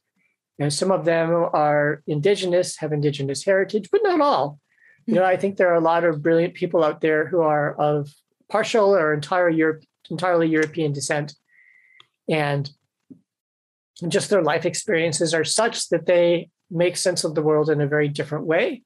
And 0.60 0.74
some 0.74 0.92
of 0.92 1.06
them 1.06 1.32
are 1.32 2.02
indigenous, 2.08 2.78
have 2.78 2.92
indigenous 2.92 3.44
heritage, 3.44 3.90
but 3.92 4.02
not 4.04 4.22
all. 4.22 4.60
You 5.06 5.16
know, 5.16 5.24
I 5.24 5.38
think 5.38 5.58
there 5.58 5.70
are 5.70 5.76
a 5.76 5.82
lot 5.82 6.04
of 6.04 6.24
brilliant 6.24 6.56
people 6.56 6.84
out 6.84 7.02
there 7.02 7.28
who 7.28 7.42
are 7.42 7.76
of 7.76 8.10
partial 8.50 8.96
or 8.96 9.14
entire 9.14 9.50
Europe, 9.50 9.84
entirely 10.10 10.48
European 10.48 10.94
descent. 10.94 11.36
And 12.28 12.70
just 14.08 14.30
their 14.30 14.42
life 14.42 14.66
experiences 14.66 15.34
are 15.34 15.44
such 15.44 15.90
that 15.90 16.08
they 16.08 16.50
make 16.72 16.98
sense 16.98 17.24
of 17.24 17.36
the 17.36 17.44
world 17.44 17.70
in 17.70 17.82
a 17.82 17.88
very 17.88 18.08
different 18.08 18.46
way 18.46 18.82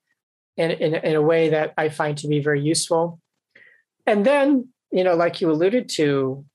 and 0.57 0.71
in, 0.73 0.95
in 0.95 1.15
a 1.15 1.21
way 1.21 1.49
that 1.49 1.73
I 1.77 1.89
find 1.89 2.17
to 2.19 2.27
be 2.27 2.39
very 2.39 2.61
useful. 2.61 3.19
And 4.05 4.25
then, 4.25 4.69
you 4.91 5.03
know, 5.03 5.15
like 5.15 5.41
you 5.41 5.51
alluded 5.51 5.89
to, 5.89 6.45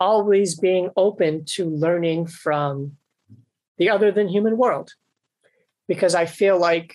always 0.00 0.58
being 0.58 0.90
open 0.96 1.44
to 1.44 1.64
learning 1.64 2.26
from 2.26 2.96
the 3.78 3.90
other 3.90 4.12
than 4.12 4.28
human 4.28 4.56
world, 4.56 4.92
because 5.88 6.14
I 6.14 6.26
feel 6.26 6.58
like 6.58 6.94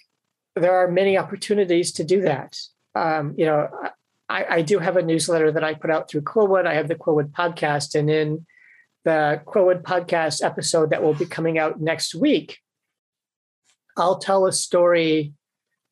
there 0.55 0.75
are 0.75 0.89
many 0.89 1.17
opportunities 1.17 1.91
to 1.93 2.03
do 2.03 2.21
that. 2.21 2.57
Um, 2.95 3.33
you 3.37 3.45
know, 3.45 3.69
I, 4.29 4.45
I, 4.49 4.61
do 4.61 4.77
have 4.77 4.97
a 4.97 5.01
newsletter 5.01 5.51
that 5.51 5.63
I 5.63 5.73
put 5.73 5.89
out 5.89 6.09
through 6.09 6.21
Quillwood. 6.21 6.67
I 6.67 6.75
have 6.75 6.87
the 6.87 6.95
Quillwood 6.95 7.31
podcast, 7.31 7.95
and 7.95 8.09
in 8.09 8.45
the 9.03 9.41
Quillwood 9.47 9.81
podcast 9.81 10.43
episode 10.43 10.91
that 10.91 11.01
will 11.01 11.15
be 11.15 11.25
coming 11.25 11.57
out 11.57 11.81
next 11.81 12.13
week, 12.13 12.59
I'll 13.97 14.19
tell 14.19 14.45
a 14.45 14.51
story 14.51 15.33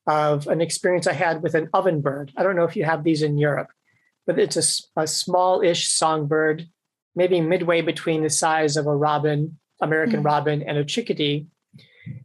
of 0.07 0.47
an 0.47 0.61
experience 0.61 1.07
I 1.07 1.13
had 1.13 1.43
with 1.43 1.55
an 1.55 1.67
ovenbird. 1.67 2.31
I 2.35 2.43
don't 2.43 2.55
know 2.55 2.63
if 2.63 2.75
you 2.75 2.85
have 2.85 3.03
these 3.03 3.21
in 3.21 3.37
Europe, 3.37 3.69
but 4.25 4.39
it's 4.39 4.57
a, 4.57 5.01
a 5.01 5.07
small-ish 5.07 5.87
songbird, 5.89 6.67
maybe 7.15 7.41
midway 7.41 7.81
between 7.81 8.23
the 8.23 8.29
size 8.29 8.77
of 8.77 8.87
a 8.87 8.95
robin, 8.95 9.59
American 9.81 10.17
mm-hmm. 10.17 10.25
robin, 10.25 10.63
and 10.63 10.77
a 10.77 10.85
chickadee. 10.85 11.47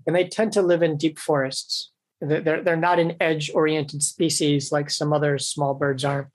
And 0.07 0.17
they 0.17 0.27
tend 0.27 0.53
to 0.53 0.63
live 0.63 0.83
in 0.83 0.97
deep 0.97 1.19
forests. 1.19 1.91
They're, 2.21 2.63
they're 2.63 2.77
not 2.77 2.99
an 2.99 3.17
edge-oriented 3.21 4.03
species 4.03 4.73
like 4.73 4.89
some 4.89 5.13
other 5.13 5.39
small 5.39 5.75
birds 5.75 6.05
are. 6.05 6.31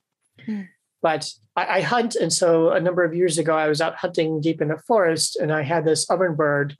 Mm. 0.47 0.67
But 1.01 1.31
I, 1.55 1.77
I 1.77 1.81
hunt, 1.81 2.15
and 2.15 2.31
so 2.31 2.69
a 2.69 2.79
number 2.79 3.03
of 3.03 3.15
years 3.15 3.39
ago, 3.39 3.55
I 3.55 3.67
was 3.67 3.81
out 3.81 3.95
hunting 3.95 4.41
deep 4.41 4.61
in 4.61 4.67
the 4.67 4.77
forest, 4.77 5.37
and 5.37 5.51
I 5.51 5.63
had 5.63 5.85
this 5.85 6.05
ovenbird 6.05 6.75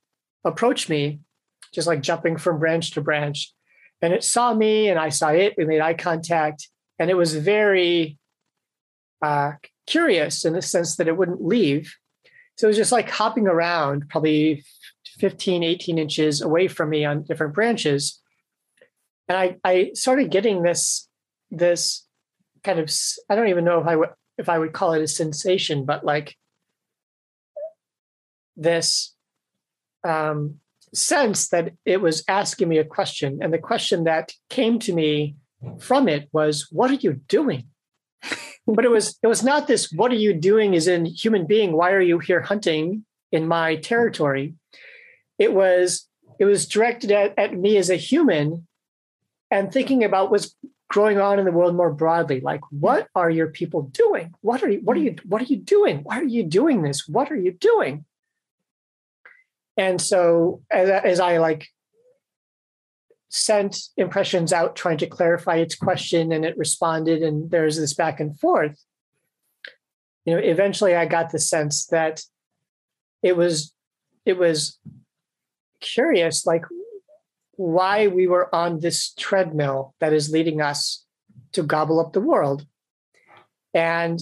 approach 0.46 0.88
me 0.88 1.20
just 1.74 1.88
like 1.88 2.02
jumping 2.02 2.38
from 2.38 2.60
branch 2.60 2.92
to 2.92 3.02
branch. 3.02 3.52
And 4.02 4.14
it 4.14 4.24
saw 4.24 4.54
me 4.54 4.90
and 4.90 5.00
I 5.00 5.10
saw 5.10 5.30
it. 5.30 5.54
We 5.58 5.66
made 5.66 5.82
eye 5.82 5.94
contact. 5.94 6.70
And 6.98 7.10
it 7.10 7.18
was 7.18 7.36
very 7.36 8.18
uh, 9.22 9.54
curious 9.88 10.46
in 10.46 10.54
the 10.54 10.62
sense 10.62 10.96
that 10.96 11.08
it 11.08 11.18
wouldn't 11.18 11.44
leave. 11.44 11.96
So 12.58 12.68
it 12.68 12.70
was 12.70 12.78
just 12.78 12.92
like 12.92 13.10
hopping 13.10 13.48
around, 13.48 14.10
probably 14.10 14.64
15, 15.20 15.64
18 15.64 15.98
inches 15.98 16.42
away 16.42 16.68
from 16.68 16.90
me 16.90 17.06
on 17.06 17.24
different 17.24 17.54
branches. 17.54 18.22
And 19.28 19.38
I, 19.38 19.58
I 19.64 19.92
started 19.94 20.32
getting 20.32 20.64
this, 20.64 21.08
this 21.50 22.06
kind 22.64 22.80
of, 22.80 22.92
I 23.30 23.36
don't 23.36 23.50
even 23.50 23.66
know 23.66 23.80
if 23.80 23.88
I 23.88 23.96
would, 23.96 24.10
if 24.38 24.50
I 24.50 24.58
would 24.58 24.74
call 24.74 24.94
it 24.94 25.02
a 25.02 25.08
sensation, 25.08 25.86
but 25.86 26.04
like 26.04 26.36
this 28.56 29.14
um, 30.04 30.61
sense 30.94 31.50
that 31.50 31.74
it 31.86 32.02
was 32.02 32.24
asking 32.28 32.70
me 32.70 32.78
a 32.78 32.86
question. 32.86 33.40
And 33.42 33.54
the 33.54 33.58
question 33.58 34.04
that 34.06 34.34
came 34.50 34.80
to 34.80 34.94
me 34.94 35.36
from 35.80 36.08
it 36.08 36.30
was, 36.32 36.68
What 36.72 36.92
are 36.92 36.96
you 36.96 37.14
doing? 37.28 37.68
but 38.68 38.86
it 38.86 38.92
was 38.92 39.18
it 39.24 39.28
was 39.28 39.44
not 39.44 39.68
this 39.68 39.92
what 39.92 40.12
are 40.12 40.16
you 40.16 40.34
doing 40.34 40.76
as 40.76 40.88
in 40.88 41.06
human 41.06 41.46
being? 41.46 41.74
Why 41.74 41.92
are 41.92 42.02
you 42.02 42.20
here 42.20 42.42
hunting 42.42 43.06
in 43.32 43.48
my 43.48 43.76
territory? 43.78 44.56
It 45.38 45.54
was 45.54 46.08
it 46.40 46.46
was 46.46 46.68
directed 46.68 47.12
at, 47.12 47.38
at 47.38 47.58
me 47.58 47.78
as 47.78 47.90
a 47.90 47.96
human 47.96 48.68
and 49.50 49.72
thinking 49.72 50.04
about 50.04 50.32
what's 50.32 50.56
growing 50.90 51.20
on 51.20 51.40
in 51.40 51.46
the 51.46 51.52
world 51.52 51.76
more 51.76 51.92
broadly. 51.92 52.42
Like 52.42 52.62
what 52.70 53.08
are 53.16 53.30
your 53.30 53.48
people 53.48 53.84
doing? 53.84 54.34
What 54.42 54.64
are 54.64 54.70
you 54.70 54.80
what 54.84 54.98
are 54.98 55.02
you 55.02 55.16
what 55.26 55.42
are 55.42 55.46
you 55.46 55.58
doing? 55.58 56.00
Why 56.04 56.20
are 56.20 56.24
you 56.24 56.44
doing 56.44 56.82
this? 56.82 57.08
What 57.08 57.32
are 57.32 57.38
you 57.38 57.52
doing 57.52 58.06
and 59.82 60.00
so 60.00 60.62
as, 60.70 60.90
as 60.90 61.20
I 61.20 61.38
like 61.38 61.68
sent 63.30 63.78
impressions 63.98 64.52
out 64.54 64.76
trying 64.76 64.98
to 64.98 65.08
clarify 65.08 65.56
its 65.56 65.76
question 65.76 66.32
and 66.32 66.44
it 66.46 66.58
responded 66.58 67.24
and 67.24 67.50
there's 67.50 67.78
this 67.78 67.94
back 67.94 68.20
and 68.20 68.38
forth 68.38 68.78
you 70.26 70.34
know 70.34 70.42
eventually 70.42 70.94
i 70.96 71.06
got 71.06 71.32
the 71.32 71.40
sense 71.40 71.86
that 71.86 72.22
it 73.24 73.38
was 73.38 73.74
it 74.26 74.38
was 74.38 74.78
curious 75.80 76.46
like 76.46 76.66
why 77.56 78.08
we 78.08 78.28
were 78.28 78.54
on 78.54 78.80
this 78.80 79.14
treadmill 79.14 79.96
that 80.00 80.14
is 80.14 80.32
leading 80.32 80.62
us 80.62 81.06
to 81.54 81.62
gobble 81.62 82.00
up 82.00 82.12
the 82.14 82.22
world. 82.22 82.66
And 83.74 84.20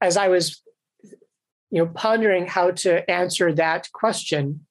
as 0.00 0.16
i 0.16 0.28
was 0.28 0.62
you 1.72 1.82
know, 1.82 1.90
pondering 1.92 2.46
how 2.46 2.70
to 2.70 3.10
answer 3.10 3.50
that 3.54 3.90
question. 3.92 4.66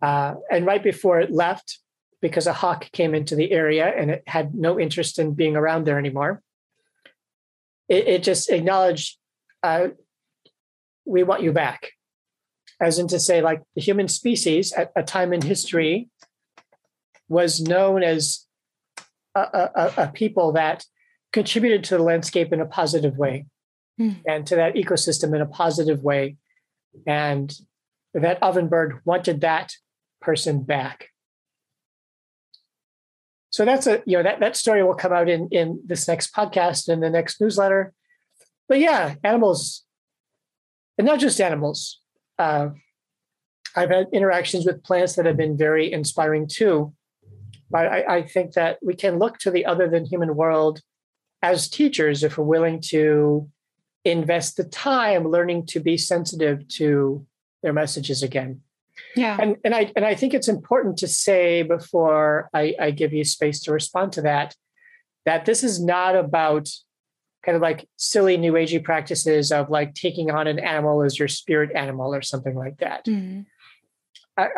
Uh, 0.00 0.34
and 0.50 0.64
right 0.64 0.82
before 0.82 1.20
it 1.20 1.30
left, 1.30 1.78
because 2.22 2.46
a 2.46 2.54
hawk 2.54 2.90
came 2.90 3.14
into 3.14 3.36
the 3.36 3.52
area 3.52 3.86
and 3.86 4.10
it 4.10 4.22
had 4.26 4.54
no 4.54 4.80
interest 4.80 5.18
in 5.18 5.34
being 5.34 5.56
around 5.56 5.84
there 5.86 5.98
anymore, 5.98 6.42
it, 7.86 8.08
it 8.08 8.22
just 8.22 8.48
acknowledged, 8.48 9.18
uh, 9.62 9.88
we 11.04 11.22
want 11.22 11.42
you 11.42 11.52
back. 11.52 11.92
As 12.80 12.98
in 12.98 13.06
to 13.08 13.20
say, 13.20 13.42
like 13.42 13.62
the 13.74 13.82
human 13.82 14.08
species 14.08 14.72
at 14.72 14.90
a 14.96 15.02
time 15.02 15.34
in 15.34 15.42
history 15.42 16.08
was 17.28 17.60
known 17.60 18.02
as 18.02 18.46
a, 19.34 19.40
a, 19.40 19.92
a 19.98 20.08
people 20.08 20.52
that 20.52 20.84
contributed 21.30 21.84
to 21.84 21.98
the 21.98 22.02
landscape 22.02 22.54
in 22.54 22.60
a 22.60 22.66
positive 22.66 23.18
way 23.18 23.44
mm. 23.98 24.16
and 24.26 24.46
to 24.46 24.56
that 24.56 24.74
ecosystem 24.74 25.34
in 25.34 25.40
a 25.40 25.46
positive 25.46 26.02
way. 26.02 26.36
And 27.06 27.54
that 28.14 28.40
ovenbird 28.40 29.00
wanted 29.04 29.40
that 29.42 29.74
person 30.20 30.62
back. 30.62 31.08
So 33.50 33.64
that's 33.64 33.86
a 33.86 34.02
you 34.04 34.16
know 34.16 34.22
that 34.22 34.40
that 34.40 34.56
story 34.56 34.82
will 34.82 34.94
come 34.94 35.12
out 35.12 35.28
in 35.28 35.48
in 35.50 35.80
this 35.84 36.06
next 36.06 36.34
podcast 36.34 36.88
and 36.88 37.02
the 37.02 37.10
next 37.10 37.40
newsletter. 37.40 37.92
But 38.68 38.78
yeah, 38.78 39.14
animals, 39.24 39.84
and 40.98 41.06
not 41.06 41.18
just 41.18 41.40
animals. 41.40 42.00
Uh, 42.38 42.70
I've 43.74 43.90
had 43.90 44.06
interactions 44.12 44.66
with 44.66 44.84
plants 44.84 45.16
that 45.16 45.26
have 45.26 45.36
been 45.36 45.56
very 45.56 45.90
inspiring 45.92 46.46
too. 46.46 46.92
But 47.70 47.86
I, 47.86 48.16
I 48.16 48.22
think 48.22 48.52
that 48.52 48.78
we 48.82 48.94
can 48.94 49.18
look 49.18 49.38
to 49.38 49.50
the 49.50 49.66
other 49.66 49.88
than 49.88 50.04
human 50.04 50.36
world 50.36 50.80
as 51.42 51.68
teachers 51.68 52.22
if 52.22 52.38
we're 52.38 52.44
willing 52.44 52.80
to 52.88 53.48
invest 54.10 54.56
the 54.56 54.64
time 54.64 55.28
learning 55.28 55.66
to 55.66 55.80
be 55.80 55.96
sensitive 55.96 56.66
to 56.68 57.26
their 57.62 57.72
messages 57.72 58.22
again. 58.22 58.60
Yeah. 59.16 59.36
And 59.40 59.56
and 59.64 59.74
I 59.74 59.92
and 59.96 60.04
I 60.04 60.14
think 60.14 60.34
it's 60.34 60.48
important 60.48 60.98
to 60.98 61.08
say 61.08 61.62
before 61.62 62.50
I, 62.52 62.74
I 62.78 62.90
give 62.90 63.12
you 63.12 63.24
space 63.24 63.60
to 63.62 63.72
respond 63.72 64.12
to 64.12 64.22
that, 64.22 64.54
that 65.24 65.44
this 65.44 65.62
is 65.62 65.82
not 65.82 66.16
about 66.16 66.68
kind 67.44 67.56
of 67.56 67.62
like 67.62 67.88
silly 67.96 68.36
new 68.36 68.52
agey 68.52 68.82
practices 68.82 69.52
of 69.52 69.70
like 69.70 69.94
taking 69.94 70.30
on 70.30 70.46
an 70.46 70.58
animal 70.58 71.02
as 71.02 71.18
your 71.18 71.28
spirit 71.28 71.70
animal 71.74 72.14
or 72.14 72.22
something 72.22 72.54
like 72.54 72.78
that. 72.78 73.04
Mm-hmm. 73.06 73.42
I, 74.36 74.48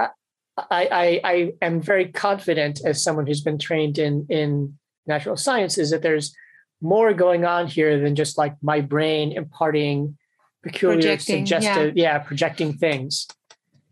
I, 0.56 0.64
I, 0.70 1.20
I 1.24 1.52
am 1.62 1.80
very 1.80 2.08
confident 2.08 2.80
as 2.84 3.02
someone 3.02 3.26
who's 3.26 3.42
been 3.42 3.58
trained 3.58 3.98
in 3.98 4.26
in 4.28 4.78
natural 5.06 5.36
sciences 5.36 5.90
that 5.90 6.02
there's 6.02 6.34
more 6.80 7.12
going 7.12 7.44
on 7.44 7.66
here 7.66 8.00
than 8.00 8.14
just 8.14 8.38
like 8.38 8.54
my 8.62 8.80
brain 8.80 9.32
imparting 9.32 10.16
peculiar 10.62 10.96
projecting, 10.96 11.46
suggestive 11.46 11.96
yeah. 11.96 12.14
yeah. 12.14 12.18
projecting 12.18 12.72
things 12.72 13.26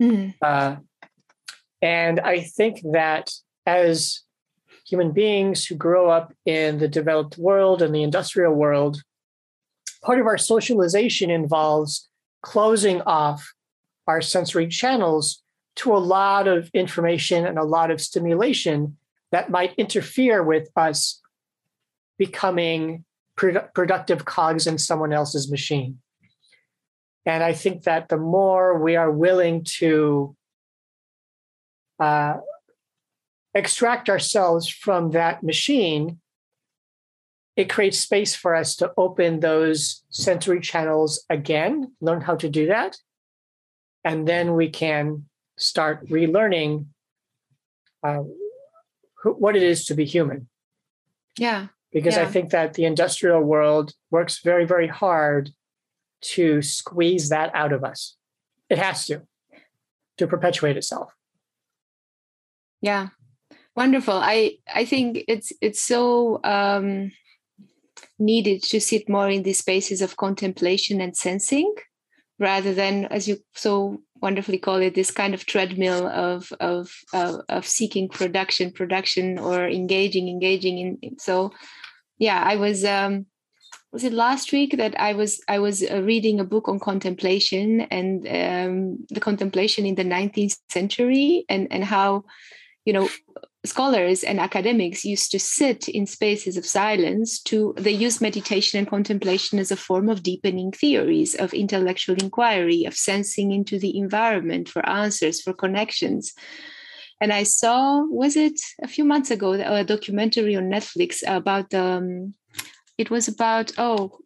mm-hmm. 0.00 0.30
uh, 0.42 0.76
and 1.82 2.20
i 2.20 2.40
think 2.40 2.80
that 2.92 3.30
as 3.66 4.22
human 4.86 5.12
beings 5.12 5.66
who 5.66 5.74
grow 5.74 6.10
up 6.10 6.32
in 6.46 6.78
the 6.78 6.88
developed 6.88 7.36
world 7.36 7.82
and 7.82 7.94
the 7.94 8.02
industrial 8.02 8.54
world 8.54 9.02
part 10.02 10.20
of 10.20 10.26
our 10.26 10.38
socialization 10.38 11.30
involves 11.30 12.08
closing 12.42 13.00
off 13.02 13.52
our 14.06 14.22
sensory 14.22 14.66
channels 14.66 15.42
to 15.76 15.94
a 15.94 15.98
lot 15.98 16.48
of 16.48 16.70
information 16.74 17.46
and 17.46 17.58
a 17.58 17.64
lot 17.64 17.90
of 17.90 18.00
stimulation 18.00 18.96
that 19.30 19.50
might 19.50 19.74
interfere 19.76 20.42
with 20.42 20.68
us 20.76 21.20
becoming 22.18 23.04
produ- 23.38 23.72
productive 23.72 24.24
cogs 24.24 24.66
in 24.66 24.76
someone 24.76 25.12
else's 25.12 25.50
machine. 25.50 25.98
And 27.24 27.42
I 27.42 27.52
think 27.52 27.84
that 27.84 28.08
the 28.08 28.16
more 28.16 28.78
we 28.78 28.96
are 28.96 29.10
willing 29.10 29.64
to 29.78 30.34
uh, 32.00 32.38
extract 33.54 34.08
ourselves 34.08 34.68
from 34.68 35.10
that 35.12 35.42
machine, 35.42 36.20
it 37.56 37.68
creates 37.68 37.98
space 37.98 38.34
for 38.34 38.54
us 38.54 38.76
to 38.76 38.92
open 38.96 39.40
those 39.40 40.04
sensory 40.10 40.60
channels 40.60 41.24
again, 41.28 41.92
learn 42.00 42.20
how 42.20 42.36
to 42.36 42.48
do 42.48 42.66
that. 42.66 42.96
And 44.04 44.26
then 44.26 44.54
we 44.54 44.70
can 44.70 45.26
start 45.58 46.08
relearning 46.08 46.86
uh, 48.02 48.22
what 49.24 49.56
it 49.56 49.62
is 49.62 49.84
to 49.86 49.94
be 49.94 50.04
human. 50.04 50.48
Yeah 51.36 51.68
because 51.98 52.16
yeah. 52.16 52.22
I 52.22 52.26
think 52.26 52.50
that 52.50 52.74
the 52.74 52.84
industrial 52.84 53.42
world 53.42 53.92
works 54.12 54.38
very, 54.44 54.64
very 54.64 54.86
hard 54.86 55.50
to 56.20 56.62
squeeze 56.62 57.28
that 57.30 57.50
out 57.54 57.72
of 57.72 57.82
us. 57.82 58.16
It 58.70 58.78
has 58.78 59.06
to, 59.06 59.22
to 60.18 60.28
perpetuate 60.28 60.76
itself. 60.76 61.12
Yeah, 62.80 63.08
wonderful. 63.74 64.14
I 64.14 64.58
I 64.72 64.84
think 64.84 65.24
it's 65.26 65.50
it's 65.60 65.82
so 65.82 66.38
um, 66.44 67.10
needed 68.20 68.62
to 68.70 68.78
sit 68.80 69.08
more 69.08 69.28
in 69.28 69.42
these 69.42 69.58
spaces 69.58 70.00
of 70.02 70.16
contemplation 70.16 71.00
and 71.00 71.16
sensing, 71.16 71.74
rather 72.38 72.72
than, 72.72 73.06
as 73.06 73.26
you 73.26 73.38
so 73.54 73.98
wonderfully 74.22 74.58
call 74.58 74.82
it, 74.82 74.94
this 74.94 75.10
kind 75.10 75.34
of 75.34 75.44
treadmill 75.44 76.06
of 76.06 76.52
of 76.60 76.94
of, 77.12 77.40
of 77.48 77.66
seeking 77.66 78.08
production, 78.08 78.70
production, 78.70 79.38
or 79.38 79.66
engaging, 79.66 80.28
engaging 80.28 80.78
in. 81.02 81.18
So 81.18 81.50
yeah 82.18 82.42
i 82.44 82.56
was 82.56 82.84
um 82.84 83.26
was 83.92 84.04
it 84.04 84.12
last 84.12 84.52
week 84.52 84.76
that 84.76 84.98
i 85.00 85.12
was 85.12 85.40
i 85.48 85.58
was 85.58 85.82
uh, 85.82 86.02
reading 86.02 86.40
a 86.40 86.44
book 86.44 86.68
on 86.68 86.78
contemplation 86.78 87.82
and 87.82 88.26
um, 88.26 89.06
the 89.08 89.20
contemplation 89.20 89.86
in 89.86 89.94
the 89.94 90.04
19th 90.04 90.56
century 90.68 91.44
and 91.48 91.68
and 91.70 91.84
how 91.84 92.24
you 92.84 92.92
know 92.92 93.08
scholars 93.66 94.22
and 94.22 94.38
academics 94.38 95.04
used 95.04 95.30
to 95.30 95.38
sit 95.38 95.88
in 95.88 96.06
spaces 96.06 96.56
of 96.56 96.64
silence 96.64 97.40
to 97.42 97.74
they 97.76 97.90
use 97.90 98.20
meditation 98.20 98.78
and 98.78 98.88
contemplation 98.88 99.58
as 99.58 99.70
a 99.70 99.76
form 99.76 100.08
of 100.08 100.22
deepening 100.22 100.70
theories 100.70 101.34
of 101.34 101.52
intellectual 101.52 102.16
inquiry 102.16 102.84
of 102.84 102.94
sensing 102.94 103.52
into 103.52 103.78
the 103.78 103.98
environment 103.98 104.68
for 104.68 104.86
answers 104.88 105.42
for 105.42 105.52
connections 105.52 106.34
and 107.20 107.32
I 107.32 107.42
saw 107.42 108.04
was 108.04 108.36
it 108.36 108.60
a 108.82 108.88
few 108.88 109.04
months 109.04 109.30
ago 109.30 109.52
a 109.52 109.84
documentary 109.84 110.56
on 110.56 110.70
Netflix 110.70 111.22
about 111.26 111.72
um, 111.74 112.34
it 112.96 113.10
was 113.10 113.28
about 113.28 113.72
oh 113.78 114.18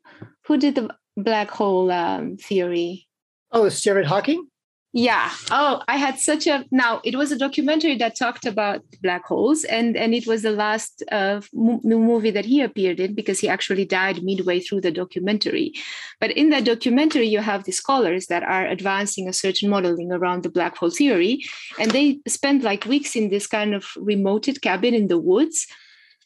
who 0.47 0.59
did 0.59 0.75
the 0.75 0.89
black 1.17 1.51
hole 1.51 1.91
um, 1.91 2.37
theory? 2.37 3.07
Oh, 3.51 3.69
Stephen 3.69 4.05
Hawking. 4.05 4.49
Yeah. 4.95 5.31
Oh, 5.51 5.81
I 5.89 5.97
had 5.97 6.19
such 6.19 6.47
a 6.47 6.67
now. 6.71 7.01
It 7.03 7.17
was 7.17 7.33
a 7.33 7.39
documentary 7.39 7.97
that 7.97 8.15
talked 8.15 8.45
about 8.45 8.83
black 9.03 9.25
holes, 9.25 9.65
and 9.65 9.97
and 9.97 10.15
it 10.15 10.27
was 10.27 10.43
the 10.43 10.51
last 10.51 11.03
uh, 11.11 11.41
movie 11.55 12.31
that 12.31 12.45
he 12.45 12.61
appeared 12.61 13.01
in 13.01 13.15
because 13.15 13.41
he 13.41 13.49
actually 13.49 13.87
died 13.87 14.23
midway 14.23 14.61
through 14.61 14.83
the 14.83 14.91
documentary. 14.91 15.73
But 16.21 16.33
in 16.33 16.51
that 16.51 16.65
documentary, 16.65 17.27
you 17.27 17.41
have 17.41 17.65
the 17.65 17.73
scholars 17.73 18.27
that 18.27 18.43
are 18.43 18.67
advancing 18.67 19.29
a 19.29 19.33
certain 19.33 19.71
modeling 19.71 20.13
around 20.13 20.43
the 20.43 20.51
black 20.51 20.77
hole 20.77 20.91
theory, 20.91 21.43
and 21.79 21.93
they 21.93 22.19
spend 22.29 22.63
like 22.63 22.85
weeks 22.85 23.17
in 23.17 23.31
this 23.31 23.47
kind 23.47 23.75
of 23.75 23.85
remoted 23.97 24.61
cabin 24.61 24.93
in 24.93 25.09
the 25.09 25.19
woods. 25.19 25.67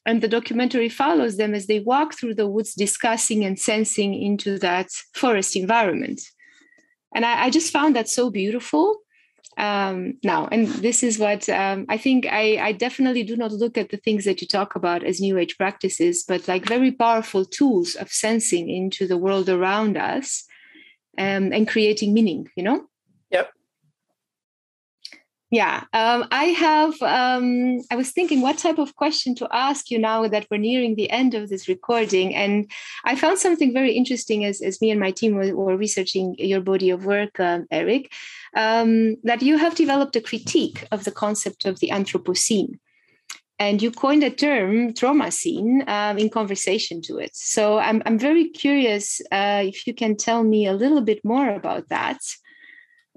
And 0.04 0.22
the 0.22 0.28
documentary 0.28 0.88
follows 0.88 1.36
them 1.36 1.52
as 1.52 1.66
they 1.66 1.80
walk 1.80 2.14
through 2.14 2.34
the 2.34 2.48
woods, 2.48 2.74
discussing 2.74 3.44
and 3.44 3.58
sensing 3.58 4.14
into 4.14 4.56
that 4.58 4.88
forest 5.14 5.56
environment 5.56 6.20
and 7.16 7.24
I, 7.24 7.46
I 7.46 7.50
just 7.50 7.72
found 7.72 7.96
that 7.96 8.08
so 8.08 8.30
beautiful. 8.30 8.98
Um, 9.58 10.18
now 10.22 10.48
and 10.52 10.68
this 10.68 11.02
is 11.02 11.18
what 11.18 11.48
um, 11.48 11.86
i 11.88 11.96
think 11.96 12.26
I, 12.26 12.58
I, 12.68 12.72
definitely 12.72 13.22
do 13.22 13.36
not 13.38 13.52
look 13.52 13.78
at 13.78 13.88
the 13.88 13.96
things 13.96 14.26
that 14.26 14.42
you 14.42 14.46
talk 14.46 14.76
about 14.76 15.02
as 15.02 15.18
new 15.18 15.38
age 15.38 15.56
practices 15.56 16.24
but 16.28 16.46
like 16.46 16.66
very 16.66 16.92
powerful 16.92 17.46
tools 17.46 17.94
of 17.94 18.12
sensing 18.12 18.68
into 18.68 19.06
the 19.06 19.16
world 19.16 19.48
around 19.48 19.96
us 19.96 20.44
um, 21.16 21.54
and 21.54 21.66
creating 21.66 22.12
meaning 22.12 22.48
you 22.54 22.64
know? 22.64 22.84
Yep 23.30 23.55
yeah 25.50 25.84
um, 25.92 26.26
i 26.32 26.44
have 26.46 27.00
um, 27.02 27.78
i 27.90 27.96
was 27.96 28.10
thinking 28.10 28.40
what 28.40 28.58
type 28.58 28.78
of 28.78 28.96
question 28.96 29.34
to 29.34 29.48
ask 29.52 29.90
you 29.90 29.98
now 29.98 30.26
that 30.26 30.46
we're 30.50 30.56
nearing 30.56 30.96
the 30.96 31.10
end 31.10 31.34
of 31.34 31.48
this 31.48 31.68
recording 31.68 32.34
and 32.34 32.70
i 33.04 33.14
found 33.14 33.38
something 33.38 33.72
very 33.72 33.92
interesting 33.92 34.44
as, 34.44 34.60
as 34.60 34.80
me 34.80 34.90
and 34.90 34.98
my 34.98 35.10
team 35.10 35.34
were, 35.34 35.54
were 35.54 35.76
researching 35.76 36.34
your 36.38 36.60
body 36.60 36.90
of 36.90 37.04
work 37.04 37.38
um, 37.38 37.66
eric 37.70 38.12
um, 38.56 39.16
that 39.22 39.42
you 39.42 39.56
have 39.58 39.74
developed 39.74 40.16
a 40.16 40.20
critique 40.20 40.86
of 40.90 41.04
the 41.04 41.12
concept 41.12 41.64
of 41.64 41.78
the 41.80 41.90
anthropocene 41.90 42.78
and 43.58 43.80
you 43.80 43.90
coined 43.90 44.22
a 44.22 44.30
term 44.30 44.92
traumacene 44.92 45.88
um, 45.88 46.18
in 46.18 46.28
conversation 46.28 47.00
to 47.00 47.18
it. 47.18 47.34
So 47.34 47.78
i'm, 47.78 48.02
I'm 48.04 48.18
very 48.18 48.50
curious 48.50 49.20
uh, 49.32 49.62
if 49.64 49.86
you 49.86 49.94
can 49.94 50.16
tell 50.16 50.42
me 50.42 50.66
a 50.66 50.74
little 50.74 51.00
bit 51.00 51.24
more 51.24 51.48
about 51.48 51.88
that. 51.88 52.18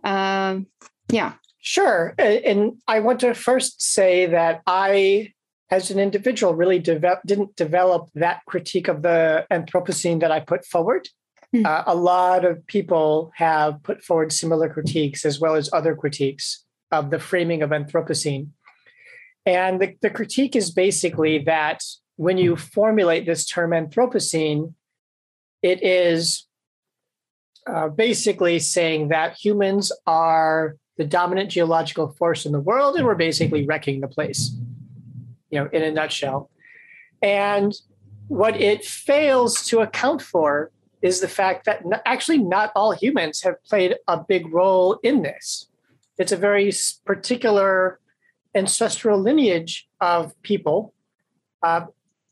Um, 0.03 0.67
yeah 1.11 1.33
Sure. 1.61 2.15
And 2.17 2.77
I 2.87 3.01
want 3.01 3.19
to 3.21 3.33
first 3.33 3.81
say 3.81 4.27
that 4.27 4.61
I, 4.65 5.33
as 5.69 5.91
an 5.91 5.99
individual, 5.99 6.55
really 6.55 6.79
didn't 6.79 7.55
develop 7.55 8.09
that 8.15 8.41
critique 8.45 8.87
of 8.87 9.01
the 9.01 9.45
Anthropocene 9.51 10.21
that 10.21 10.31
I 10.31 10.39
put 10.39 10.65
forward. 10.65 11.09
Mm. 11.53 11.65
Uh, 11.65 11.83
a 11.85 11.95
lot 11.95 12.45
of 12.45 12.65
people 12.67 13.31
have 13.35 13.81
put 13.83 14.03
forward 14.03 14.31
similar 14.31 14.69
critiques 14.69 15.25
as 15.25 15.39
well 15.39 15.55
as 15.55 15.69
other 15.73 15.95
critiques 15.95 16.63
of 16.91 17.09
the 17.09 17.19
framing 17.19 17.61
of 17.61 17.71
Anthropocene. 17.71 18.49
And 19.45 19.81
the, 19.81 19.95
the 20.01 20.09
critique 20.09 20.55
is 20.55 20.71
basically 20.71 21.39
that 21.39 21.83
when 22.17 22.37
you 22.37 22.55
formulate 22.55 23.25
this 23.25 23.45
term 23.45 23.71
Anthropocene, 23.71 24.73
it 25.61 25.83
is 25.83 26.47
uh, 27.67 27.89
basically 27.89 28.59
saying 28.59 29.09
that 29.09 29.37
humans 29.37 29.91
are 30.05 30.77
the 30.99 31.05
dominant 31.05 31.49
geological 31.49 32.09
force 32.09 32.45
in 32.45 32.51
the 32.51 32.59
world 32.59 32.97
and 32.97 33.05
we're 33.05 33.15
basically 33.15 33.65
wrecking 33.65 34.01
the 34.01 34.07
place, 34.07 34.51
you 35.49 35.57
know, 35.57 35.69
in 35.71 35.81
a 35.81 35.89
nutshell. 35.89 36.51
And 37.21 37.73
what 38.27 38.59
it 38.59 38.83
fails 38.83 39.65
to 39.67 39.79
account 39.79 40.21
for 40.21 40.71
is 41.01 41.21
the 41.21 41.29
fact 41.29 41.63
that 41.65 41.81
actually 42.05 42.39
not 42.39 42.73
all 42.75 42.91
humans 42.91 43.41
have 43.43 43.63
played 43.63 43.95
a 44.09 44.17
big 44.17 44.53
role 44.53 44.99
in 45.01 45.21
this. 45.21 45.69
It's 46.17 46.33
a 46.33 46.37
very 46.37 46.69
particular 47.05 48.01
ancestral 48.53 49.17
lineage 49.17 49.87
of 50.01 50.33
people 50.41 50.93
uh, 51.63 51.85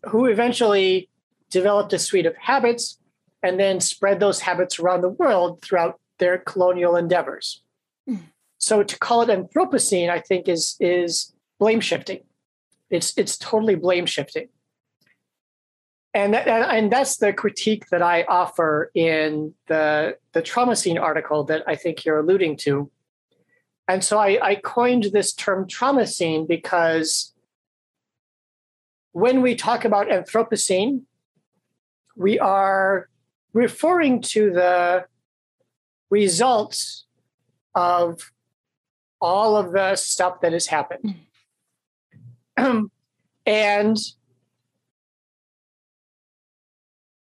who 0.09 0.25
eventually 0.25 1.09
developed 1.49 1.93
a 1.93 1.99
suite 1.99 2.25
of 2.25 2.35
habits 2.35 2.99
and 3.41 3.57
then 3.57 3.79
spread 3.79 4.19
those 4.19 4.41
habits 4.41 4.77
around 4.77 5.03
the 5.03 5.09
world 5.09 5.61
throughout 5.61 6.01
their 6.19 6.37
colonial 6.37 6.97
endeavors. 6.97 7.63
So 8.57 8.83
to 8.83 8.99
call 8.99 9.21
it 9.21 9.29
Anthropocene, 9.29 10.09
I 10.09 10.19
think 10.19 10.47
is 10.47 10.75
is 10.79 11.33
blame 11.59 11.79
shifting. 11.79 12.21
It's 12.89 13.17
it's 13.17 13.37
totally 13.37 13.75
blame 13.75 14.05
shifting 14.05 14.49
and 16.17 16.33
that, 16.33 16.47
and 16.47 16.91
that's 16.91 17.17
the 17.17 17.31
critique 17.31 17.89
that 17.89 18.01
I 18.01 18.23
offer 18.23 18.89
in 18.95 19.53
the 19.67 20.17
the 20.33 20.41
traumacene 20.41 20.99
article 20.99 21.43
that 21.43 21.63
I 21.67 21.75
think 21.75 22.05
you're 22.05 22.17
alluding 22.17 22.57
to. 22.65 22.89
And 23.87 24.03
so 24.03 24.17
I, 24.17 24.39
I 24.41 24.55
coined 24.55 25.09
this 25.13 25.31
term 25.31 25.67
traumacene 25.67 26.47
because 26.47 27.33
when 29.11 29.43
we 29.43 29.53
talk 29.53 29.85
about 29.85 30.07
Anthropocene, 30.07 31.03
we 32.15 32.39
are 32.39 33.09
referring 33.53 34.21
to 34.21 34.51
the 34.51 35.05
results 36.09 37.05
of 37.75 38.31
all 39.19 39.57
of 39.57 39.71
the 39.71 39.95
stuff 39.95 40.41
that 40.41 40.53
has 40.53 40.67
happened. 40.67 41.15
And 43.47 43.97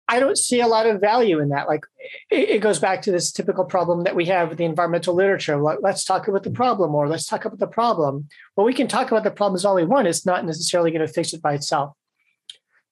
I 0.09 0.19
don't 0.19 0.37
see 0.37 0.59
a 0.59 0.67
lot 0.67 0.85
of 0.85 0.99
value 0.99 1.39
in 1.39 1.49
that. 1.49 1.67
Like 1.67 1.85
it, 2.29 2.49
it, 2.49 2.61
goes 2.61 2.77
back 2.77 3.03
to 3.03 3.11
this 3.11 3.31
typical 3.31 3.63
problem 3.63 4.03
that 4.03 4.17
we 4.17 4.25
have 4.25 4.49
with 4.49 4.57
the 4.57 4.65
environmental 4.65 5.15
literature. 5.15 5.55
Let's 5.57 6.03
talk 6.03 6.27
about 6.27 6.43
the 6.43 6.51
problem, 6.51 6.93
or 6.93 7.07
let's 7.07 7.25
talk 7.25 7.45
about 7.45 7.59
the 7.59 7.67
problem. 7.67 8.27
Well, 8.55 8.65
we 8.65 8.73
can 8.73 8.87
talk 8.87 9.11
about 9.11 9.23
the 9.23 9.31
problems 9.31 9.63
all 9.63 9.75
we 9.75 9.85
want. 9.85 10.07
It's 10.07 10.25
not 10.25 10.45
necessarily 10.45 10.91
going 10.91 11.07
to 11.07 11.13
fix 11.13 11.31
it 11.31 11.41
by 11.41 11.53
itself. 11.53 11.93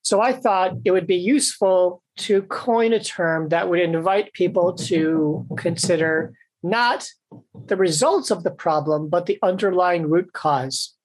So 0.04 0.22
I 0.22 0.32
thought 0.32 0.76
it 0.86 0.92
would 0.92 1.08
be 1.08 1.18
useful 1.18 2.02
to 2.18 2.44
coin 2.44 2.94
a 2.94 3.04
term 3.04 3.50
that 3.50 3.68
would 3.68 3.80
invite 3.80 4.32
people 4.32 4.74
to 4.74 5.46
consider 5.58 6.34
not 6.70 7.08
the 7.66 7.78
results 7.78 8.32
of 8.32 8.44
the 8.44 8.52
problem, 8.52 9.10
but 9.10 9.26
the 9.26 9.40
underlying 9.42 10.10
root 10.10 10.34
cause. 10.34 10.96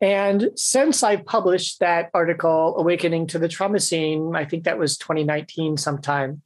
And 0.00 0.50
since 0.56 1.02
I 1.02 1.16
published 1.16 1.80
that 1.80 2.10
article, 2.12 2.76
Awakening 2.78 3.28
to 3.28 3.38
the 3.38 3.48
Traumacene, 3.48 4.36
I 4.36 4.44
think 4.44 4.64
that 4.64 4.78
was 4.78 4.98
2019 4.98 5.76
sometime, 5.78 6.42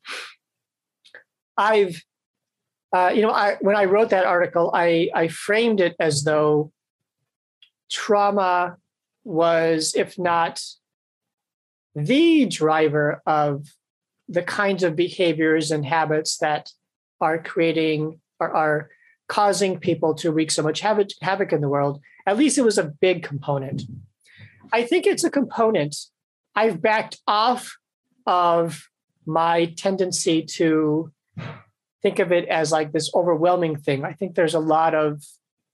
I've, 1.56 2.02
uh, 2.94 3.12
you 3.14 3.22
know, 3.22 3.30
I, 3.30 3.56
when 3.60 3.76
I 3.76 3.86
wrote 3.86 4.10
that 4.10 4.24
article, 4.24 4.70
I, 4.72 5.10
I 5.14 5.28
framed 5.28 5.80
it 5.80 5.96
as 5.98 6.22
though 6.22 6.72
trauma 7.90 8.76
was, 9.24 9.94
if 9.96 10.18
not 10.18 10.60
the 11.94 12.46
driver 12.46 13.20
of 13.26 13.66
the 14.28 14.42
kinds 14.42 14.84
of 14.84 14.94
behaviors 14.94 15.72
and 15.72 15.84
habits 15.84 16.38
that 16.38 16.70
are 17.20 17.38
creating 17.38 18.20
or 18.38 18.54
are 18.54 18.90
causing 19.28 19.78
people 19.78 20.14
to 20.14 20.32
wreak 20.32 20.50
so 20.50 20.62
much 20.62 20.80
havoc, 20.80 21.08
havoc 21.22 21.52
in 21.52 21.60
the 21.60 21.68
world 21.68 22.00
at 22.26 22.36
least 22.36 22.58
it 22.58 22.62
was 22.62 22.78
a 22.78 22.84
big 22.84 23.22
component. 23.22 23.82
I 24.72 24.84
think 24.84 25.06
it's 25.06 25.24
a 25.24 25.30
component. 25.30 25.96
I've 26.54 26.80
backed 26.80 27.18
off 27.26 27.76
of 28.26 28.88
my 29.26 29.66
tendency 29.76 30.42
to 30.42 31.12
think 32.02 32.18
of 32.18 32.32
it 32.32 32.48
as 32.48 32.72
like 32.72 32.92
this 32.92 33.10
overwhelming 33.14 33.76
thing. 33.76 34.04
I 34.04 34.12
think 34.12 34.34
there's 34.34 34.54
a 34.54 34.60
lot 34.60 34.94
of, 34.94 35.24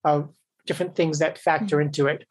of 0.04 0.32
different 0.66 0.96
things 0.96 1.18
that 1.18 1.38
factor 1.38 1.80
into 1.80 2.06
it. 2.06 2.26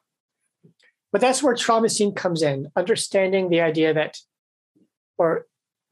But 1.11 1.21
that's 1.21 1.41
where 1.41 1.55
traumacene 1.55 2.15
comes 2.15 2.41
in, 2.41 2.69
understanding 2.75 3.49
the 3.49 3.61
idea 3.61 3.93
that, 3.93 4.17
or 5.17 5.45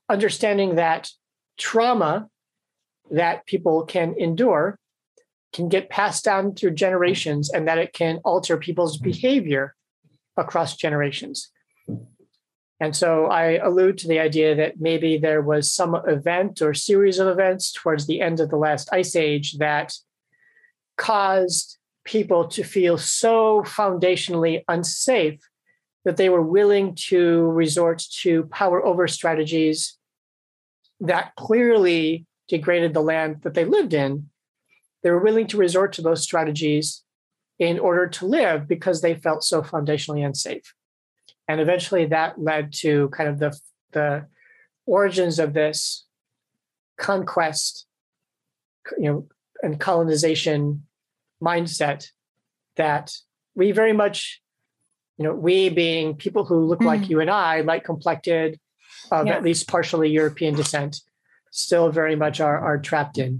understanding 0.10 0.76
that 0.76 1.10
trauma 1.58 2.30
that 3.14 3.46
people 3.46 3.86
can 3.86 4.16
endure 4.18 4.78
can 5.54 5.70
get 5.70 5.90
passed 5.90 6.26
down 6.26 6.56
through 6.56 6.72
generations 6.72 7.52
and 7.52 7.68
that 7.68 7.78
it 7.78 7.94
can 7.94 8.20
alter 8.26 8.58
people's 8.58 8.98
behavior 8.98 9.76
across 10.36 10.76
generations. 10.76 11.52
And 12.80 12.96
so 12.96 13.28
I 13.28 13.58
allude 13.58 14.00
to 14.00 14.08
the 14.08 14.20
idea 14.20 14.56
that 14.56 14.82
maybe 14.82 15.18
there 15.18 15.44
was 15.44 15.72
some 15.72 15.96
event 16.08 16.62
or 16.62 16.74
series 16.74 17.20
of 17.20 17.28
events 17.28 17.72
towards 17.72 18.08
the 18.08 18.20
end 18.20 18.40
of 18.40 18.50
the 18.50 18.58
last 18.58 18.92
ice 18.92 19.16
age 19.16 19.54
that 19.60 19.94
caused 20.98 21.78
people 22.04 22.48
to 22.48 22.64
feel 22.64 22.98
so 22.98 23.62
foundationally 23.62 24.64
unsafe 24.68 25.40
that 26.04 26.18
they 26.18 26.30
were 26.30 26.42
willing 26.42 26.96
to 26.96 27.44
resort 27.52 28.04
to 28.22 28.44
power 28.46 28.84
over 28.84 29.08
strategies 29.08 29.98
that 31.00 31.36
clearly 31.36 32.26
degraded 32.48 32.94
the 32.94 33.02
land 33.02 33.42
that 33.44 33.54
they 33.54 33.66
lived 33.66 33.94
in 33.94 34.30
they 35.04 35.12
were 35.12 35.20
willing 35.20 35.48
to 35.48 35.58
resort 35.58 35.94
to 35.94 36.02
those 36.02 36.24
strategies 36.24 37.04
in 37.60 37.78
order 37.78 38.08
to 38.08 38.26
live 38.26 38.68
because 38.68 39.02
they 39.02 39.14
felt 39.14 39.44
so 39.44 39.62
foundationally 39.62 40.26
unsafe. 40.26 40.74
And 41.48 41.62
eventually 41.62 42.06
that 42.08 42.42
led 42.42 42.74
to 42.78 43.10
kind 43.10 43.30
of 43.30 43.38
the, 43.38 43.58
the 43.92 44.26
origins 44.86 45.40
of 45.40 45.54
this 45.54 46.06
conquest, 46.98 47.86
you 48.98 49.12
know, 49.12 49.28
and 49.62 49.80
colonization 49.80 50.84
mindset 51.42 52.08
that 52.78 53.14
we 53.56 53.72
very 53.72 53.94
much, 53.94 54.42
you 55.18 55.26
know, 55.26 55.34
we 55.34 55.70
being 55.70 56.16
people 56.16 56.46
who 56.46 56.66
look 56.66 56.80
mm. 56.80 56.86
like 56.86 57.10
you 57.10 57.20
and 57.20 57.30
I, 57.30 57.62
light 57.62 57.84
complected, 57.84 58.60
of 59.12 59.28
yeah. 59.28 59.34
at 59.34 59.44
least 59.44 59.68
partially 59.68 60.10
European 60.10 60.56
descent, 60.56 61.02
still 61.54 61.92
very 61.92 62.16
much 62.16 62.42
are, 62.42 62.58
are 62.58 62.80
trapped 62.80 63.18
in. 63.18 63.40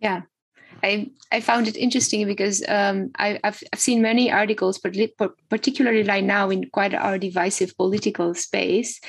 Yeah. 0.00 0.22
I, 0.82 1.10
I 1.32 1.40
found 1.40 1.68
it 1.68 1.76
interesting 1.76 2.26
because 2.26 2.62
um, 2.68 3.10
I, 3.16 3.40
have 3.42 3.62
I've 3.72 3.80
seen 3.80 4.02
many 4.02 4.30
articles, 4.30 4.78
particularly 5.48 6.02
right 6.02 6.24
now 6.24 6.50
in 6.50 6.68
quite 6.70 6.94
our 6.94 7.18
divisive 7.18 7.76
political 7.76 8.34
space, 8.34 9.00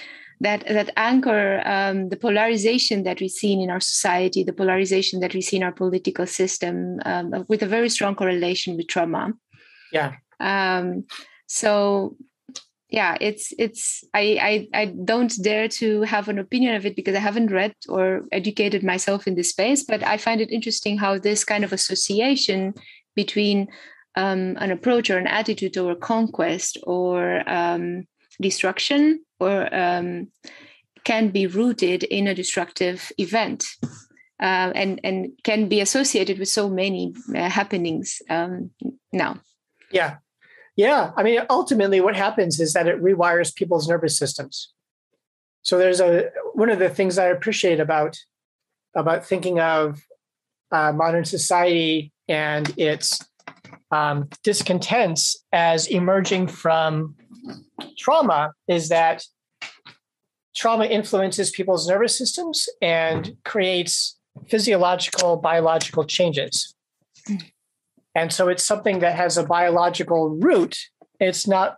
that 0.42 0.66
that 0.68 0.92
anchor 0.96 1.62
um, 1.66 2.10
the 2.10 2.18
polarization 2.18 3.04
that 3.04 3.20
we 3.20 3.28
see 3.28 3.54
in 3.54 3.70
our 3.70 3.82
society, 3.82 4.44
the 4.44 4.54
polarization 4.54 5.20
that 5.20 5.34
we 5.34 5.42
see 5.42 5.58
in 5.58 5.64
our 5.64 5.72
political 5.72 6.26
system, 6.26 7.00
um, 7.06 7.46
with 7.50 7.62
a 7.62 7.68
very 7.68 7.90
strong 7.90 8.16
correlation 8.16 8.78
with 8.78 8.88
trauma. 8.88 9.34
Yeah. 9.92 10.16
Um, 10.40 11.06
so 11.46 12.16
yeah 12.90 13.18
it's 13.22 13.54
it's 13.58 14.04
I, 14.14 14.68
I 14.74 14.82
i 14.82 14.86
don't 14.86 15.34
dare 15.44 15.68
to 15.68 16.02
have 16.02 16.28
an 16.28 16.40
opinion 16.40 16.76
of 16.76 16.86
it 16.86 16.96
because 16.96 17.16
i 17.16 17.20
haven't 17.20 17.52
read 17.52 17.74
or 17.88 18.22
educated 18.32 18.84
myself 18.84 19.28
in 19.28 19.36
this 19.36 19.50
space 19.50 19.84
but 19.84 20.04
i 20.04 20.18
find 20.18 20.42
it 20.42 20.52
interesting 20.52 20.98
how 20.98 21.18
this 21.18 21.44
kind 21.44 21.64
of 21.64 21.74
association 21.74 22.74
between 23.16 23.68
um, 24.16 24.58
an 24.60 24.72
approach 24.72 25.10
or 25.10 25.18
an 25.18 25.28
attitude 25.28 25.78
or 25.78 25.96
conquest 25.96 26.78
or 26.84 27.48
um, 27.48 28.06
destruction 28.42 29.24
or 29.40 29.74
um, 29.74 30.28
can 31.04 31.30
be 31.30 31.48
rooted 31.48 32.04
in 32.04 32.28
a 32.28 32.36
destructive 32.36 33.12
event 33.18 33.66
uh, 34.42 34.72
and 34.74 35.00
and 35.04 35.30
can 35.44 35.70
be 35.70 35.80
associated 35.80 36.40
with 36.40 36.48
so 36.48 36.70
many 36.70 37.14
uh, 37.36 37.50
happenings 37.50 38.22
um, 38.30 38.72
now. 39.14 39.40
Yeah 39.92 40.18
yeah, 40.80 41.12
I 41.18 41.24
mean, 41.24 41.42
ultimately, 41.50 42.00
what 42.00 42.16
happens 42.16 42.58
is 42.62 42.72
that 42.72 42.88
it 42.88 43.04
rewires 43.04 43.54
people's 43.54 43.90
nervous 43.90 44.18
systems. 44.18 44.72
So 45.62 45.78
there's 45.78 46.00
a 46.00 46.30
one 46.54 46.70
of 46.70 46.80
the 46.80 46.88
things 46.88 47.18
I 47.18 47.26
appreciate 47.26 47.82
about 47.82 48.18
about 48.96 49.26
thinking 49.26 49.60
of 49.60 50.02
uh, 50.72 50.94
modern 50.94 51.26
society 51.26 52.14
and 52.30 52.74
its 52.78 53.20
um, 53.92 54.30
discontents 54.42 55.44
as 55.52 55.86
emerging 55.88 56.48
from 56.48 57.14
trauma 57.98 58.54
is 58.70 58.88
that 58.88 59.26
trauma 60.56 60.86
influences 60.86 61.52
people's 61.52 61.90
nervous 61.90 62.18
systems 62.18 62.70
and 62.82 63.36
creates 63.44 64.18
physiological, 64.48 65.36
biological 65.36 66.06
changes. 66.06 66.74
And 68.20 68.34
so 68.34 68.50
it's 68.50 68.66
something 68.66 69.00
that 69.00 69.16
has 69.16 69.38
a 69.38 69.46
biological 69.46 70.30
root. 70.30 70.78
It's 71.22 71.48
not 71.48 71.78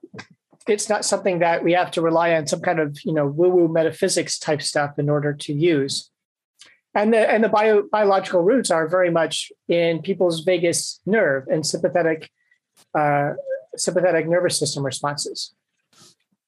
it's 0.67 0.89
not 0.89 1.05
something 1.05 1.39
that 1.39 1.63
we 1.63 1.73
have 1.73 1.91
to 1.91 2.01
rely 2.01 2.33
on 2.33 2.47
some 2.47 2.61
kind 2.61 2.79
of 2.79 2.97
you 3.05 3.13
know 3.13 3.27
woo-woo 3.27 3.67
metaphysics 3.67 4.39
type 4.39 4.63
stuff 4.63 4.97
in 4.97 5.07
order 5.07 5.33
to 5.33 5.53
use. 5.53 6.09
And 6.95 7.13
the 7.13 7.29
and 7.29 7.43
the 7.43 7.49
bio, 7.49 7.83
biological 7.91 8.41
roots 8.41 8.71
are 8.71 8.87
very 8.87 9.11
much 9.11 9.51
in 9.67 10.01
people's 10.01 10.39
vagus 10.39 10.99
nerve 11.05 11.43
and 11.47 11.63
sympathetic 11.63 12.31
uh, 12.97 13.33
sympathetic 13.75 14.27
nervous 14.27 14.57
system 14.57 14.83
responses. 14.83 15.53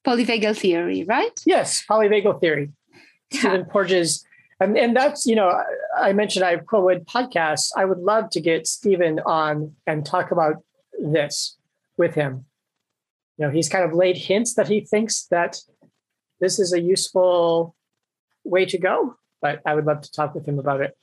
Polyvagal 0.04 0.56
theory, 0.56 1.04
right? 1.04 1.40
Yes, 1.46 1.84
polyvagal 1.88 2.40
theory. 2.40 2.72
Yeah. 3.30 3.38
Stephen 3.38 3.64
Porges 3.66 4.24
and, 4.60 4.78
and 4.78 4.96
that's, 4.96 5.26
you 5.26 5.34
know, 5.34 5.62
I 5.96 6.12
mentioned 6.12 6.44
I 6.44 6.52
have 6.52 6.64
Quillwood 6.64 7.06
podcasts. 7.06 7.70
I 7.76 7.84
would 7.84 7.98
love 7.98 8.30
to 8.30 8.40
get 8.40 8.66
Stephen 8.66 9.20
on 9.26 9.74
and 9.86 10.06
talk 10.06 10.30
about 10.30 10.62
this 10.98 11.56
with 11.96 12.14
him. 12.14 12.46
You 13.36 13.46
know, 13.46 13.52
he's 13.52 13.68
kind 13.68 13.84
of 13.84 13.92
laid 13.92 14.16
hints 14.16 14.54
that 14.54 14.68
he 14.68 14.80
thinks 14.80 15.26
that 15.30 15.58
this 16.40 16.58
is 16.58 16.72
a 16.72 16.80
useful 16.80 17.74
way 18.44 18.64
to 18.66 18.78
go, 18.78 19.16
but 19.42 19.60
I 19.66 19.74
would 19.74 19.86
love 19.86 20.02
to 20.02 20.12
talk 20.12 20.34
with 20.34 20.46
him 20.46 20.58
about 20.58 20.80
it. 20.80 20.96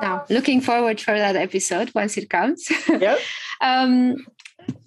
Now, 0.00 0.24
looking 0.28 0.60
forward 0.60 1.00
for 1.00 1.16
that 1.16 1.36
episode 1.36 1.94
once 1.94 2.16
it 2.16 2.28
comes. 2.28 2.68
Yep. 2.88 3.18
um, 3.60 4.26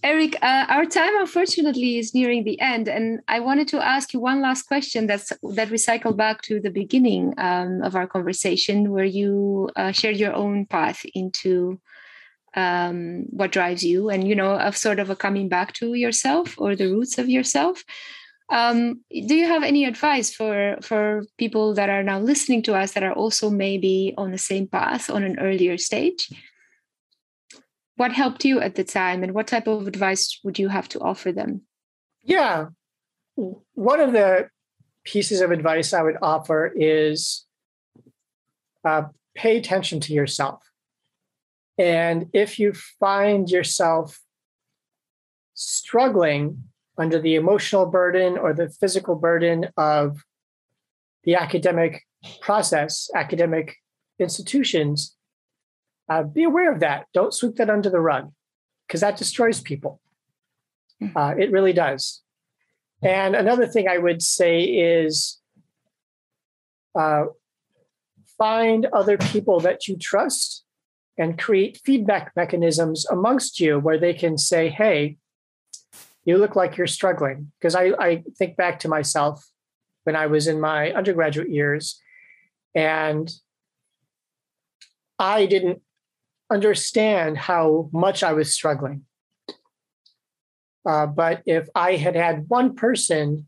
Eric, 0.02 0.36
uh, 0.42 0.66
our 0.70 0.86
time 0.86 1.20
unfortunately 1.20 1.98
is 1.98 2.14
nearing 2.14 2.44
the 2.44 2.60
end, 2.62 2.88
and 2.88 3.20
I 3.28 3.40
wanted 3.42 3.68
to 3.70 3.86
ask 3.86 4.14
you 4.14 4.20
one 4.20 4.42
last 4.42 4.64
question. 4.64 5.08
That's 5.08 5.34
that 5.44 5.70
we 5.70 5.78
cycle 5.78 6.14
back 6.14 6.42
to 6.44 6.60
the 6.60 6.70
beginning 6.70 7.34
um, 7.38 7.82
of 7.84 7.96
our 7.96 8.08
conversation, 8.08 8.92
where 8.92 9.06
you 9.06 9.70
uh, 9.76 9.92
shared 9.92 10.18
your 10.18 10.34
own 10.34 10.66
path 10.66 11.06
into 11.14 11.82
um, 12.56 13.26
what 13.30 13.52
drives 13.52 13.84
you, 13.84 14.10
and 14.10 14.28
you 14.28 14.36
know, 14.36 14.54
of 14.54 14.78
sort 14.78 15.00
of 15.00 15.10
a 15.10 15.16
coming 15.16 15.50
back 15.50 15.74
to 15.74 15.94
yourself 15.96 16.56
or 16.58 16.76
the 16.76 16.88
roots 16.88 17.18
of 17.18 17.28
yourself. 17.28 17.84
Um, 18.50 19.02
do 19.12 19.36
you 19.36 19.46
have 19.46 19.64
any 19.64 19.86
advice 19.86 20.34
for 20.34 20.78
for 20.82 21.24
people 21.38 21.74
that 21.74 21.90
are 21.90 22.04
now 22.04 22.20
listening 22.20 22.64
to 22.64 22.74
us 22.74 22.94
that 22.94 23.04
are 23.04 23.14
also 23.14 23.50
maybe 23.50 24.14
on 24.18 24.32
the 24.32 24.38
same 24.38 24.68
path 24.68 25.10
on 25.10 25.24
an 25.24 25.38
earlier 25.40 25.78
stage? 25.78 26.30
What 28.00 28.14
helped 28.14 28.46
you 28.46 28.62
at 28.62 28.76
the 28.76 28.84
time 28.86 29.24
and 29.24 29.34
what 29.34 29.46
type 29.46 29.68
of 29.68 29.86
advice 29.86 30.40
would 30.46 30.58
you 30.58 30.70
have 30.70 30.88
to 30.88 31.00
offer 31.02 31.34
them? 31.34 31.64
Yeah. 32.24 32.68
One 33.36 34.00
of 34.00 34.14
the 34.14 34.50
pieces 35.04 35.42
of 35.42 35.52
advice 35.52 35.92
i 35.94 36.02
would 36.02 36.16
offer 36.22 36.72
is 36.76 37.46
uh, 38.86 39.04
pay 39.36 39.58
attention 39.58 40.00
to 40.00 40.14
yourself. 40.14 40.64
And 41.78 42.28
if 42.32 42.58
you 42.58 42.72
find 43.02 43.50
yourself 43.50 44.22
struggling 45.54 46.64
under 46.98 47.20
the 47.20 47.36
emotional 47.36 47.86
burden 47.86 48.38
or 48.38 48.54
the 48.54 48.70
physical 48.70 49.16
burden 49.16 49.68
of 49.76 50.24
the 51.26 51.36
academic 51.36 52.04
process 52.40 53.10
academic 53.14 53.76
institutions 54.20 55.18
uh, 56.10 56.24
be 56.24 56.44
aware 56.44 56.72
of 56.72 56.80
that. 56.80 57.08
Don't 57.14 57.34
sweep 57.34 57.56
that 57.56 57.70
under 57.70 57.90
the 57.90 58.00
rug 58.00 58.32
because 58.88 59.02
that 59.02 59.18
destroys 59.18 59.62
people. 59.62 60.02
Hmm. 61.00 61.08
Uh, 61.16 61.34
it 61.38 61.52
really 61.52 61.74
does. 61.74 62.22
And 63.02 63.36
another 63.36 63.68
thing 63.68 63.88
I 63.88 63.98
would 63.98 64.22
say 64.22 64.64
is 64.64 65.40
uh, 66.98 67.26
find 68.38 68.88
other 68.88 69.18
people 69.18 69.60
that 69.62 69.88
you 69.88 69.96
trust 69.96 70.66
and 71.18 71.38
create 71.38 71.82
feedback 71.86 72.32
mechanisms 72.36 73.06
amongst 73.06 73.60
you 73.60 73.78
where 73.78 73.98
they 73.98 74.14
can 74.14 74.38
say, 74.38 74.70
hey, 74.70 75.18
you 76.26 76.38
look 76.38 76.56
like 76.56 76.78
you're 76.78 76.88
struggling. 76.88 77.52
Because 77.60 77.76
I, 77.76 77.94
I 78.00 78.24
think 78.38 78.58
back 78.58 78.80
to 78.80 78.88
myself 78.88 79.46
when 80.04 80.16
I 80.16 80.28
was 80.28 80.48
in 80.48 80.60
my 80.60 80.92
undergraduate 80.92 81.50
years 81.50 82.02
and 82.74 83.30
I 85.18 85.46
didn't 85.46 85.82
understand 86.50 87.38
how 87.38 87.90
much 87.94 88.24
I 88.24 88.34
was 88.34 88.54
struggling. 88.54 89.06
Uh, 90.86 91.06
but 91.06 91.44
if 91.46 91.68
I 91.76 91.96
had 91.96 92.16
had 92.16 92.50
one 92.50 92.76
person 92.76 93.48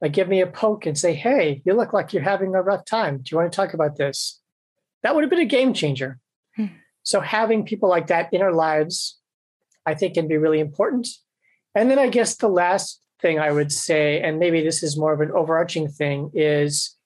like 0.00 0.12
give 0.12 0.28
me 0.28 0.40
a 0.40 0.46
poke 0.46 0.86
and 0.86 0.96
say, 0.96 1.12
"Hey, 1.12 1.62
you 1.64 1.74
look 1.74 1.92
like 1.92 2.12
you're 2.12 2.22
having 2.22 2.54
a 2.54 2.62
rough 2.62 2.84
time. 2.84 3.18
Do 3.18 3.24
you 3.30 3.36
want 3.36 3.52
to 3.52 3.56
talk 3.56 3.74
about 3.74 3.96
this?" 3.96 4.40
That 5.02 5.14
would 5.14 5.24
have 5.24 5.30
been 5.30 5.40
a 5.40 5.44
game 5.44 5.74
changer. 5.74 6.18
Hmm. 6.56 6.66
So 7.02 7.20
having 7.20 7.64
people 7.64 7.88
like 7.88 8.06
that 8.08 8.32
in 8.32 8.42
our 8.42 8.52
lives, 8.52 9.18
I 9.86 9.94
think, 9.94 10.14
can 10.14 10.28
be 10.28 10.36
really 10.36 10.60
important. 10.60 11.08
And 11.74 11.90
then 11.90 11.98
I 11.98 12.08
guess 12.08 12.36
the 12.36 12.48
last 12.48 13.00
thing 13.20 13.38
I 13.38 13.52
would 13.52 13.72
say, 13.72 14.20
and 14.20 14.38
maybe 14.38 14.62
this 14.62 14.82
is 14.82 14.96
more 14.96 15.12
of 15.12 15.20
an 15.20 15.30
overarching 15.32 15.88
thing, 15.88 16.30
is 16.34 16.96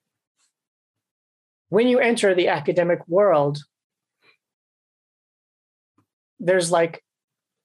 when 1.69 1.89
you 1.89 1.99
enter 1.99 2.35
the 2.35 2.49
academic 2.49 3.07
world, 3.09 3.59
there's 6.45 6.70
like 6.70 7.03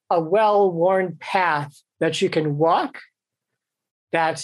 a 0.09 0.19
well-worn 0.19 1.17
path 1.19 1.81
that 1.99 2.21
you 2.21 2.29
can 2.29 2.57
walk 2.57 2.99
that 4.11 4.43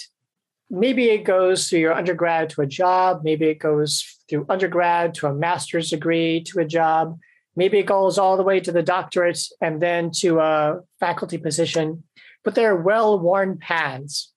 maybe 0.70 1.10
it 1.10 1.24
goes 1.24 1.68
through 1.68 1.80
your 1.80 1.94
undergrad 1.94 2.50
to 2.50 2.60
a 2.60 2.66
job 2.66 3.22
maybe 3.24 3.46
it 3.46 3.58
goes 3.58 4.16
through 4.28 4.46
undergrad 4.48 5.14
to 5.14 5.26
a 5.26 5.34
master's 5.34 5.90
degree 5.90 6.42
to 6.42 6.60
a 6.60 6.64
job 6.64 7.18
maybe 7.56 7.78
it 7.78 7.86
goes 7.86 8.18
all 8.18 8.36
the 8.36 8.42
way 8.42 8.60
to 8.60 8.70
the 8.70 8.82
doctorate 8.82 9.40
and 9.60 9.80
then 9.80 10.10
to 10.10 10.38
a 10.38 10.80
faculty 11.00 11.38
position. 11.38 12.04
But 12.44 12.54
there 12.54 12.70
are 12.70 12.82
well-worn 12.82 13.58
paths 13.58 14.32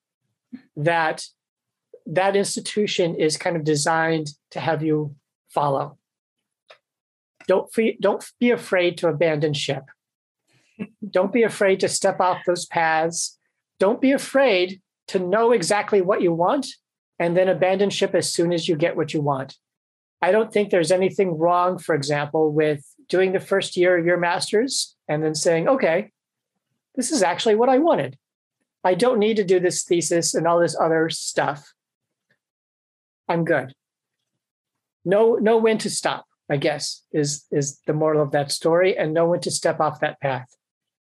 that 0.77 1.25
that 2.07 2.35
institution 2.35 3.15
is 3.15 3.37
kind 3.37 3.55
of 3.55 3.63
designed 3.63 4.29
to 4.51 4.59
have 4.59 4.81
you 4.81 5.15
follow 5.49 5.98
don't, 7.49 7.73
fe- 7.73 7.97
don't 7.99 8.23
be 8.39 8.51
afraid 8.51 8.99
to 8.99 9.07
abandon 9.07 9.53
ship. 9.53 9.85
don't 11.09 11.33
be 11.33 11.41
afraid 11.41 11.79
to 11.79 11.89
step 11.89 12.21
off 12.21 12.45
those 12.45 12.67
paths. 12.67 13.39
Don't 13.79 13.99
be 13.99 14.11
afraid 14.11 14.81
to 15.07 15.17
know 15.17 15.51
exactly 15.51 15.99
what 15.99 16.21
you 16.21 16.31
want 16.31 16.67
and 17.17 17.35
then 17.35 17.49
abandon 17.49 17.89
ship 17.89 18.13
as 18.13 18.31
soon 18.31 18.53
as 18.53 18.69
you 18.69 18.75
get 18.75 18.95
what 18.95 19.15
you 19.15 19.19
want. 19.19 19.57
I 20.21 20.31
don't 20.31 20.53
think 20.53 20.69
there's 20.69 20.91
anything 20.91 21.39
wrong, 21.39 21.79
for 21.79 21.95
example, 21.95 22.53
with 22.53 22.85
doing 23.07 23.31
the 23.31 23.39
first 23.39 23.75
year 23.75 23.97
of 23.97 24.05
your 24.05 24.17
master's 24.17 24.95
and 25.07 25.23
then 25.23 25.33
saying, 25.33 25.67
okay, 25.67 26.11
this 26.95 27.11
is 27.11 27.23
actually 27.23 27.55
what 27.55 27.69
I 27.69 27.79
wanted. 27.79 28.15
I 28.83 28.93
don't 28.93 29.17
need 29.17 29.37
to 29.37 29.43
do 29.43 29.59
this 29.59 29.83
thesis 29.83 30.35
and 30.35 30.45
all 30.45 30.59
this 30.59 30.77
other 30.79 31.09
stuff. 31.09 31.73
I'm 33.27 33.43
good. 33.43 33.73
Know, 35.03 35.35
know 35.35 35.57
when 35.57 35.79
to 35.79 35.89
stop. 35.89 36.28
I 36.49 36.57
guess 36.57 37.03
is 37.11 37.45
is 37.51 37.79
the 37.85 37.93
moral 37.93 38.21
of 38.21 38.31
that 38.31 38.51
story, 38.51 38.97
and 38.97 39.13
know 39.13 39.27
when 39.27 39.39
to 39.41 39.51
step 39.51 39.79
off 39.79 39.99
that 39.99 40.19
path. 40.19 40.47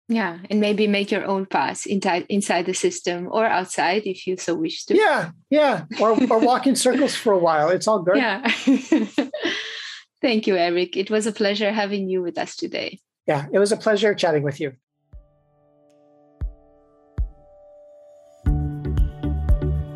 Yeah, 0.08 0.38
and 0.50 0.60
maybe 0.60 0.86
make 0.88 1.10
your 1.12 1.24
own 1.24 1.46
path 1.46 1.86
inside 1.86 2.26
inside 2.28 2.66
the 2.66 2.74
system 2.74 3.28
or 3.30 3.46
outside 3.46 4.02
if 4.04 4.26
you 4.26 4.36
so 4.36 4.54
wish 4.54 4.84
to. 4.86 4.96
Yeah, 4.96 5.30
yeah, 5.50 5.84
or 6.00 6.10
or 6.30 6.40
walk 6.40 6.66
in 6.66 6.76
circles 6.76 7.14
for 7.14 7.32
a 7.32 7.38
while. 7.38 7.68
It's 7.70 7.86
all 7.86 8.02
good. 8.02 8.16
Yeah. 8.16 8.42
Thank 10.20 10.46
you, 10.46 10.56
Eric. 10.56 10.96
It 10.96 11.10
was 11.10 11.26
a 11.26 11.32
pleasure 11.32 11.72
having 11.72 12.08
you 12.08 12.22
with 12.22 12.36
us 12.36 12.56
today. 12.56 13.00
Yeah, 13.26 13.46
it 13.52 13.58
was 13.58 13.72
a 13.72 13.76
pleasure 13.76 14.14
chatting 14.14 14.42
with 14.42 14.60
you. 14.60 14.72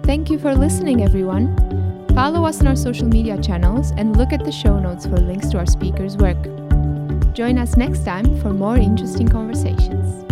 Thank 0.05 0.31
you 0.31 0.39
for 0.39 0.55
listening, 0.55 1.03
everyone. 1.03 1.74
Follow 2.15 2.45
us 2.47 2.61
on 2.61 2.69
our 2.69 2.77
social 2.77 3.09
media 3.09 3.37
channels 3.43 3.91
and 3.97 4.17
look 4.17 4.33
at 4.33 4.45
the 4.45 4.53
show 4.53 4.79
notes 4.79 5.05
for 5.05 5.17
links 5.17 5.49
to 5.49 5.59
our 5.59 5.67
speakers' 5.67 6.17
work. 6.17 6.41
Join 7.35 7.59
us 7.59 7.77
next 7.77 8.05
time 8.05 8.41
for 8.41 8.51
more 8.51 8.77
interesting 8.77 9.27
conversations. 9.27 10.24